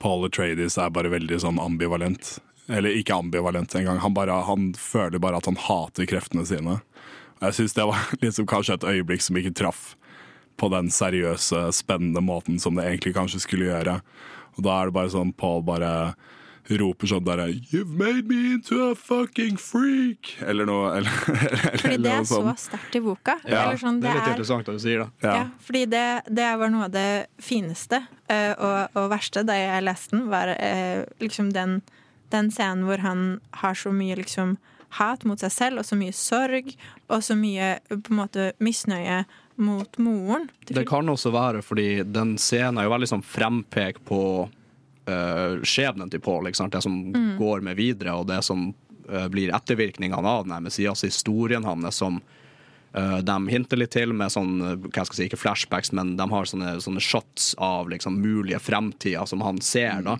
Paul 0.00 0.24
Atreides 0.26 0.78
er 0.80 0.92
bare 0.94 1.12
veldig 1.12 1.40
sånn 1.42 1.60
ambivalent. 1.60 2.38
Eller 2.70 2.94
ikke 2.96 3.16
ambivalent 3.18 3.74
engang. 3.74 3.98
Han, 4.00 4.14
bare, 4.14 4.38
han 4.46 4.70
føler 4.78 5.20
bare 5.20 5.40
at 5.40 5.48
han 5.50 5.58
hater 5.58 6.06
kreftene 6.08 6.46
sine. 6.48 6.78
Jeg 7.42 7.58
syns 7.58 7.74
det 7.76 7.88
var 7.90 8.12
liksom 8.24 8.48
kanskje 8.50 8.78
et 8.78 8.88
øyeblikk 8.94 9.24
som 9.24 9.38
ikke 9.38 9.54
traff 9.62 9.92
på 10.60 10.68
den 10.70 10.90
seriøse, 10.92 11.64
spennende 11.74 12.20
måten 12.22 12.60
som 12.62 12.76
det 12.78 12.84
egentlig 12.86 13.16
kanskje 13.16 13.42
skulle 13.42 13.70
gjøre. 13.70 13.98
Og 14.56 14.66
da 14.66 14.76
er 14.78 14.90
det 14.90 14.96
bare 14.98 15.12
sånn 15.12 15.32
Paul 15.34 15.64
bare 15.66 16.12
roper 16.70 17.10
sånn 17.10 17.24
derre 17.26 17.48
You've 17.72 17.90
made 17.98 18.28
me 18.30 18.54
into 18.54 18.78
a 18.84 18.94
fucking 18.94 19.56
freak! 19.60 20.36
Eller 20.46 20.68
noe 20.68 20.92
eller, 20.98 21.16
eller, 21.26 21.78
Fordi 21.82 21.98
det 22.04 22.12
er 22.12 22.28
så 22.28 22.42
sterkt 22.60 22.98
i 22.98 23.02
boka. 23.02 23.38
Ja, 23.42 23.64
Eller 23.64 23.80
sånn, 23.80 24.00
det 24.02 24.12
er 24.12 24.20
litt 24.20 24.30
interessant 24.34 24.68
at 24.70 24.78
du 24.78 24.82
sier 24.84 25.04
det. 25.04 25.08
Ja. 25.24 25.34
Ja, 25.40 25.44
fordi 25.66 25.84
det, 25.90 26.06
det 26.30 26.50
var 26.60 26.72
noe 26.72 26.86
av 26.86 26.94
det 26.94 27.08
fineste 27.42 28.04
eh, 28.30 28.52
og, 28.52 28.98
og 28.98 29.10
verste 29.12 29.44
da 29.48 29.58
jeg 29.58 29.86
leste 29.88 30.16
den, 30.16 30.28
var 30.32 30.54
eh, 30.54 31.02
liksom 31.22 31.50
den, 31.56 31.80
den 32.34 32.52
scenen 32.54 32.86
hvor 32.88 33.02
han 33.02 33.26
har 33.64 33.78
så 33.78 33.94
mye 33.94 34.20
liksom 34.20 34.56
hat 34.98 35.24
mot 35.28 35.40
seg 35.40 35.52
selv, 35.52 35.82
og 35.82 35.88
så 35.88 35.96
mye 35.98 36.14
sorg, 36.16 36.72
og 37.08 37.22
så 37.24 37.36
mye 37.38 37.76
på 37.88 38.12
en 38.12 38.18
måte 38.18 38.50
misnøye 38.62 39.22
mot 39.62 39.98
moren. 40.02 40.48
Det 40.68 40.84
kan 40.88 41.08
også 41.08 41.32
være 41.32 41.62
fordi 41.64 42.02
den 42.08 42.36
scenen 42.40 42.80
er 42.80 42.88
jo 42.88 42.94
veldig 42.94 43.10
sånn 43.14 43.24
frempek 43.24 44.02
på 44.08 44.22
uh, 44.48 45.62
skjebnen 45.64 46.12
til 46.12 46.22
Paul. 46.24 46.48
Det 46.48 46.84
som 46.84 46.98
går 47.38 47.64
med 47.64 47.78
videre, 47.80 48.16
og 48.16 48.28
det 48.30 48.40
som 48.46 48.70
uh, 49.10 49.26
blir 49.32 49.54
ettervirkningene 49.54 50.36
av 50.36 50.46
den. 50.48 50.56
Messias, 50.64 51.04
historien 51.04 51.64
hans 51.68 52.00
som 52.02 52.20
eh, 52.94 53.18
de 53.24 53.36
hinter 53.48 53.80
litt 53.80 53.92
til 53.94 54.12
med 54.16 54.32
sånn, 54.32 54.58
hva 54.60 55.04
skal 55.04 55.14
jeg 55.14 55.18
si, 55.18 55.28
ikke 55.30 55.40
flashbacks, 55.40 55.92
men 55.96 56.14
de 56.18 56.26
har 56.28 56.48
sånne, 56.48 56.76
sånne 56.84 57.02
shots 57.04 57.52
av 57.60 57.90
liksom, 57.92 58.20
mulige 58.22 58.60
fremtider 58.62 59.28
som 59.28 59.44
han 59.44 59.60
ser. 59.64 60.04
da. 60.06 60.18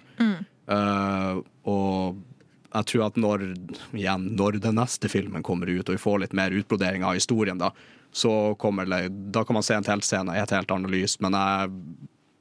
Eh, 0.73 1.41
og 1.69 2.21
jeg 2.73 2.89
tror 2.89 3.07
at 3.07 3.19
når, 3.21 3.45
igjen, 3.93 4.31
når 4.39 4.61
den 4.65 4.79
neste 4.81 5.11
filmen 5.13 5.45
kommer 5.45 5.71
ut, 5.71 5.85
og 5.89 5.95
vi 5.95 6.01
får 6.01 6.23
litt 6.25 6.37
mer 6.37 6.55
utbrodering 6.57 7.05
av 7.05 7.19
historien, 7.19 7.61
da, 7.61 7.73
så 8.13 8.55
kommer 8.61 8.89
det, 8.89 9.09
da 9.33 9.45
kan 9.45 9.57
man 9.57 9.67
se 9.67 9.77
en 9.77 9.87
teltscene 9.87 10.37
i 10.37 10.41
et 10.41 10.53
helt 10.53 10.73
annet 10.73 10.93
lys. 10.93 11.19
Men 11.21 11.37
jeg, 11.37 11.77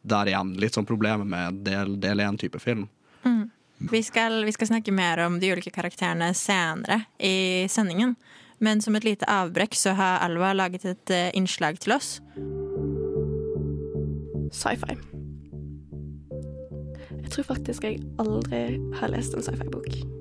der 0.07 0.31
igjen, 0.31 0.55
litt 0.59 0.75
sånn 0.75 0.87
problemet 0.87 1.27
med 1.27 1.61
del, 1.67 1.97
del 2.01 2.23
1-type 2.23 2.59
film. 2.63 2.87
Vi 3.89 4.03
skal, 4.03 4.45
vi 4.45 4.51
skal 4.51 4.67
snakke 4.67 4.91
mer 4.91 5.17
om 5.25 5.39
de 5.39 5.51
ulike 5.51 5.71
karakterene 5.73 6.33
senere 6.33 7.01
i 7.17 7.65
sendingen. 7.69 8.15
Men 8.57 8.81
som 8.81 8.95
et 8.95 9.03
lite 9.03 9.25
avbrekk 9.25 9.73
så 9.75 9.95
har 9.97 10.21
Alva 10.21 10.53
laget 10.53 10.85
et 10.85 11.13
eh, 11.13 11.31
innslag 11.33 11.79
til 11.81 11.95
oss. 11.95 12.19
Sci-fi. 14.53 14.99
Jeg 17.23 17.33
tror 17.33 17.47
faktisk 17.55 17.87
jeg 17.87 18.03
aldri 18.21 18.77
har 18.99 19.15
lest 19.15 19.33
en 19.33 19.49
sci-fi-bok. 19.49 20.20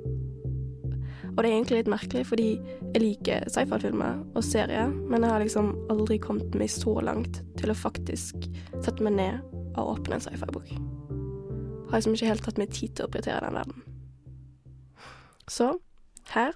Og 1.31 1.39
det 1.39 1.49
er 1.49 1.55
egentlig 1.55 1.81
litt 1.81 1.91
merkelig, 1.93 2.25
fordi 2.29 2.49
jeg 2.95 3.03
liker 3.03 3.47
sci-fi-filmer 3.53 4.21
og 4.35 4.45
serier, 4.45 4.91
men 4.91 5.25
jeg 5.25 5.33
har 5.33 5.43
liksom 5.45 5.73
aldri 5.93 6.19
kommet 6.23 6.57
meg 6.59 6.73
så 6.73 6.97
langt 7.05 7.41
til 7.61 7.73
å 7.73 7.79
faktisk 7.79 8.49
sette 8.83 9.05
meg 9.07 9.17
ned 9.19 9.57
og 9.79 9.97
åpne 9.97 10.19
en 10.19 10.25
sci-fi-bok. 10.27 10.73
Har 11.91 11.99
liksom 11.99 12.17
ikke 12.17 12.31
helt 12.31 12.45
tatt 12.47 12.61
meg 12.61 12.75
tid 12.75 12.97
til 12.97 13.07
å 13.07 13.13
prioritere 13.13 13.47
den 13.47 13.59
verden. 13.61 13.87
Så 15.51 15.73
her 16.35 16.55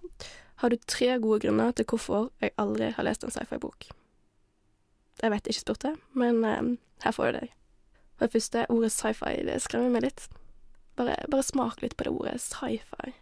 har 0.62 0.70
du 0.70 0.76
tre 0.86 1.16
gode 1.18 1.40
grunner 1.46 1.74
til 1.74 1.86
hvorfor 1.90 2.30
jeg 2.42 2.54
aldri 2.60 2.92
har 2.94 3.06
lest 3.06 3.24
en 3.26 3.34
sci-fi-bok. 3.34 3.88
Jeg 5.22 5.30
vet 5.30 5.50
ikke 5.50 5.62
spurte, 5.62 5.94
men 6.12 6.44
eh, 6.44 6.62
her 7.06 7.14
får 7.14 7.30
du 7.30 7.38
det. 7.38 7.50
For 8.14 8.26
det 8.26 8.34
første, 8.36 8.66
ordet 8.70 8.92
sci-fi, 8.92 9.36
det 9.46 9.62
skremmer 9.62 9.94
meg 9.94 10.06
litt. 10.06 10.28
Bare, 10.98 11.16
bare 11.30 11.46
smak 11.46 11.82
litt 11.82 11.96
på 11.98 12.06
det 12.06 12.14
ordet 12.14 12.40
sci-fi. 12.42 13.14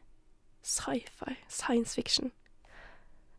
Sci-fi. 0.62 1.36
Science 1.48 1.94
fiction. 1.94 2.32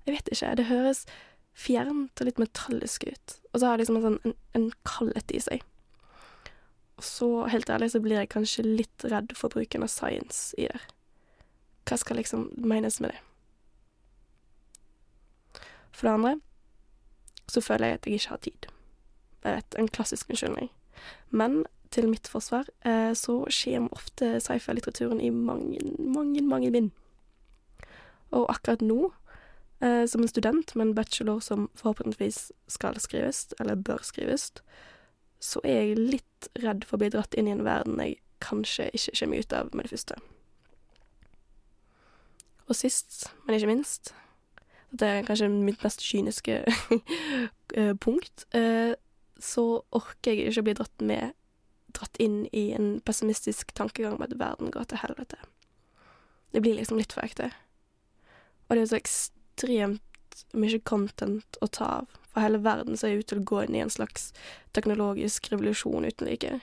Jeg 0.06 0.18
vet 0.18 0.32
ikke, 0.32 0.56
det 0.60 0.68
høres 0.68 1.06
fjernt 1.54 2.20
og 2.20 2.28
litt 2.28 2.42
metallisk 2.42 3.06
ut. 3.08 3.38
Og 3.54 3.60
så 3.60 3.68
har 3.68 3.78
det 3.78 3.86
liksom 3.86 4.00
en, 4.00 4.08
sånn, 4.08 4.20
en, 4.26 4.36
en 4.58 4.72
kaldhet 4.88 5.32
i 5.32 5.42
seg. 5.44 5.64
Og 6.98 7.06
så, 7.08 7.30
helt 7.50 7.70
ærlig, 7.70 7.92
så 7.94 8.02
blir 8.04 8.20
jeg 8.20 8.32
kanskje 8.34 8.66
litt 8.66 9.06
redd 9.10 9.34
for 9.38 9.54
bruken 9.54 9.86
av 9.86 9.92
science 9.94 10.58
i 10.60 10.68
det. 10.70 10.82
Hva 11.88 11.98
skal 12.00 12.20
liksom 12.20 12.50
menes 12.58 13.00
med 13.04 13.14
det? 13.14 13.22
For 15.94 16.08
det 16.08 16.14
andre, 16.18 16.34
så 17.52 17.62
føler 17.62 17.88
jeg 17.92 18.00
at 18.00 18.08
jeg 18.08 18.20
ikke 18.20 18.34
har 18.34 18.44
tid. 18.44 18.68
Jeg 19.44 19.58
vet, 19.58 19.80
en 19.80 19.92
klassisk 19.94 20.30
unnskyldning. 20.32 20.72
Men 21.30 21.64
til 21.94 22.08
mitt 22.10 22.28
forsvar 22.32 22.70
eh, 22.88 23.12
så 23.18 23.44
skjer 23.52 23.86
ofte 23.94 24.40
sci-fi-litteraturen 24.42 25.22
i 25.22 25.30
mange, 25.30 25.82
mange, 26.00 26.42
mange 26.42 26.72
bind. 26.74 26.92
Og 28.34 28.50
akkurat 28.52 28.82
nå, 28.82 29.12
eh, 29.84 30.04
som 30.10 30.24
en 30.24 30.32
student 30.32 30.76
med 30.76 30.88
en 30.88 30.96
bachelor 30.98 31.40
som 31.44 31.70
forhåpentligvis 31.80 32.52
skal 32.68 33.00
skrives, 33.00 33.48
eller 33.60 33.76
bør 33.76 34.04
skrives, 34.06 34.52
så 35.44 35.62
er 35.64 35.80
jeg 35.82 36.00
litt 36.00 36.50
redd 36.64 36.86
for 36.88 36.98
å 36.98 37.04
bli 37.04 37.12
dratt 37.14 37.36
inn 37.36 37.50
i 37.50 37.56
en 37.56 37.66
verden 37.68 38.00
jeg 38.00 38.20
kanskje 38.44 38.90
ikke 38.96 39.18
kommer 39.20 39.44
ut 39.44 39.56
av 39.56 39.72
med 39.76 39.86
det 39.86 39.96
første. 39.96 40.20
Og 42.72 42.76
sist, 42.80 43.26
men 43.44 43.58
ikke 43.58 43.72
minst, 43.72 44.14
dette 44.94 45.10
er 45.10 45.26
kanskje 45.28 45.50
mitt 45.52 45.84
mest 45.84 46.04
kyniske 46.06 46.62
eh, 47.80 47.94
punkt, 48.00 48.46
eh, 48.56 48.94
så 49.40 49.66
orker 49.92 50.32
jeg 50.32 50.52
ikke 50.54 50.64
å 50.64 50.68
bli 50.70 50.78
dratt 50.80 51.04
med 51.04 51.34
dratt 51.94 52.18
inn 52.24 52.48
i 52.52 52.72
en 52.74 52.96
pessimistisk 53.06 53.74
tankegang 53.78 54.16
om 54.18 54.24
at 54.26 54.34
verden 54.40 54.72
går 54.74 54.88
til 54.90 55.02
helvete. 55.04 55.38
Det 56.54 56.62
blir 56.62 56.78
liksom 56.78 56.98
litt 56.98 57.14
for 57.14 57.26
ekte. 57.26 57.52
Og 58.68 58.76
det 58.76 58.84
er 58.84 58.92
så 58.92 59.00
ekstremt 59.00 60.44
mye 60.58 60.80
content 60.88 61.58
å 61.62 61.70
ta 61.70 61.90
av. 62.02 62.20
For 62.34 62.42
hele 62.42 62.62
verden 62.66 62.98
ser 62.98 63.20
ut 63.20 63.28
til 63.30 63.44
å 63.44 63.48
gå 63.48 63.64
inn 63.64 63.76
i 63.78 63.84
en 63.84 63.94
slags 63.94 64.32
teknologisk 64.74 65.52
revolusjon 65.52 66.08
uten 66.08 66.30
like. 66.30 66.56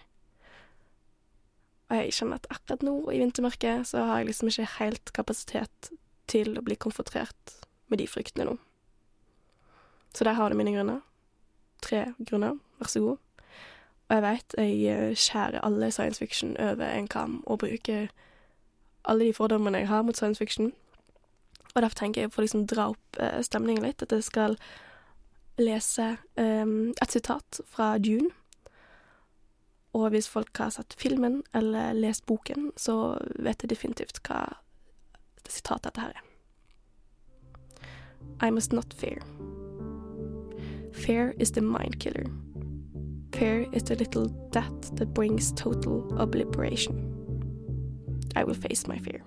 Og 1.91 1.99
jeg 1.99 2.15
kjenner 2.15 2.39
at 2.41 2.51
akkurat 2.55 2.83
nå, 2.87 2.97
i 3.11 3.21
vintermørket, 3.23 3.87
så 3.91 4.05
har 4.07 4.21
jeg 4.21 4.31
liksom 4.31 4.51
ikke 4.51 4.69
helt 4.79 5.13
kapasitet 5.15 5.93
til 6.31 6.55
å 6.59 6.65
bli 6.67 6.79
konfrontert 6.79 7.57
med 7.91 7.99
de 8.03 8.07
fryktene 8.11 8.47
nå. 8.47 8.59
Så 10.15 10.27
der 10.27 10.39
har 10.39 10.51
du 10.51 10.59
mine 10.59 10.75
grunner. 10.75 11.03
Tre 11.83 12.13
grunner. 12.27 12.59
Vær 12.79 12.91
så 12.91 13.03
god. 13.03 13.19
Og 14.11 14.17
jeg 14.17 14.23
veit 14.23 14.55
jeg 14.59 15.19
skjærer 15.23 15.63
alle 15.63 15.91
science 15.95 16.19
fiction 16.19 16.57
over 16.59 16.87
en 16.87 17.07
kam 17.09 17.43
og 17.47 17.63
bruker 17.63 18.09
alle 19.05 19.29
de 19.29 19.35
fordommene 19.35 19.79
jeg 19.79 19.89
har 19.89 20.03
mot 20.03 20.17
science 20.17 20.39
fiction. 20.39 20.73
Og 21.75 21.83
derfor 21.83 22.01
tenker 22.03 22.25
jeg 22.25 22.33
for 22.35 22.43
liksom 22.45 22.67
dra 22.71 22.91
opp 22.93 23.21
eh, 23.23 23.41
stemningen 23.47 23.85
litt, 23.87 24.03
at 24.03 24.13
jeg 24.13 24.27
skal 24.27 24.57
lese 25.61 26.17
um, 26.41 26.93
et 27.03 27.13
sitat 27.13 27.61
fra 27.69 27.93
Dune. 27.99 28.31
Og 29.93 30.09
hvis 30.15 30.29
folk 30.31 30.57
har 30.59 30.71
sett 30.71 30.95
filmen 30.99 31.43
eller 31.55 31.93
lest 31.93 32.27
boken, 32.27 32.71
så 32.79 33.19
vet 33.39 33.63
jeg 33.63 33.73
definitivt 33.73 34.23
hva 34.27 34.45
sitatet 35.51 35.91
dette 35.91 36.05
her 36.05 36.15
er. 36.15 36.27
I 38.41 38.51
must 38.51 38.73
not 38.73 38.95
fear. 38.95 39.21
Fear 40.93 41.35
is 41.39 41.51
the 41.53 41.61
mind 41.61 41.99
killer. 41.99 42.27
Fear 43.33 43.67
is 43.73 43.85
the 43.85 43.97
little 43.97 44.29
death 44.53 44.95
that 44.97 45.15
brings 45.15 45.53
total 45.53 46.07
obliteration. 46.19 46.95
I 48.37 48.45
will 48.45 48.55
face 48.55 48.87
my 48.87 48.99
fear. 48.99 49.23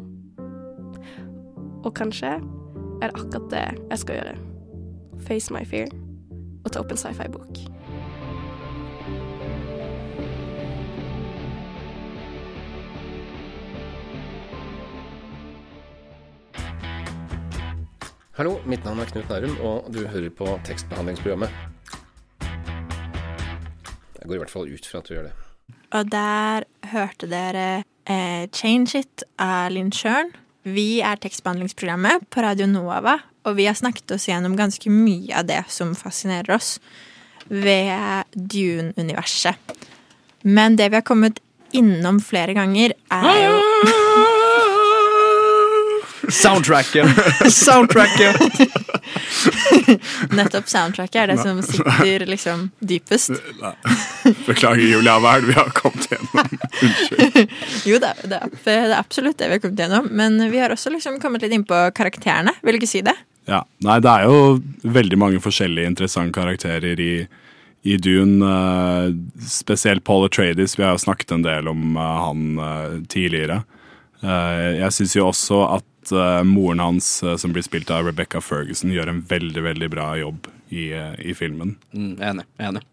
Og 1.83 1.91
kanskje 1.95 2.37
er 3.01 3.11
det 3.11 3.15
akkurat 3.19 3.51
det 3.51 3.65
jeg 3.91 3.99
skal 3.99 4.19
gjøre. 4.19 4.35
Face 5.27 5.53
my 5.53 5.63
fear 5.67 5.91
og 6.63 6.71
ta 6.71 6.79
opp 6.79 6.91
en 6.95 6.99
sci-fi-bok. 6.99 7.59
Hallo, 18.33 18.55
mitt 18.65 18.81
navn 18.81 19.03
er 19.03 19.09
Knut 19.11 19.29
Nærum, 19.29 19.59
og 19.61 19.91
du 19.93 20.07
hører 20.07 20.31
på 20.33 20.47
tekstbehandlingsprogrammet. 20.65 21.51
Jeg 24.17 24.25
går 24.25 24.33
i 24.33 24.39
hvert 24.41 24.53
fall 24.55 24.71
ut 24.71 24.87
fra 24.89 25.03
at 25.03 25.09
du 25.09 25.13
gjør 25.13 25.27
det. 25.27 25.33
Og 25.93 26.09
der 26.11 26.65
hørte 26.89 27.29
dere 27.29 27.83
eh, 28.07 28.47
'Change 28.47 29.03
It' 29.03 29.27
av 29.37 29.69
Linn 29.71 29.91
Sjøren. 29.91 30.33
Vi 30.63 31.01
er 31.03 31.19
tekstbehandlingsprogrammet 31.19 32.23
på 32.31 32.43
Radio 32.45 32.67
Nova, 32.71 33.17
og 33.43 33.57
vi 33.57 33.67
har 33.67 33.75
snakket 33.75 34.15
oss 34.15 34.29
gjennom 34.29 34.55
ganske 34.55 34.91
mye 34.91 35.35
av 35.35 35.47
det 35.49 35.59
som 35.67 35.91
fascinerer 35.97 36.55
oss 36.55 36.77
ved 37.51 38.31
Dune-universet. 38.31 39.75
Men 40.47 40.79
det 40.79 40.89
vi 40.91 40.99
har 41.01 41.07
kommet 41.07 41.43
innom 41.75 42.21
flere 42.23 42.55
ganger, 42.55 42.95
er 43.11 43.43
jo 43.43 44.02
Soundtracket! 46.33 47.07
Soundtracket! 47.53 48.35
Nettopp 50.33 50.69
soundtracket 50.69 51.19
er 51.21 51.27
det 51.33 51.37
som 51.41 51.59
sitter 51.65 52.25
liksom 52.25 52.69
dypest. 52.79 53.31
Beklager, 54.47 54.81
Julia. 54.81 55.17
Hva 55.21 55.35
er 55.37 55.43
det 55.43 55.51
vi 55.51 55.57
har 55.57 55.69
kommet 55.77 56.07
gjennom? 56.11 56.55
Unnskyld. 56.87 57.53
Jo 57.89 57.99
det 58.01 58.13
er, 58.13 58.49
det 58.63 58.73
er 58.73 58.95
absolutt 58.97 59.37
det 59.41 59.51
vi 59.51 59.57
har 59.57 59.63
kommet 59.63 59.83
gjennom. 59.85 60.09
Men 60.11 60.39
vi 60.51 60.61
har 60.63 60.73
også 60.73 60.93
liksom 60.93 61.19
kommet 61.23 61.45
litt 61.45 61.53
inn 61.55 61.67
på 61.69 61.83
karakterene. 61.95 62.55
Vil 62.63 62.77
du 62.77 62.81
ikke 62.81 62.91
si 62.95 63.03
det? 63.05 63.15
Ja. 63.49 63.61
Nei, 63.83 63.99
det 64.03 64.11
er 64.11 64.27
jo 64.29 64.59
veldig 64.87 65.19
mange 65.19 65.41
forskjellige 65.43 65.89
interessante 65.91 66.35
karakterer 66.37 66.99
i, 67.03 67.13
i 67.83 67.97
Dune. 67.99 68.39
eh, 68.47 69.13
spesielt 69.43 70.03
Paul 70.07 70.25
Atreides. 70.29 70.77
Vi 70.79 70.85
har 70.85 70.95
jo 70.95 71.03
snakket 71.05 71.35
en 71.35 71.45
del 71.45 71.67
om 71.71 71.97
eh, 71.97 72.19
han 72.27 72.45
eh, 72.57 72.99
tidligere. 73.11 73.63
Eh, 74.23 74.69
jeg 74.79 74.95
syns 74.95 75.17
jo 75.19 75.27
også 75.27 75.65
at 75.75 75.89
eh, 76.11 76.43
moren 76.43 76.79
hans, 76.79 77.23
eh, 77.23 77.35
som 77.37 77.53
blir 77.53 77.63
spilt 77.63 77.91
av 77.91 78.05
Rebecca 78.05 78.41
Ferguson, 78.41 78.91
gjør 78.91 79.09
en 79.09 79.21
veldig, 79.29 79.63
veldig 79.63 79.89
bra 79.93 80.13
jobb 80.19 80.47
i, 80.69 80.91
eh, 80.91 81.13
i 81.19 81.33
filmen. 81.33 81.77
Mm, 81.93 82.17
enig. 82.19 82.45
Enig. 82.59 82.83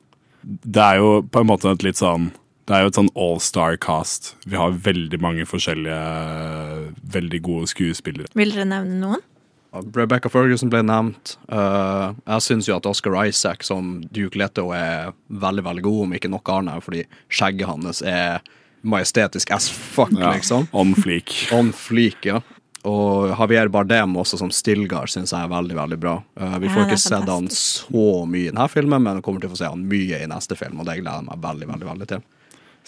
Det 0.45 0.83
er 0.83 1.01
jo 1.01 1.23
på 1.23 1.41
en 1.41 1.51
måte 1.51 1.73
et 1.73 1.83
litt 1.85 2.01
sånn 2.01 2.31
Det 2.71 2.77
er 2.77 2.85
jo 2.85 2.91
et 2.93 2.95
sånn 3.01 3.09
all-star-cast. 3.19 4.35
Vi 4.47 4.55
har 4.55 4.71
veldig 4.71 5.19
mange 5.19 5.43
forskjellige 5.43 6.95
veldig 7.03 7.41
gode 7.43 7.67
skuespillere. 7.67 8.31
Vil 8.39 8.53
dere 8.55 8.69
nevne 8.69 9.01
noen? 9.01 9.25
Rebecca 9.73 10.31
Ferguson 10.31 10.71
ble 10.71 10.83
nevnt. 10.87 11.37
Uh, 11.51 12.15
jeg 12.27 12.45
syns 12.47 12.69
jo 12.69 12.77
at 12.77 12.87
Oscar 12.87 13.17
Isaac 13.25 13.67
som 13.67 14.01
Duke 14.15 14.39
Leto 14.39 14.69
er 14.71 15.11
veldig 15.31 15.65
veldig 15.67 15.83
god, 15.83 16.01
om 16.05 16.15
ikke 16.15 16.31
noe 16.31 16.57
annet, 16.61 16.87
fordi 16.87 17.03
skjegget 17.27 17.71
hans 17.71 18.03
er 18.07 18.39
majestetisk 18.83 19.51
as 19.55 19.69
fuck, 19.71 20.13
Ja, 20.17 20.33
liksom. 20.35 20.69
On 20.73 20.95
fleek. 20.95 21.35
On 21.53 21.73
fleek, 21.73 22.25
ja. 22.25 22.41
Og 22.89 23.29
Javier 23.35 23.69
Bardem 23.69 24.15
også 24.17 24.39
som 24.41 24.51
Stilgar 24.55 25.11
syns 25.11 25.35
jeg 25.35 25.45
er 25.45 25.53
veldig 25.53 25.77
veldig 25.77 25.99
bra. 26.01 26.15
Uh, 26.41 26.57
vi 26.63 26.71
får 26.73 26.85
er 26.85 26.89
ikke 26.89 27.03
sett 27.03 27.29
han 27.29 27.51
så 27.53 28.07
mye 28.25 28.49
i 28.49 28.53
denne 28.53 28.69
filmen, 28.73 29.05
men 29.05 29.21
kommer 29.25 29.43
til 29.43 29.51
å 29.51 29.55
få 29.55 29.61
se 29.61 29.69
han 29.69 29.85
mye 29.91 30.23
i 30.23 30.29
neste 30.31 30.57
film, 30.57 30.81
og 30.81 30.89
det 30.89 31.01
gleder 31.03 31.21
jeg 31.21 31.29
meg 31.29 31.43
veldig 31.45 31.71
veldig, 31.75 31.89
veldig 31.91 32.11
til. 32.15 32.25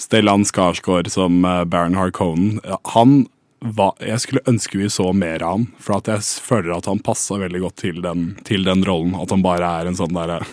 Stellan 0.01 0.47
Skarsgård 0.49 1.11
som 1.13 1.45
eh, 1.45 1.65
Baron 1.69 1.99
Harkonnen. 1.99 2.63
Han 2.95 3.27
var 3.63 3.95
Jeg 4.03 4.21
skulle 4.25 4.45
ønske 4.51 4.79
vi 4.79 4.91
så 4.91 5.13
mer 5.15 5.43
av 5.43 5.53
han, 5.53 5.69
for 5.79 5.99
at 6.01 6.11
jeg 6.11 6.27
føler 6.45 6.75
at 6.77 6.89
han 6.91 7.03
passa 7.05 7.39
veldig 7.41 7.63
godt 7.67 7.81
til 7.85 8.03
den, 8.05 8.33
til 8.49 8.67
den 8.67 8.85
rollen. 8.87 9.15
At 9.19 9.35
han 9.35 9.45
bare 9.45 9.69
er 9.81 9.91
en 9.91 9.99
sånn 9.99 10.15
derre 10.17 10.43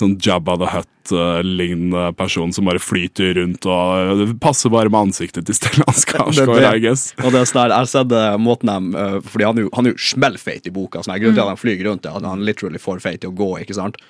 Sånn 0.00 0.14
Jabba 0.22 0.54
the 0.56 0.68
Hutt-lignende 0.70 2.12
person 2.16 2.54
som 2.56 2.68
bare 2.70 2.80
flyter 2.80 3.34
rundt 3.36 3.66
og 3.68 4.20
Det 4.22 4.28
passer 4.40 4.72
bare 4.72 4.88
med 4.88 5.10
ansiktet 5.10 5.44
til 5.48 5.58
Stellan 5.58 5.98
Skarsgård, 6.02 6.62
I 6.62 6.80
guess. 6.80 7.10
Og 7.20 7.34
det 7.34 7.42
er 7.42 7.50
sånn 7.50 7.66
jeg 7.66 7.74
har 7.74 7.90
sett 7.90 8.08
det, 8.08 8.22
måten 8.40 8.70
de 8.70 8.96
uh, 8.96 9.18
Fordi 9.26 9.48
han 9.48 9.60
han 9.76 9.90
er 9.90 9.92
jo 9.92 10.00
smellfeit 10.00 10.70
i 10.70 10.72
boka. 10.72 11.02
Sånn, 11.04 11.18
grunnen 11.20 11.36
til 11.36 11.44
at 11.44 11.52
han 11.52 11.60
flyger 11.60 11.90
rundt, 11.90 12.08
er 12.08 12.16
at 12.16 12.24
han 12.24 12.40
er 12.40 12.48
literally 12.48 12.80
for 12.80 13.02
feit 13.02 13.20
til 13.24 13.34
å 13.34 13.36
gå. 13.36 13.50
ikke 13.60 13.76
sant? 13.76 14.00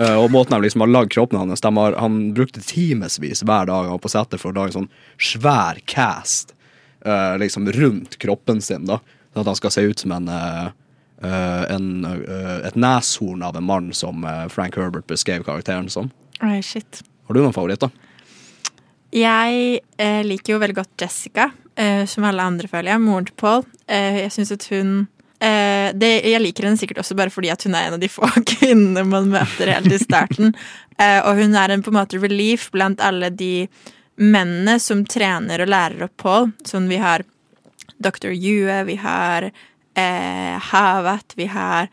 Uh, 0.00 0.16
og 0.16 0.32
måten 0.34 0.56
de 0.56 0.64
liksom 0.66 0.82
har 0.82 0.90
lagd 0.90 1.12
kroppen 1.14 1.38
hans 1.38 1.62
de 1.62 1.72
har, 1.76 2.00
Han 2.00 2.18
brukte 2.34 2.64
timevis 2.64 3.44
hver 3.44 3.68
dag 3.70 3.86
han 3.86 3.98
var 3.98 4.02
på 4.02 4.14
settet 4.16 4.42
for 4.42 4.50
å 4.50 4.56
lage 4.56 4.72
en 4.72 4.80
sånn 4.80 4.92
svær 5.20 5.84
cast 5.86 6.55
uh, 7.06 7.36
liksom 7.40 7.70
rundt 7.72 8.18
kroppen 8.22 8.60
sin. 8.64 8.84
da 8.88 9.00
Sånn 9.32 9.44
at 9.44 9.52
han 9.52 9.58
skal 9.58 9.74
se 9.74 9.84
ut 9.86 10.02
som 10.02 10.14
en, 10.16 10.28
uh, 10.32 10.68
en 11.72 11.88
uh, 12.04 12.66
et 12.66 12.76
neshorn 12.76 13.44
av 13.46 13.56
en 13.56 13.66
mann, 13.66 13.92
som 13.96 14.26
Frank 14.52 14.76
Herbert 14.80 15.06
beskrev 15.10 15.44
karakteren 15.46 15.90
som. 15.92 16.10
Oi, 16.44 16.60
shit. 16.64 17.02
Har 17.26 17.36
du 17.36 17.42
noen 17.42 17.56
favoritter? 17.56 17.92
Jeg 19.14 19.80
eh, 20.02 20.22
liker 20.26 20.56
jo 20.56 20.62
veldig 20.62 20.76
godt 20.76 21.04
Jessica, 21.06 21.50
eh, 21.78 22.04
som 22.10 22.26
alle 22.26 22.44
andre, 22.44 22.68
føler 22.68 22.92
jeg. 22.92 23.02
Moren 23.04 23.28
til 23.28 23.36
Paul. 23.38 23.62
Eh, 23.88 24.22
jeg 24.24 24.32
syns 24.34 24.52
at 24.52 24.66
hun 24.72 24.90
eh, 25.40 25.92
det, 25.94 26.10
Jeg 26.26 26.42
liker 26.42 26.66
henne 26.66 26.80
sikkert 26.80 27.00
også 27.04 27.16
bare 27.18 27.32
fordi 27.32 27.52
at 27.54 27.62
hun 27.64 27.76
er 27.76 27.88
en 27.88 27.96
av 27.96 28.02
de 28.02 28.10
få 28.10 28.28
kvinnene 28.52 29.06
man 29.08 29.30
møter 29.32 29.72
helt 29.76 29.92
i 29.92 30.02
starten. 30.02 30.56
Eh, 30.96 31.18
og 31.28 31.36
hun 31.36 31.52
er 31.60 31.68
en 31.74 31.82
på 31.84 31.90
en 31.92 31.98
måte 31.98 32.16
relief 32.16 32.70
blant 32.72 33.02
alle 33.04 33.28
de 33.28 33.66
mennene 34.16 34.78
som 34.80 35.04
trener 35.08 35.62
og 35.64 35.68
lærer 35.72 36.06
opp 36.08 36.16
Paul. 36.22 36.50
Sånn 36.66 36.88
vi 36.88 36.98
har 37.02 37.24
Dr. 38.02 38.32
Yue, 38.32 38.82
vi 38.88 38.96
har 39.00 39.50
eh, 39.96 40.56
Havet, 40.70 41.34
vi 41.36 41.46
har 41.52 41.88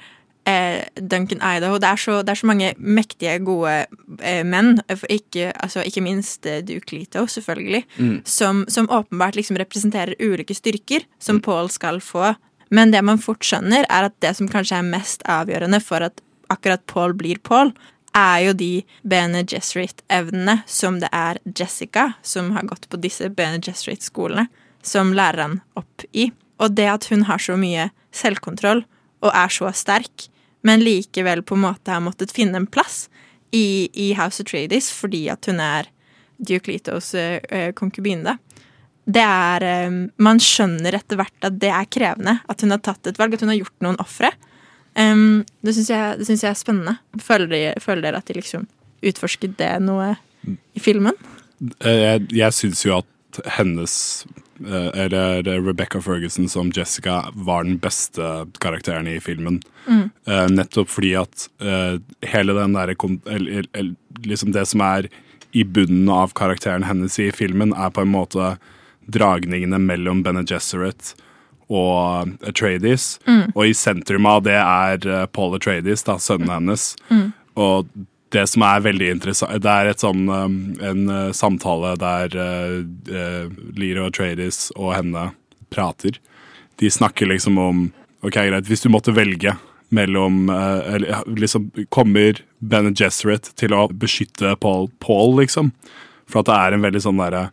eh, 0.48 0.84
Duncan 1.00 1.40
Idaho. 1.44 1.78
Det 1.80 1.88
er, 1.88 2.02
så, 2.02 2.18
det 2.24 2.34
er 2.34 2.42
så 2.42 2.50
mange 2.50 2.72
mektige, 2.78 3.38
gode 3.48 3.76
eh, 4.20 4.44
menn, 4.48 4.78
ikke, 5.08 5.52
altså, 5.64 5.84
ikke 5.88 6.04
minst 6.04 6.46
eh, 6.50 6.62
Duke 6.68 6.96
Lito, 6.96 7.26
selvfølgelig, 7.28 7.84
Mm. 8.00 8.18
som, 8.26 8.66
som 8.68 8.90
åpenbart 8.90 9.36
liksom 9.40 9.58
representerer 9.62 10.16
ulike 10.20 10.56
styrker 10.56 11.06
som 11.20 11.40
Paul 11.44 11.70
skal 11.72 12.02
få. 12.04 12.34
Men 12.74 12.92
det 12.92 13.04
man 13.06 13.20
fort 13.22 13.46
skjønner, 13.46 13.86
er 13.88 14.10
at 14.10 14.16
det 14.24 14.36
som 14.36 14.48
kanskje 14.50 14.80
er 14.80 14.88
mest 14.88 15.24
avgjørende 15.30 15.80
for 15.84 16.02
at 16.02 16.20
akkurat 16.52 16.82
Paul 16.90 17.14
blir 17.18 17.38
Paul, 17.44 17.72
er 18.18 18.40
jo 18.48 18.54
de 18.58 18.72
Bene 19.02 19.44
Gesserit-evnene 19.48 20.60
som 20.70 21.00
det 21.02 21.10
er 21.14 21.40
Jessica, 21.58 22.14
som 22.22 22.52
har 22.56 22.68
gått 22.70 22.88
på 22.90 23.00
disse 23.02 23.30
Bene 23.34 23.62
Gesserit-skolene, 23.64 24.48
som 24.84 25.14
lærer 25.16 25.42
han 25.42 25.60
opp 25.80 26.06
i. 26.12 26.30
Og 26.62 26.76
det 26.78 26.90
at 26.92 27.10
hun 27.12 27.26
har 27.30 27.42
så 27.42 27.58
mye 27.60 27.90
selvkontroll 28.14 28.84
og 29.24 29.32
er 29.32 29.54
så 29.54 29.72
sterk, 29.76 30.28
men 30.64 30.84
likevel 30.84 31.44
på 31.44 31.58
en 31.58 31.66
måte 31.66 31.92
har 31.92 32.04
måttet 32.04 32.34
finne 32.36 32.62
en 32.62 32.70
plass 32.70 33.08
i, 33.52 33.90
i 33.94 34.14
House 34.18 34.44
of 34.44 34.50
Trades 34.50 34.90
fordi 34.94 35.26
at 35.32 35.50
hun 35.50 35.60
er 35.64 35.90
Duke 36.44 36.74
uh, 36.74 37.72
konkubine, 37.78 38.34
da. 38.34 38.38
Det 39.04 39.20
er 39.24 39.64
eh, 39.68 39.96
Man 40.24 40.40
skjønner 40.40 40.96
etter 40.96 41.20
hvert 41.20 41.46
at 41.46 41.58
det 41.60 41.72
er 41.76 41.90
krevende. 41.92 42.38
At 42.48 42.64
hun 42.64 42.72
har 42.72 42.80
tatt 42.84 43.08
et 43.10 43.18
valg, 43.20 43.36
at 43.36 43.44
hun 43.44 43.52
har 43.52 43.60
gjort 43.60 43.84
noen 43.84 44.00
ofre. 44.00 44.30
Um, 44.96 45.44
det 45.66 45.74
syns 45.74 45.90
jeg, 45.90 46.26
jeg 46.30 46.50
er 46.52 46.60
spennende. 46.60 46.98
Føler, 47.22 47.74
føler 47.82 48.06
dere 48.06 48.22
at 48.22 48.30
de 48.30 48.38
liksom 48.38 48.68
utforsket 49.04 49.58
det 49.60 49.72
noe 49.84 50.14
i 50.46 50.82
filmen? 50.84 51.18
Eh, 51.82 52.00
Jeg, 52.04 52.28
jeg 52.36 52.56
syns 52.56 52.84
jo 52.86 52.98
at 53.00 53.40
hennes 53.56 53.94
eh, 54.62 54.90
Eller 55.06 55.48
Rebecca 55.64 56.02
Ferguson 56.04 56.50
som 56.52 56.72
Jessica 56.76 57.24
var 57.34 57.66
den 57.66 57.80
beste 57.82 58.46
karakteren 58.64 59.10
i 59.10 59.20
filmen. 59.24 59.62
Mm. 59.88 60.10
Eh, 60.28 60.48
nettopp 60.54 60.92
fordi 60.94 61.16
at 61.20 61.48
hele 62.30 62.56
den 62.58 62.78
derre 62.78 62.96
Liksom 64.24 64.54
det 64.56 64.68
som 64.70 64.84
er 64.86 65.10
i 65.54 65.64
bunnen 65.64 66.08
av 66.10 66.32
karakteren 66.34 66.86
hennes 66.88 67.20
i 67.22 67.28
filmen, 67.32 67.76
er 67.78 67.92
på 67.94 68.02
en 68.02 68.14
måte 68.14 68.56
dragningene 69.14 69.78
mellom 69.78 70.24
Bene 70.26 70.42
Gesserit 70.50 71.14
og 71.74 72.34
Atreides. 72.48 73.18
Mm. 73.28 73.52
Og 73.54 73.68
i 73.68 73.76
sentrum 73.78 74.28
av 74.30 74.44
det 74.46 74.58
er 74.60 75.08
eh, 75.10 75.28
Paul 75.34 75.56
Atreides, 75.58 76.06
da, 76.08 76.20
sønnen 76.22 76.52
hennes. 76.54 76.92
Mm. 77.10 77.32
Og 77.60 77.90
det 78.34 78.48
som 78.50 78.64
er 78.66 78.82
veldig 78.82 79.10
interessant 79.14 79.62
Det 79.62 79.70
er 79.70 79.92
et 79.92 80.02
sånn, 80.02 80.24
um, 80.26 80.56
en 80.82 81.04
uh, 81.06 81.34
samtale 81.38 81.94
der 82.02 82.34
uh, 82.34 83.44
Lyra 83.78 84.08
Atreides 84.10 84.72
og 84.74 84.96
henne 84.96 85.28
prater. 85.74 86.18
De 86.82 86.90
snakker 86.90 87.30
liksom 87.30 87.60
om 87.62 87.84
OK, 88.24 88.40
greit, 88.40 88.70
hvis 88.70 88.86
du 88.86 88.90
måtte 88.94 89.14
velge 89.14 89.54
mellom 89.94 90.48
uh, 90.50 91.22
liksom, 91.30 91.70
Kommer 91.94 92.42
Bene 92.58 92.94
Gesserit 92.98 93.52
til 93.60 93.76
å 93.78 93.86
beskytte 93.90 94.56
Paul, 94.62 94.90
Paul, 95.04 95.38
liksom? 95.42 95.70
For 96.26 96.42
at 96.42 96.50
det 96.50 96.58
er 96.58 96.78
en 96.78 96.88
veldig 96.88 97.04
sånn 97.06 97.22
derre 97.22 97.48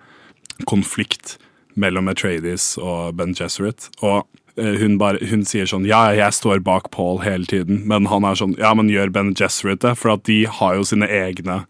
konflikt 0.69 1.37
mellom 1.75 2.11
Atreides 2.11 2.75
og 2.81 3.17
Ben 3.19 3.35
Gesserit. 3.37 3.89
Og 4.03 4.25
eh, 4.57 4.77
hun, 4.81 4.99
bare, 5.01 5.21
hun 5.31 5.45
sier 5.49 5.69
sånn 5.71 5.89
Ja, 5.89 6.09
jeg 6.17 6.37
står 6.37 6.63
bak 6.67 6.91
Paul 6.95 7.23
hele 7.25 7.49
tiden. 7.51 7.85
Men 7.91 8.09
han 8.11 8.27
er 8.27 8.39
sånn 8.39 8.57
Ja, 8.61 8.75
men 8.75 8.93
gjør 8.93 9.13
Ben 9.15 9.35
Gesserit 9.39 9.85
det? 9.85 9.97
For 10.01 10.17
at 10.17 10.27
de 10.29 10.43
har 10.47 10.79
jo 10.79 10.87
sine 10.87 11.09
egne, 11.11 11.65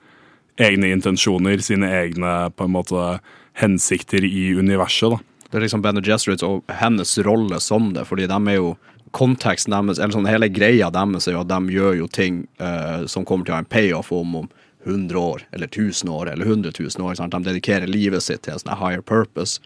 egne 0.61 0.92
intensjoner, 0.94 1.62
sine 1.64 1.90
egne 2.03 2.36
på 2.57 2.68
en 2.68 2.76
måte 2.76 3.18
hensikter 3.61 4.24
i 4.24 4.53
universet, 4.57 5.16
da. 5.16 5.26
Det 5.51 5.59
er 5.59 5.64
liksom 5.64 5.82
Ben 5.82 5.98
Gesserit 6.07 6.44
og 6.46 6.62
hennes 6.78 7.16
rolle 7.26 7.59
som 7.61 7.90
det, 7.96 8.07
fordi 8.07 8.28
de 8.30 8.38
er 8.53 8.61
jo 8.61 8.76
Konteksten 9.11 9.74
deres, 9.74 9.98
eller 9.98 10.14
sånn 10.14 10.28
hele 10.30 10.46
greia 10.55 10.86
deres 10.94 11.26
er 11.26 11.34
jo 11.34 11.40
at 11.42 11.48
de 11.51 11.74
gjør 11.74 11.96
jo 11.98 12.05
ting 12.14 12.44
eh, 12.62 13.07
som 13.11 13.24
kommer 13.26 13.42
til 13.42 13.57
å 13.57 13.57
ha 13.57 13.64
en 13.64 13.66
payoff 13.66 14.12
om, 14.14 14.36
om 14.44 14.46
100 14.86 15.18
år, 15.18 15.42
eller 15.51 15.66
1000 15.66 16.12
år, 16.14 16.30
eller 16.30 16.46
100 16.46 16.72
000 16.78 17.07
år. 17.07 17.16
Sant? 17.18 17.34
De 17.34 17.42
dedikerer 17.51 17.90
livet 17.90 18.22
sitt 18.22 18.44
til 18.46 18.55
en 18.55 18.62
sånn 18.62 18.78
higher 18.78 19.03
purpose. 19.03 19.59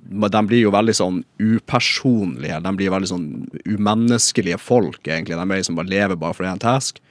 De 0.00 0.42
blir 0.48 0.64
jo 0.64 0.72
veldig 0.74 0.94
sånn 0.96 1.20
upersonlige, 1.38 2.60
de 2.64 2.72
blir 2.78 2.92
veldig 2.92 3.10
sånn 3.10 3.28
umenneskelige 3.68 4.58
folk, 4.62 5.00
egentlig. 5.04 5.36
De 5.36 5.44
er 5.44 5.60
liksom 5.60 5.78
bare 5.78 5.92
lever 5.92 6.18
bare 6.20 6.36
for 6.36 6.48
en 6.48 6.62
task. 6.62 7.02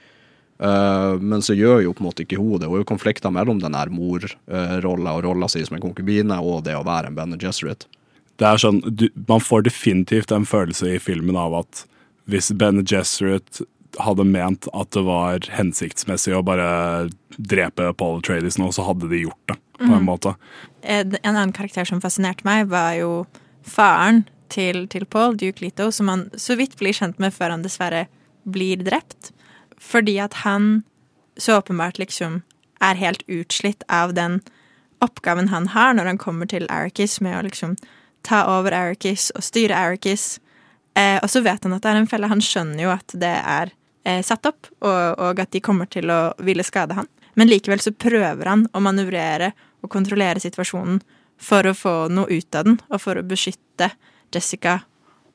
Uh, 0.60 1.16
men 1.16 1.40
så 1.40 1.54
gjør 1.56 1.86
jo 1.86 1.94
på 1.96 2.02
en 2.02 2.08
måte 2.10 2.26
ikke 2.26 2.36
hun 2.36 2.58
det. 2.60 2.68
Hun 2.68 2.76
er 2.76 2.82
jo 2.82 2.90
konflikter 2.90 3.32
mellom 3.32 3.62
den 3.62 3.76
her 3.78 3.88
morrolla 3.94 5.14
og 5.16 5.24
rolla 5.24 5.48
si 5.48 5.62
som 5.64 5.78
en 5.78 5.86
konkubine, 5.86 6.36
og 6.36 6.66
det 6.66 6.76
å 6.76 6.84
være 6.84 7.08
en 7.08 7.16
Bene 7.16 7.40
Gesserit. 7.40 7.86
Det 8.40 8.48
er 8.48 8.60
sånn, 8.60 8.82
Man 9.28 9.40
får 9.44 9.64
definitivt 9.68 10.32
en 10.32 10.48
følelse 10.48 10.96
i 10.96 11.00
filmen 11.00 11.36
av 11.36 11.56
at 11.62 11.84
hvis 12.30 12.52
Bene 12.56 12.84
Gesserit 12.84 13.62
hadde 13.98 14.24
ment 14.28 14.68
at 14.76 14.92
det 14.94 15.02
var 15.06 15.48
hensiktsmessig 15.50 16.36
å 16.36 16.44
bare 16.46 17.08
drepe 17.36 17.90
Paul 17.98 18.20
Atreides 18.20 18.58
nå, 18.60 18.70
så 18.72 18.84
hadde 18.86 19.08
de 19.10 19.24
gjort 19.24 19.50
det, 19.50 19.56
på 19.80 19.88
en 19.90 20.02
Mhm. 20.02 20.06
måte. 20.06 20.34
En 20.82 21.16
en 21.24 21.36
annen 21.36 21.52
karakter 21.52 21.84
som 21.88 22.00
fascinerte 22.00 22.44
meg, 22.44 22.68
var 22.68 22.92
jo 22.94 23.26
faren 23.64 24.24
til, 24.48 24.86
til 24.88 25.04
Paul, 25.06 25.36
Duke 25.36 25.60
Leto, 25.64 25.90
som 25.90 26.08
han 26.08 26.30
så 26.36 26.56
vidt 26.56 26.76
blir 26.76 26.92
kjent 26.92 27.18
med 27.18 27.32
før 27.32 27.50
han 27.50 27.62
dessverre 27.62 28.06
blir 28.48 28.76
drept. 28.82 29.32
Fordi 29.78 30.18
at 30.20 30.34
han 30.44 30.84
så 31.38 31.60
åpenbart 31.62 31.98
liksom 31.98 32.42
er 32.80 32.94
helt 32.96 33.22
utslitt 33.28 33.82
av 33.88 34.14
den 34.14 34.40
oppgaven 35.00 35.48
han 35.48 35.68
har 35.68 35.94
når 35.94 36.04
han 36.06 36.18
kommer 36.18 36.46
til 36.48 36.66
Arrakis 36.68 37.20
med 37.20 37.38
å 37.38 37.42
liksom 37.48 37.76
ta 38.22 38.42
over 38.58 38.72
Arrakis 38.72 39.30
og 39.34 39.42
styre 39.42 39.76
Arrakis. 39.76 40.38
Eh, 40.96 41.18
og 41.22 41.28
så 41.30 41.40
vet 41.42 41.62
han 41.64 41.72
at 41.72 41.82
det 41.82 41.90
er 41.90 41.96
en 41.96 42.06
felle. 42.10 42.28
Han 42.28 42.40
skjønner 42.40 42.82
jo 42.82 42.90
at 42.90 43.06
det 43.14 43.36
er 43.44 43.70
eh, 44.04 44.20
satt 44.22 44.44
opp, 44.46 44.66
og, 44.82 45.18
og 45.20 45.40
at 45.40 45.50
de 45.52 45.60
kommer 45.60 45.86
til 45.88 46.10
å 46.10 46.34
ville 46.38 46.64
skade 46.64 46.94
han. 46.98 47.06
Men 47.36 47.48
likevel 47.48 47.80
så 47.80 47.92
prøver 47.92 48.44
han 48.50 48.66
å 48.74 48.80
manøvrere 48.82 49.52
og 49.80 49.90
kontrollere 49.92 50.42
situasjonen 50.42 51.00
for 51.40 51.66
å 51.66 51.76
få 51.76 51.94
noe 52.12 52.28
ut 52.28 52.56
av 52.56 52.68
den, 52.68 52.78
og 52.92 53.00
for 53.00 53.18
å 53.18 53.26
beskytte 53.26 53.90
Jessica 54.34 54.80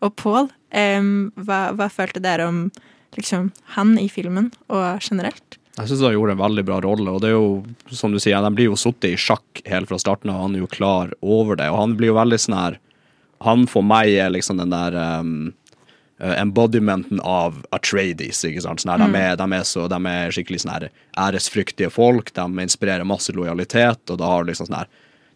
og 0.05 0.15
Paul. 0.21 0.49
Um, 0.75 1.31
hva, 1.39 1.69
hva 1.75 1.89
følte 1.91 2.21
dere 2.23 2.47
om 2.49 2.67
liksom, 3.17 3.49
han 3.77 3.95
i 4.01 4.07
filmen, 4.11 4.51
og 4.69 5.01
generelt? 5.03 5.59
Jeg 5.75 5.89
syns 5.89 6.05
han 6.05 6.13
gjorde 6.15 6.37
en 6.37 6.43
veldig 6.43 6.63
bra 6.67 6.79
rolle, 6.83 7.11
og 7.11 7.23
det 7.23 7.31
er 7.31 7.35
jo, 7.35 7.49
som 7.91 8.13
du 8.13 8.19
sier, 8.21 8.39
de 8.39 8.55
blir 8.55 8.69
jo 8.69 8.79
sittet 8.79 9.11
i 9.11 9.19
sjakk 9.19 9.63
helt 9.67 9.89
fra 9.89 9.99
starten 9.99 10.31
av, 10.31 10.45
han 10.45 10.55
er 10.55 10.63
jo 10.63 10.71
klar 10.71 11.11
over 11.19 11.59
det, 11.59 11.67
og 11.71 11.81
han 11.81 11.95
blir 11.99 12.13
jo 12.13 12.19
veldig 12.19 12.41
sånn 12.41 12.59
her 12.59 12.81
Han 13.43 13.65
for 13.67 13.83
meg 13.83 14.13
er 14.15 14.31
liksom 14.31 14.61
den 14.61 14.71
der 14.71 14.95
um, 15.19 15.51
embodimenten 16.19 17.19
av 17.19 17.57
Atreides, 17.75 18.43
ikke 18.47 18.61
sant. 18.63 18.79
Sånn 18.79 18.93
her, 18.93 19.01
Mm. 19.03 19.11
de, 19.11 19.19
er, 19.19 19.35
de, 19.35 19.47
er 19.53 19.65
så, 19.67 19.87
de 19.91 19.97
er 20.07 20.31
skikkelig 20.31 20.61
sånn 20.63 20.71
her 20.71 20.89
æresfryktige 21.19 21.89
folk, 21.91 22.31
de 22.33 22.45
inspirerer 22.63 23.03
masse 23.03 23.33
lojalitet, 23.35 23.99
og 24.09 24.17
da 24.21 24.29
har 24.31 24.43
du 24.43 24.51
liksom 24.51 24.69
sånn 24.69 24.77
her 24.79 24.87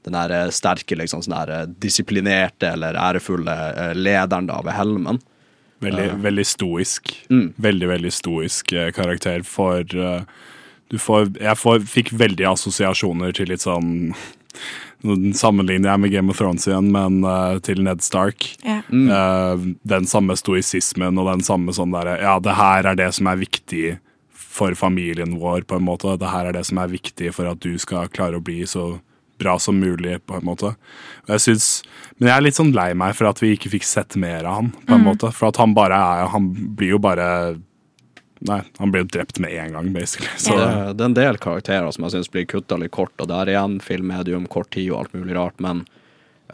den 0.08 0.16
der 0.16 0.32
eh, 0.32 0.52
sterke, 0.56 0.96
liksom 0.96 1.22
sånn 1.26 1.36
her 1.36 1.50
eh, 1.52 1.66
disiplinerte 1.84 2.72
eller 2.72 2.96
ærefulle 2.96 3.56
eh, 3.74 3.94
lederen 3.98 4.48
da 4.48 4.62
ved 4.64 4.78
helmen. 4.78 5.20
Veldig, 5.84 6.06
uh, 6.12 6.16
veldig 6.24 6.46
stoisk. 6.48 7.12
Mm. 7.30 7.54
Veldig, 7.58 7.88
veldig 7.88 8.12
stoisk 8.12 8.74
eh, 8.74 8.92
karakter. 8.96 9.44
For 9.48 9.84
uh, 9.96 10.22
du 10.92 10.98
får 11.00 11.30
Jeg 11.40 11.56
får, 11.58 11.80
fikk 11.88 12.14
veldig 12.20 12.48
assosiasjoner 12.50 13.36
til 13.38 13.52
litt 13.52 13.64
sånn 13.64 14.14
Nå 15.04 15.16
sammenligner 15.40 15.94
jeg 15.94 16.00
med 16.04 16.12
Game 16.12 16.30
of 16.34 16.38
Thrones 16.42 16.66
igjen, 16.68 16.90
men 16.92 17.22
uh, 17.24 17.58
til 17.64 17.80
Ned 17.86 18.02
Stark. 18.04 18.50
Ja. 18.66 18.82
Eh, 18.90 19.62
den 19.88 20.08
samme 20.12 20.36
stoisismen 20.36 21.18
og 21.22 21.30
den 21.30 21.44
samme 21.46 21.72
sånn 21.76 21.94
derre 21.96 22.18
Ja, 22.20 22.34
det 22.44 22.58
her 22.58 22.90
er 22.92 22.96
det 23.00 23.14
som 23.16 23.30
er 23.32 23.40
viktig 23.40 23.98
for 24.36 24.76
familien 24.76 25.38
vår, 25.40 25.64
på 25.70 25.78
en 25.80 25.86
måte. 25.88 26.18
Det 26.20 26.28
her 26.34 26.50
er 26.50 26.58
det 26.58 26.66
som 26.68 26.82
er 26.84 26.92
viktig 26.92 27.32
for 27.34 27.48
at 27.48 27.62
du 27.64 27.78
skal 27.80 28.10
klare 28.12 28.42
å 28.42 28.44
bli 28.44 28.66
så 28.68 28.98
bra 29.40 29.54
som 29.58 29.78
mulig, 29.80 30.18
på 30.28 30.36
en 30.36 30.44
måte. 30.44 30.74
Jeg 31.30 31.40
synes, 31.46 31.68
men 32.20 32.28
jeg 32.28 32.36
er 32.36 32.44
litt 32.44 32.58
sånn 32.60 32.74
lei 32.76 32.90
meg 32.98 33.16
for 33.16 33.30
at 33.30 33.40
vi 33.40 33.54
ikke 33.56 33.72
fikk 33.72 33.86
sett 33.88 34.18
mer 34.20 34.44
av 34.44 34.58
han, 34.58 34.72
på 34.84 34.98
en 34.98 35.00
Mm. 35.06 35.08
måte. 35.14 35.32
For 35.32 35.48
at 35.48 35.56
han 35.64 35.74
bare 35.74 35.96
er 35.96 36.28
Han 36.28 36.50
blir 36.76 36.90
jo 36.98 37.00
bare 37.00 37.56
Nei, 38.40 38.62
han 38.78 38.92
blir 38.92 39.04
jo 39.04 39.10
drept 39.12 39.40
med 39.44 39.52
en 39.52 39.74
gang, 39.76 39.94
basically. 39.94 40.30
Så 40.38 40.56
det, 40.56 40.68
det 40.96 41.04
er 41.04 41.10
en 41.10 41.18
del 41.18 41.40
karakterer 41.44 41.92
som 41.92 42.06
jeg 42.08 42.16
syns 42.16 42.32
blir 42.32 42.48
kutta 42.48 42.78
litt 42.80 42.94
kort, 42.96 43.16
og 43.20 43.28
der 43.32 43.52
igjen 43.52 43.80
filmmedium, 43.84 44.48
kort 44.48 44.72
tid 44.76 44.94
og 44.94 45.02
alt 45.02 45.18
mulig 45.18 45.36
rart, 45.36 45.58
men 45.60 45.84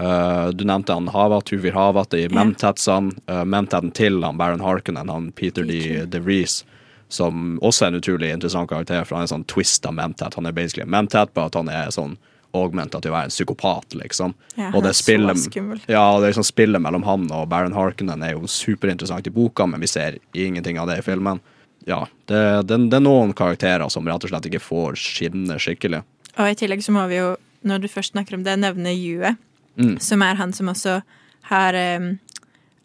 uh, 0.02 0.50
du 0.50 0.66
nevnte 0.66 0.98
han 0.98 1.12
Havat, 1.14 1.54
Huvir 1.54 1.78
Havat 1.78 2.18
i 2.18 2.26
Mentatsene. 2.34 3.14
Uh, 3.30 3.44
Mentaten 3.46 3.94
til 3.94 4.24
han 4.26 4.42
Baron 4.42 4.66
Harkonnen, 4.66 5.14
han 5.14 5.30
Peter 5.38 5.68
de, 5.68 6.08
de 6.10 6.24
Rees, 6.26 6.64
som 7.08 7.60
også 7.62 7.86
er 7.86 7.94
en 7.94 8.02
utrolig 8.02 8.34
interessant 8.34 8.70
karakter, 8.72 9.06
for 9.06 9.20
han 9.20 9.26
er 9.26 9.30
en 9.30 9.36
sånn 9.38 9.50
twist 9.52 9.86
av 9.86 9.94
Mentat. 9.94 10.40
Han 10.40 10.50
er 10.50 10.58
basically 10.58 10.88
en 10.90 11.08
på 11.12 11.28
bare 11.38 11.52
at 11.52 11.60
han 11.60 11.70
er 11.70 11.94
sånn 11.94 12.18
augmenta 12.56 13.02
til 13.04 13.12
å 13.12 13.16
være 13.18 13.30
en 13.30 13.34
psykopat, 13.34 13.98
liksom. 14.00 14.34
Ja, 14.56 14.70
og 14.72 14.86
det 14.86 14.94
spillet, 14.96 15.58
ja, 15.92 16.06
det 16.22 16.32
liksom 16.32 16.46
spillet 16.48 16.82
mellom 16.82 17.04
han 17.04 17.28
og 17.36 17.50
Baron 17.52 17.76
Harkonnen 17.76 18.24
er 18.24 18.36
jo 18.36 18.48
superinteressant 18.50 19.28
i 19.28 19.34
boka, 19.36 19.68
men 19.68 19.84
vi 19.84 19.90
ser 19.92 20.18
ingenting 20.34 20.80
av 20.80 20.88
det 20.90 21.02
i 21.02 21.06
filmen. 21.06 21.42
Ja, 21.86 22.02
det, 22.30 22.42
det, 22.70 22.78
det 22.90 22.98
er 22.98 23.04
noen 23.06 23.34
karakterer 23.38 23.86
som 23.94 24.08
rett 24.10 24.24
og 24.26 24.32
slett 24.32 24.48
ikke 24.50 24.64
får 24.64 24.98
skinne 24.98 25.58
skikkelig. 25.62 26.02
Og 26.36 26.50
i 26.50 26.56
tillegg 26.58 26.82
så 26.84 26.94
må 26.96 27.06
vi 27.12 27.20
jo, 27.20 27.36
når 27.66 27.84
du 27.84 27.90
først 27.92 28.16
snakker 28.16 28.38
om 28.38 28.46
det, 28.48 28.58
nevne 28.62 28.94
Yue, 28.96 29.36
Mm. 29.76 29.98
som 30.00 30.22
er 30.24 30.38
han 30.40 30.54
som 30.56 30.70
også 30.72 31.02
har 31.50 31.76
um, 32.00 32.14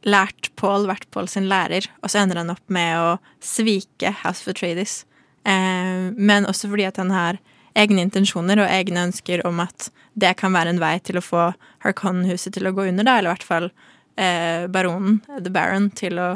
lært 0.02 0.48
Paul, 0.58 0.88
vært 0.88 1.04
Paul 1.14 1.28
sin 1.30 1.46
lærer, 1.46 1.86
og 2.02 2.10
så 2.10 2.18
ender 2.24 2.40
han 2.40 2.50
opp 2.50 2.64
med 2.66 2.96
å 2.98 3.12
svike 3.38 4.10
House 4.24 4.42
for 4.42 4.56
Trades. 4.58 5.04
Eh, 5.46 6.10
men 6.16 6.48
også 6.50 6.66
fordi 6.72 6.88
at 6.88 6.98
han 6.98 7.12
har 7.14 7.38
egne 7.78 8.02
intensjoner 8.08 8.58
og 8.58 8.72
egne 8.74 9.06
ønsker 9.06 9.44
om 9.46 9.62
at 9.62 9.90
det 10.18 10.34
kan 10.40 10.50
være 10.52 10.74
en 10.74 10.82
vei 10.82 10.96
til 10.98 11.20
å 11.20 11.24
få 11.24 11.44
Harkonnen-huset 11.84 12.56
til 12.58 12.66
å 12.66 12.74
gå 12.74 12.88
under, 12.90 13.06
da, 13.06 13.18
eller 13.20 13.30
i 13.30 13.34
hvert 13.36 13.46
fall 13.46 13.70
eh, 14.18 14.66
baronen, 14.66 15.20
The 15.30 15.52
Baron, 15.54 15.92
til 15.94 16.18
å, 16.18 16.30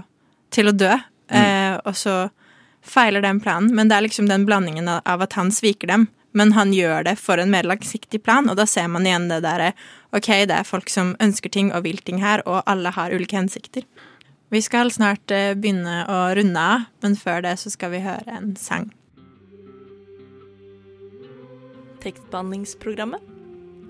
til 0.54 0.70
å 0.70 0.76
dø. 0.76 0.94
Eh, 1.34 1.74
og 1.82 1.96
så 1.98 2.28
feiler 2.85 3.24
den 3.24 3.41
planen. 3.41 3.72
Men 3.74 3.89
det 3.89 3.97
er 3.97 4.07
liksom 4.07 4.28
den 4.28 4.47
blandingen 4.47 4.89
av- 4.89 5.22
at 5.22 5.32
han 5.39 5.51
sviker 5.51 5.91
dem, 5.91 6.09
men 6.32 6.53
han 6.53 6.72
gjør 6.72 7.05
det 7.05 7.18
for 7.18 7.39
en 7.39 7.51
mer 7.51 7.62
langsiktig 7.62 8.22
plan, 8.22 8.49
og 8.51 8.57
da 8.59 8.66
ser 8.66 8.89
man 8.89 9.07
igjen 9.07 9.28
det 9.30 9.43
derre 9.45 9.72
OK, 10.14 10.26
det 10.47 10.55
er 10.55 10.66
folk 10.66 10.91
som 10.91 11.14
ønsker 11.22 11.51
ting 11.51 11.72
og 11.72 11.85
vil 11.87 11.99
ting 11.99 12.20
her, 12.22 12.43
og 12.47 12.62
alle 12.66 12.91
har 12.95 13.14
ulike 13.14 13.39
hensikter. 13.39 13.87
Vi 14.51 14.61
skal 14.62 14.91
snart 14.95 15.30
eh, 15.35 15.55
begynne 15.59 16.05
å 16.07 16.18
runde 16.37 16.61
av, 16.61 16.87
men 17.03 17.16
før 17.18 17.43
det 17.43 17.57
så 17.59 17.72
skal 17.72 17.91
vi 17.95 18.05
høre 18.05 18.37
en 18.37 18.55
sang. 18.61 18.93
Tekstbehandlingsprogrammet. 22.05 23.30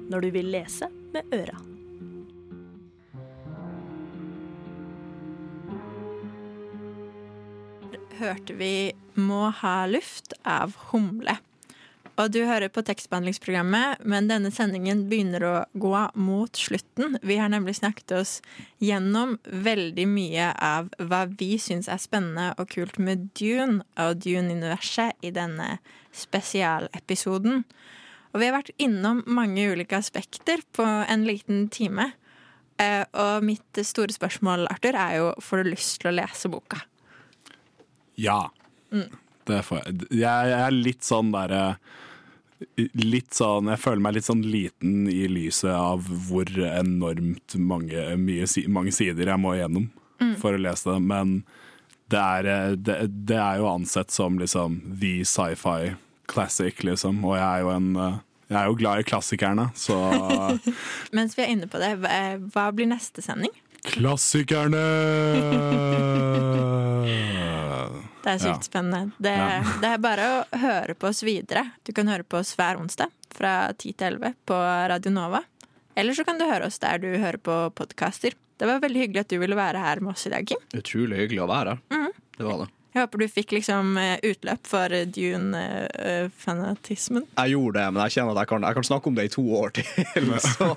Når 0.09 0.21
du 0.21 0.31
vil 0.37 0.51
lese 0.53 0.89
med 1.13 1.33
øra. 1.33 1.74
Hørte 8.19 8.55
vi 8.59 8.93
Må 9.15 9.49
ha 9.63 9.85
luft 9.87 10.35
av 10.45 10.75
Humle. 10.91 11.37
Og 12.15 12.31
du 12.31 12.45
hører 12.47 12.71
på 12.71 12.83
tekstbehandlingsprogrammet, 12.87 14.05
men 14.07 14.29
denne 14.31 14.53
sendingen 14.55 15.09
begynner 15.11 15.45
å 15.49 15.55
gå 15.75 15.95
mot 16.15 16.55
slutten. 16.55 17.17
Vi 17.27 17.41
har 17.41 17.51
nemlig 17.51 17.75
snakket 17.81 18.15
oss 18.21 18.37
gjennom 18.79 19.35
veldig 19.43 20.07
mye 20.07 20.53
av 20.63 20.93
hva 21.03 21.25
vi 21.33 21.57
syns 21.59 21.91
er 21.91 21.99
spennende 21.99 22.53
og 22.55 22.71
kult 22.71 23.01
med 23.03 23.33
Dune 23.35 23.83
og 23.99 24.23
Dune-universet 24.23 25.27
i 25.27 25.35
denne 25.35 25.81
spesialepisoden. 26.15 27.65
Og 28.31 28.43
vi 28.43 28.47
har 28.47 28.61
vært 28.61 28.75
innom 28.79 29.25
mange 29.27 29.67
ulike 29.75 29.99
aspekter 29.99 30.63
på 30.75 30.87
en 30.87 31.27
liten 31.27 31.67
time. 31.67 32.13
Eh, 32.79 33.03
Og 33.11 33.43
mitt 33.43 33.83
store 33.83 34.15
spørsmål, 34.15 34.69
Arthur, 34.71 34.95
er 34.95 35.19
jo 35.19 35.35
får 35.43 35.63
du 35.63 35.71
lyst 35.75 36.01
til 36.03 36.11
å 36.11 36.19
lese 36.23 36.51
boka? 36.51 36.83
Ja. 38.21 38.51
Mm. 38.93 39.09
Det 39.45 39.61
får 39.67 39.81
jeg. 39.83 39.95
Jeg, 40.11 40.51
jeg 40.53 40.61
er 40.65 40.71
litt 40.77 41.05
sånn 41.05 41.33
derre 41.35 41.65
Litt 42.79 43.35
sånn 43.37 43.67
Jeg 43.69 43.81
føler 43.83 44.01
meg 44.07 44.15
litt 44.17 44.25
sånn 44.29 44.45
liten 44.47 45.09
i 45.11 45.27
lyset 45.29 45.73
av 45.75 46.07
hvor 46.29 46.49
enormt 46.65 47.57
mange, 47.61 48.05
mye, 48.17 48.47
mange 48.73 48.93
sider 48.95 49.29
jeg 49.35 49.43
må 49.43 49.57
igjennom 49.59 49.91
Mm. 50.23 50.37
for 50.39 50.55
å 50.55 50.61
lese 50.63 50.93
det. 50.93 51.01
Men 51.03 51.31
det 52.09 52.21
er, 52.23 52.77
det, 52.79 52.95
det 53.27 53.35
er 53.37 53.59
jo 53.59 53.67
ansett 53.67 54.13
som 54.15 54.37
liksom 54.39 54.77
the 55.01 55.25
sci-fi 55.27 55.97
classic, 56.31 56.85
liksom. 56.87 57.19
Og 57.27 57.35
jeg 57.35 57.43
er 57.49 57.65
jo 57.67 57.73
en 57.75 57.89
Jeg 58.49 58.61
er 58.61 58.69
jo 58.71 58.77
glad 58.79 59.01
i 59.03 59.07
klassikerne, 59.09 59.67
så 59.75 59.97
Mens 61.17 61.35
vi 61.37 61.43
er 61.43 61.51
inne 61.57 61.67
på 61.67 61.81
det, 61.83 61.91
hva 62.55 62.69
blir 62.73 62.87
neste 62.89 63.25
sending? 63.27 63.51
Klassikerne! 63.85 64.85
Det 68.25 68.33
er 68.33 68.39
sykt 68.41 68.65
spennende. 68.71 69.13
Det, 69.21 69.35
Ja. 69.37 69.61
det 69.83 69.89
er 69.91 69.99
bare 70.01 70.25
å 70.41 70.59
høre 70.59 70.95
på 70.97 71.09
oss 71.11 71.21
videre. 71.23 71.67
Du 71.85 71.93
kan 71.93 72.09
høre 72.09 72.25
på 72.25 72.39
oss 72.41 72.55
hver 72.57 72.81
onsdag 72.81 73.13
fra 73.35 73.73
10 73.77 73.93
til 73.93 74.17
11 74.17 74.35
på 74.49 74.55
Radio 74.89 75.11
Nova. 75.13 75.43
Eller 75.95 76.15
så 76.17 76.25
kan 76.25 76.39
du 76.41 76.45
høre 76.49 76.67
oss 76.67 76.79
der 76.81 76.99
du 76.99 77.11
hører 77.19 77.37
på 77.39 77.71
podkaster. 77.77 78.33
Det 78.59 78.67
var 78.67 78.81
veldig 78.81 79.03
hyggelig 79.05 79.21
at 79.27 79.29
du 79.29 79.39
ville 79.39 79.55
være 79.59 79.79
her 79.85 80.01
med 80.01 80.15
oss 80.15 80.27
i 80.27 80.31
dag, 80.33 80.47
Kim. 80.49 80.59
Utrolig 80.73 81.21
hyggelig 81.21 81.43
å 81.45 81.51
være 81.51 81.77
her. 81.77 81.81
Mm. 81.93 82.11
Det 82.39 82.45
var 82.49 82.59
det. 82.65 82.69
Jeg 82.95 83.03
håper 83.03 83.19
du 83.19 83.27
fikk 83.27 83.51
liksom 83.57 83.97
eh, 83.99 84.21
utløp 84.23 84.69
for 84.71 84.87
Dune-fanatismen. 85.11 87.25
Jeg 87.35 87.51
gjorde 87.51 87.81
det, 87.81 87.91
men 87.91 87.99
jeg 88.05 88.13
kjenner 88.15 88.31
at 88.37 88.41
jeg 88.45 88.51
kan, 88.53 88.63
jeg 88.69 88.77
kan 88.79 88.87
snakke 88.87 89.11
om 89.11 89.17
det 89.19 89.25
i 89.27 89.33
to 89.35 89.43
år 89.59 89.75
til. 89.75 89.83
Så 90.45 90.69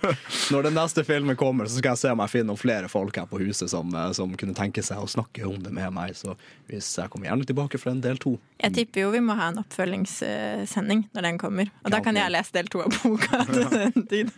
når 0.49 0.61
den 0.65 0.74
neste 0.80 1.05
filmen 1.05 1.38
kommer, 1.38 1.70
så 1.70 1.78
skal 1.78 1.93
jeg 1.93 2.01
se 2.01 2.09
om 2.15 2.22
jeg 2.26 2.34
finner 2.34 2.49
noen 2.49 2.63
flere 2.63 2.89
folk 2.89 3.13
her 3.22 3.30
på 3.30 3.38
huset 3.43 3.70
som, 3.70 3.86
eh, 3.93 4.09
som 4.18 4.34
kunne 4.34 4.57
tenke 4.57 4.82
seg 4.82 4.97
å 4.97 5.05
snakke 5.13 5.45
om 5.45 5.61
det 5.61 5.70
med 5.78 5.93
meg. 5.93 6.18
Så 6.18 6.34
hvis 6.72 6.89
jeg 6.97 7.05
kommer 7.13 7.30
gjerne 7.30 7.45
tilbake 7.51 7.78
for 7.78 7.93
en 7.93 8.01
del 8.01 8.18
to. 8.24 8.34
Jeg 8.63 8.72
tipper 8.80 9.05
jo 9.05 9.13
vi 9.13 9.22
må 9.22 9.38
ha 9.38 9.51
en 9.51 9.61
oppfølgingssending 9.61 11.13
når 11.13 11.22
den 11.30 11.38
kommer. 11.38 11.70
Og 11.86 11.93
da 11.93 12.01
kan 12.01 12.18
jeg 12.18 12.34
lese 12.34 12.49
del 12.57 12.65
to 12.74 12.82
av 12.82 12.89
boka 12.97 13.45
til 13.51 13.70
den 13.78 14.09
tid. 14.09 14.34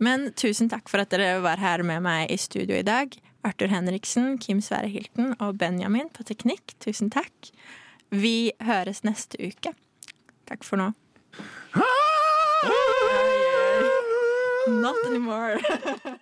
Men 0.00 0.32
tusen 0.32 0.72
takk 0.72 0.88
for 0.88 0.96
at 1.04 1.12
dere 1.12 1.44
var 1.44 1.60
her 1.60 1.84
med 1.84 2.00
meg 2.08 2.32
i 2.32 2.40
studio 2.40 2.72
i 2.80 2.88
dag. 2.88 3.12
Arthur 3.44 3.68
Henriksen, 3.68 4.38
Kim 4.38 4.60
Sverre 4.64 4.88
Hilton 4.88 5.34
og 5.38 5.58
Benjamin 5.60 6.08
på 6.14 6.24
teknikk. 6.26 6.74
Tusen 6.80 7.10
takk. 7.12 7.50
Vi 8.14 8.52
høres 8.64 9.02
neste 9.04 9.38
uke. 9.40 9.74
Takk 10.48 10.64
for 10.64 10.80
nå. 10.80 10.92
Not 14.68 14.96
anymore. 15.06 15.60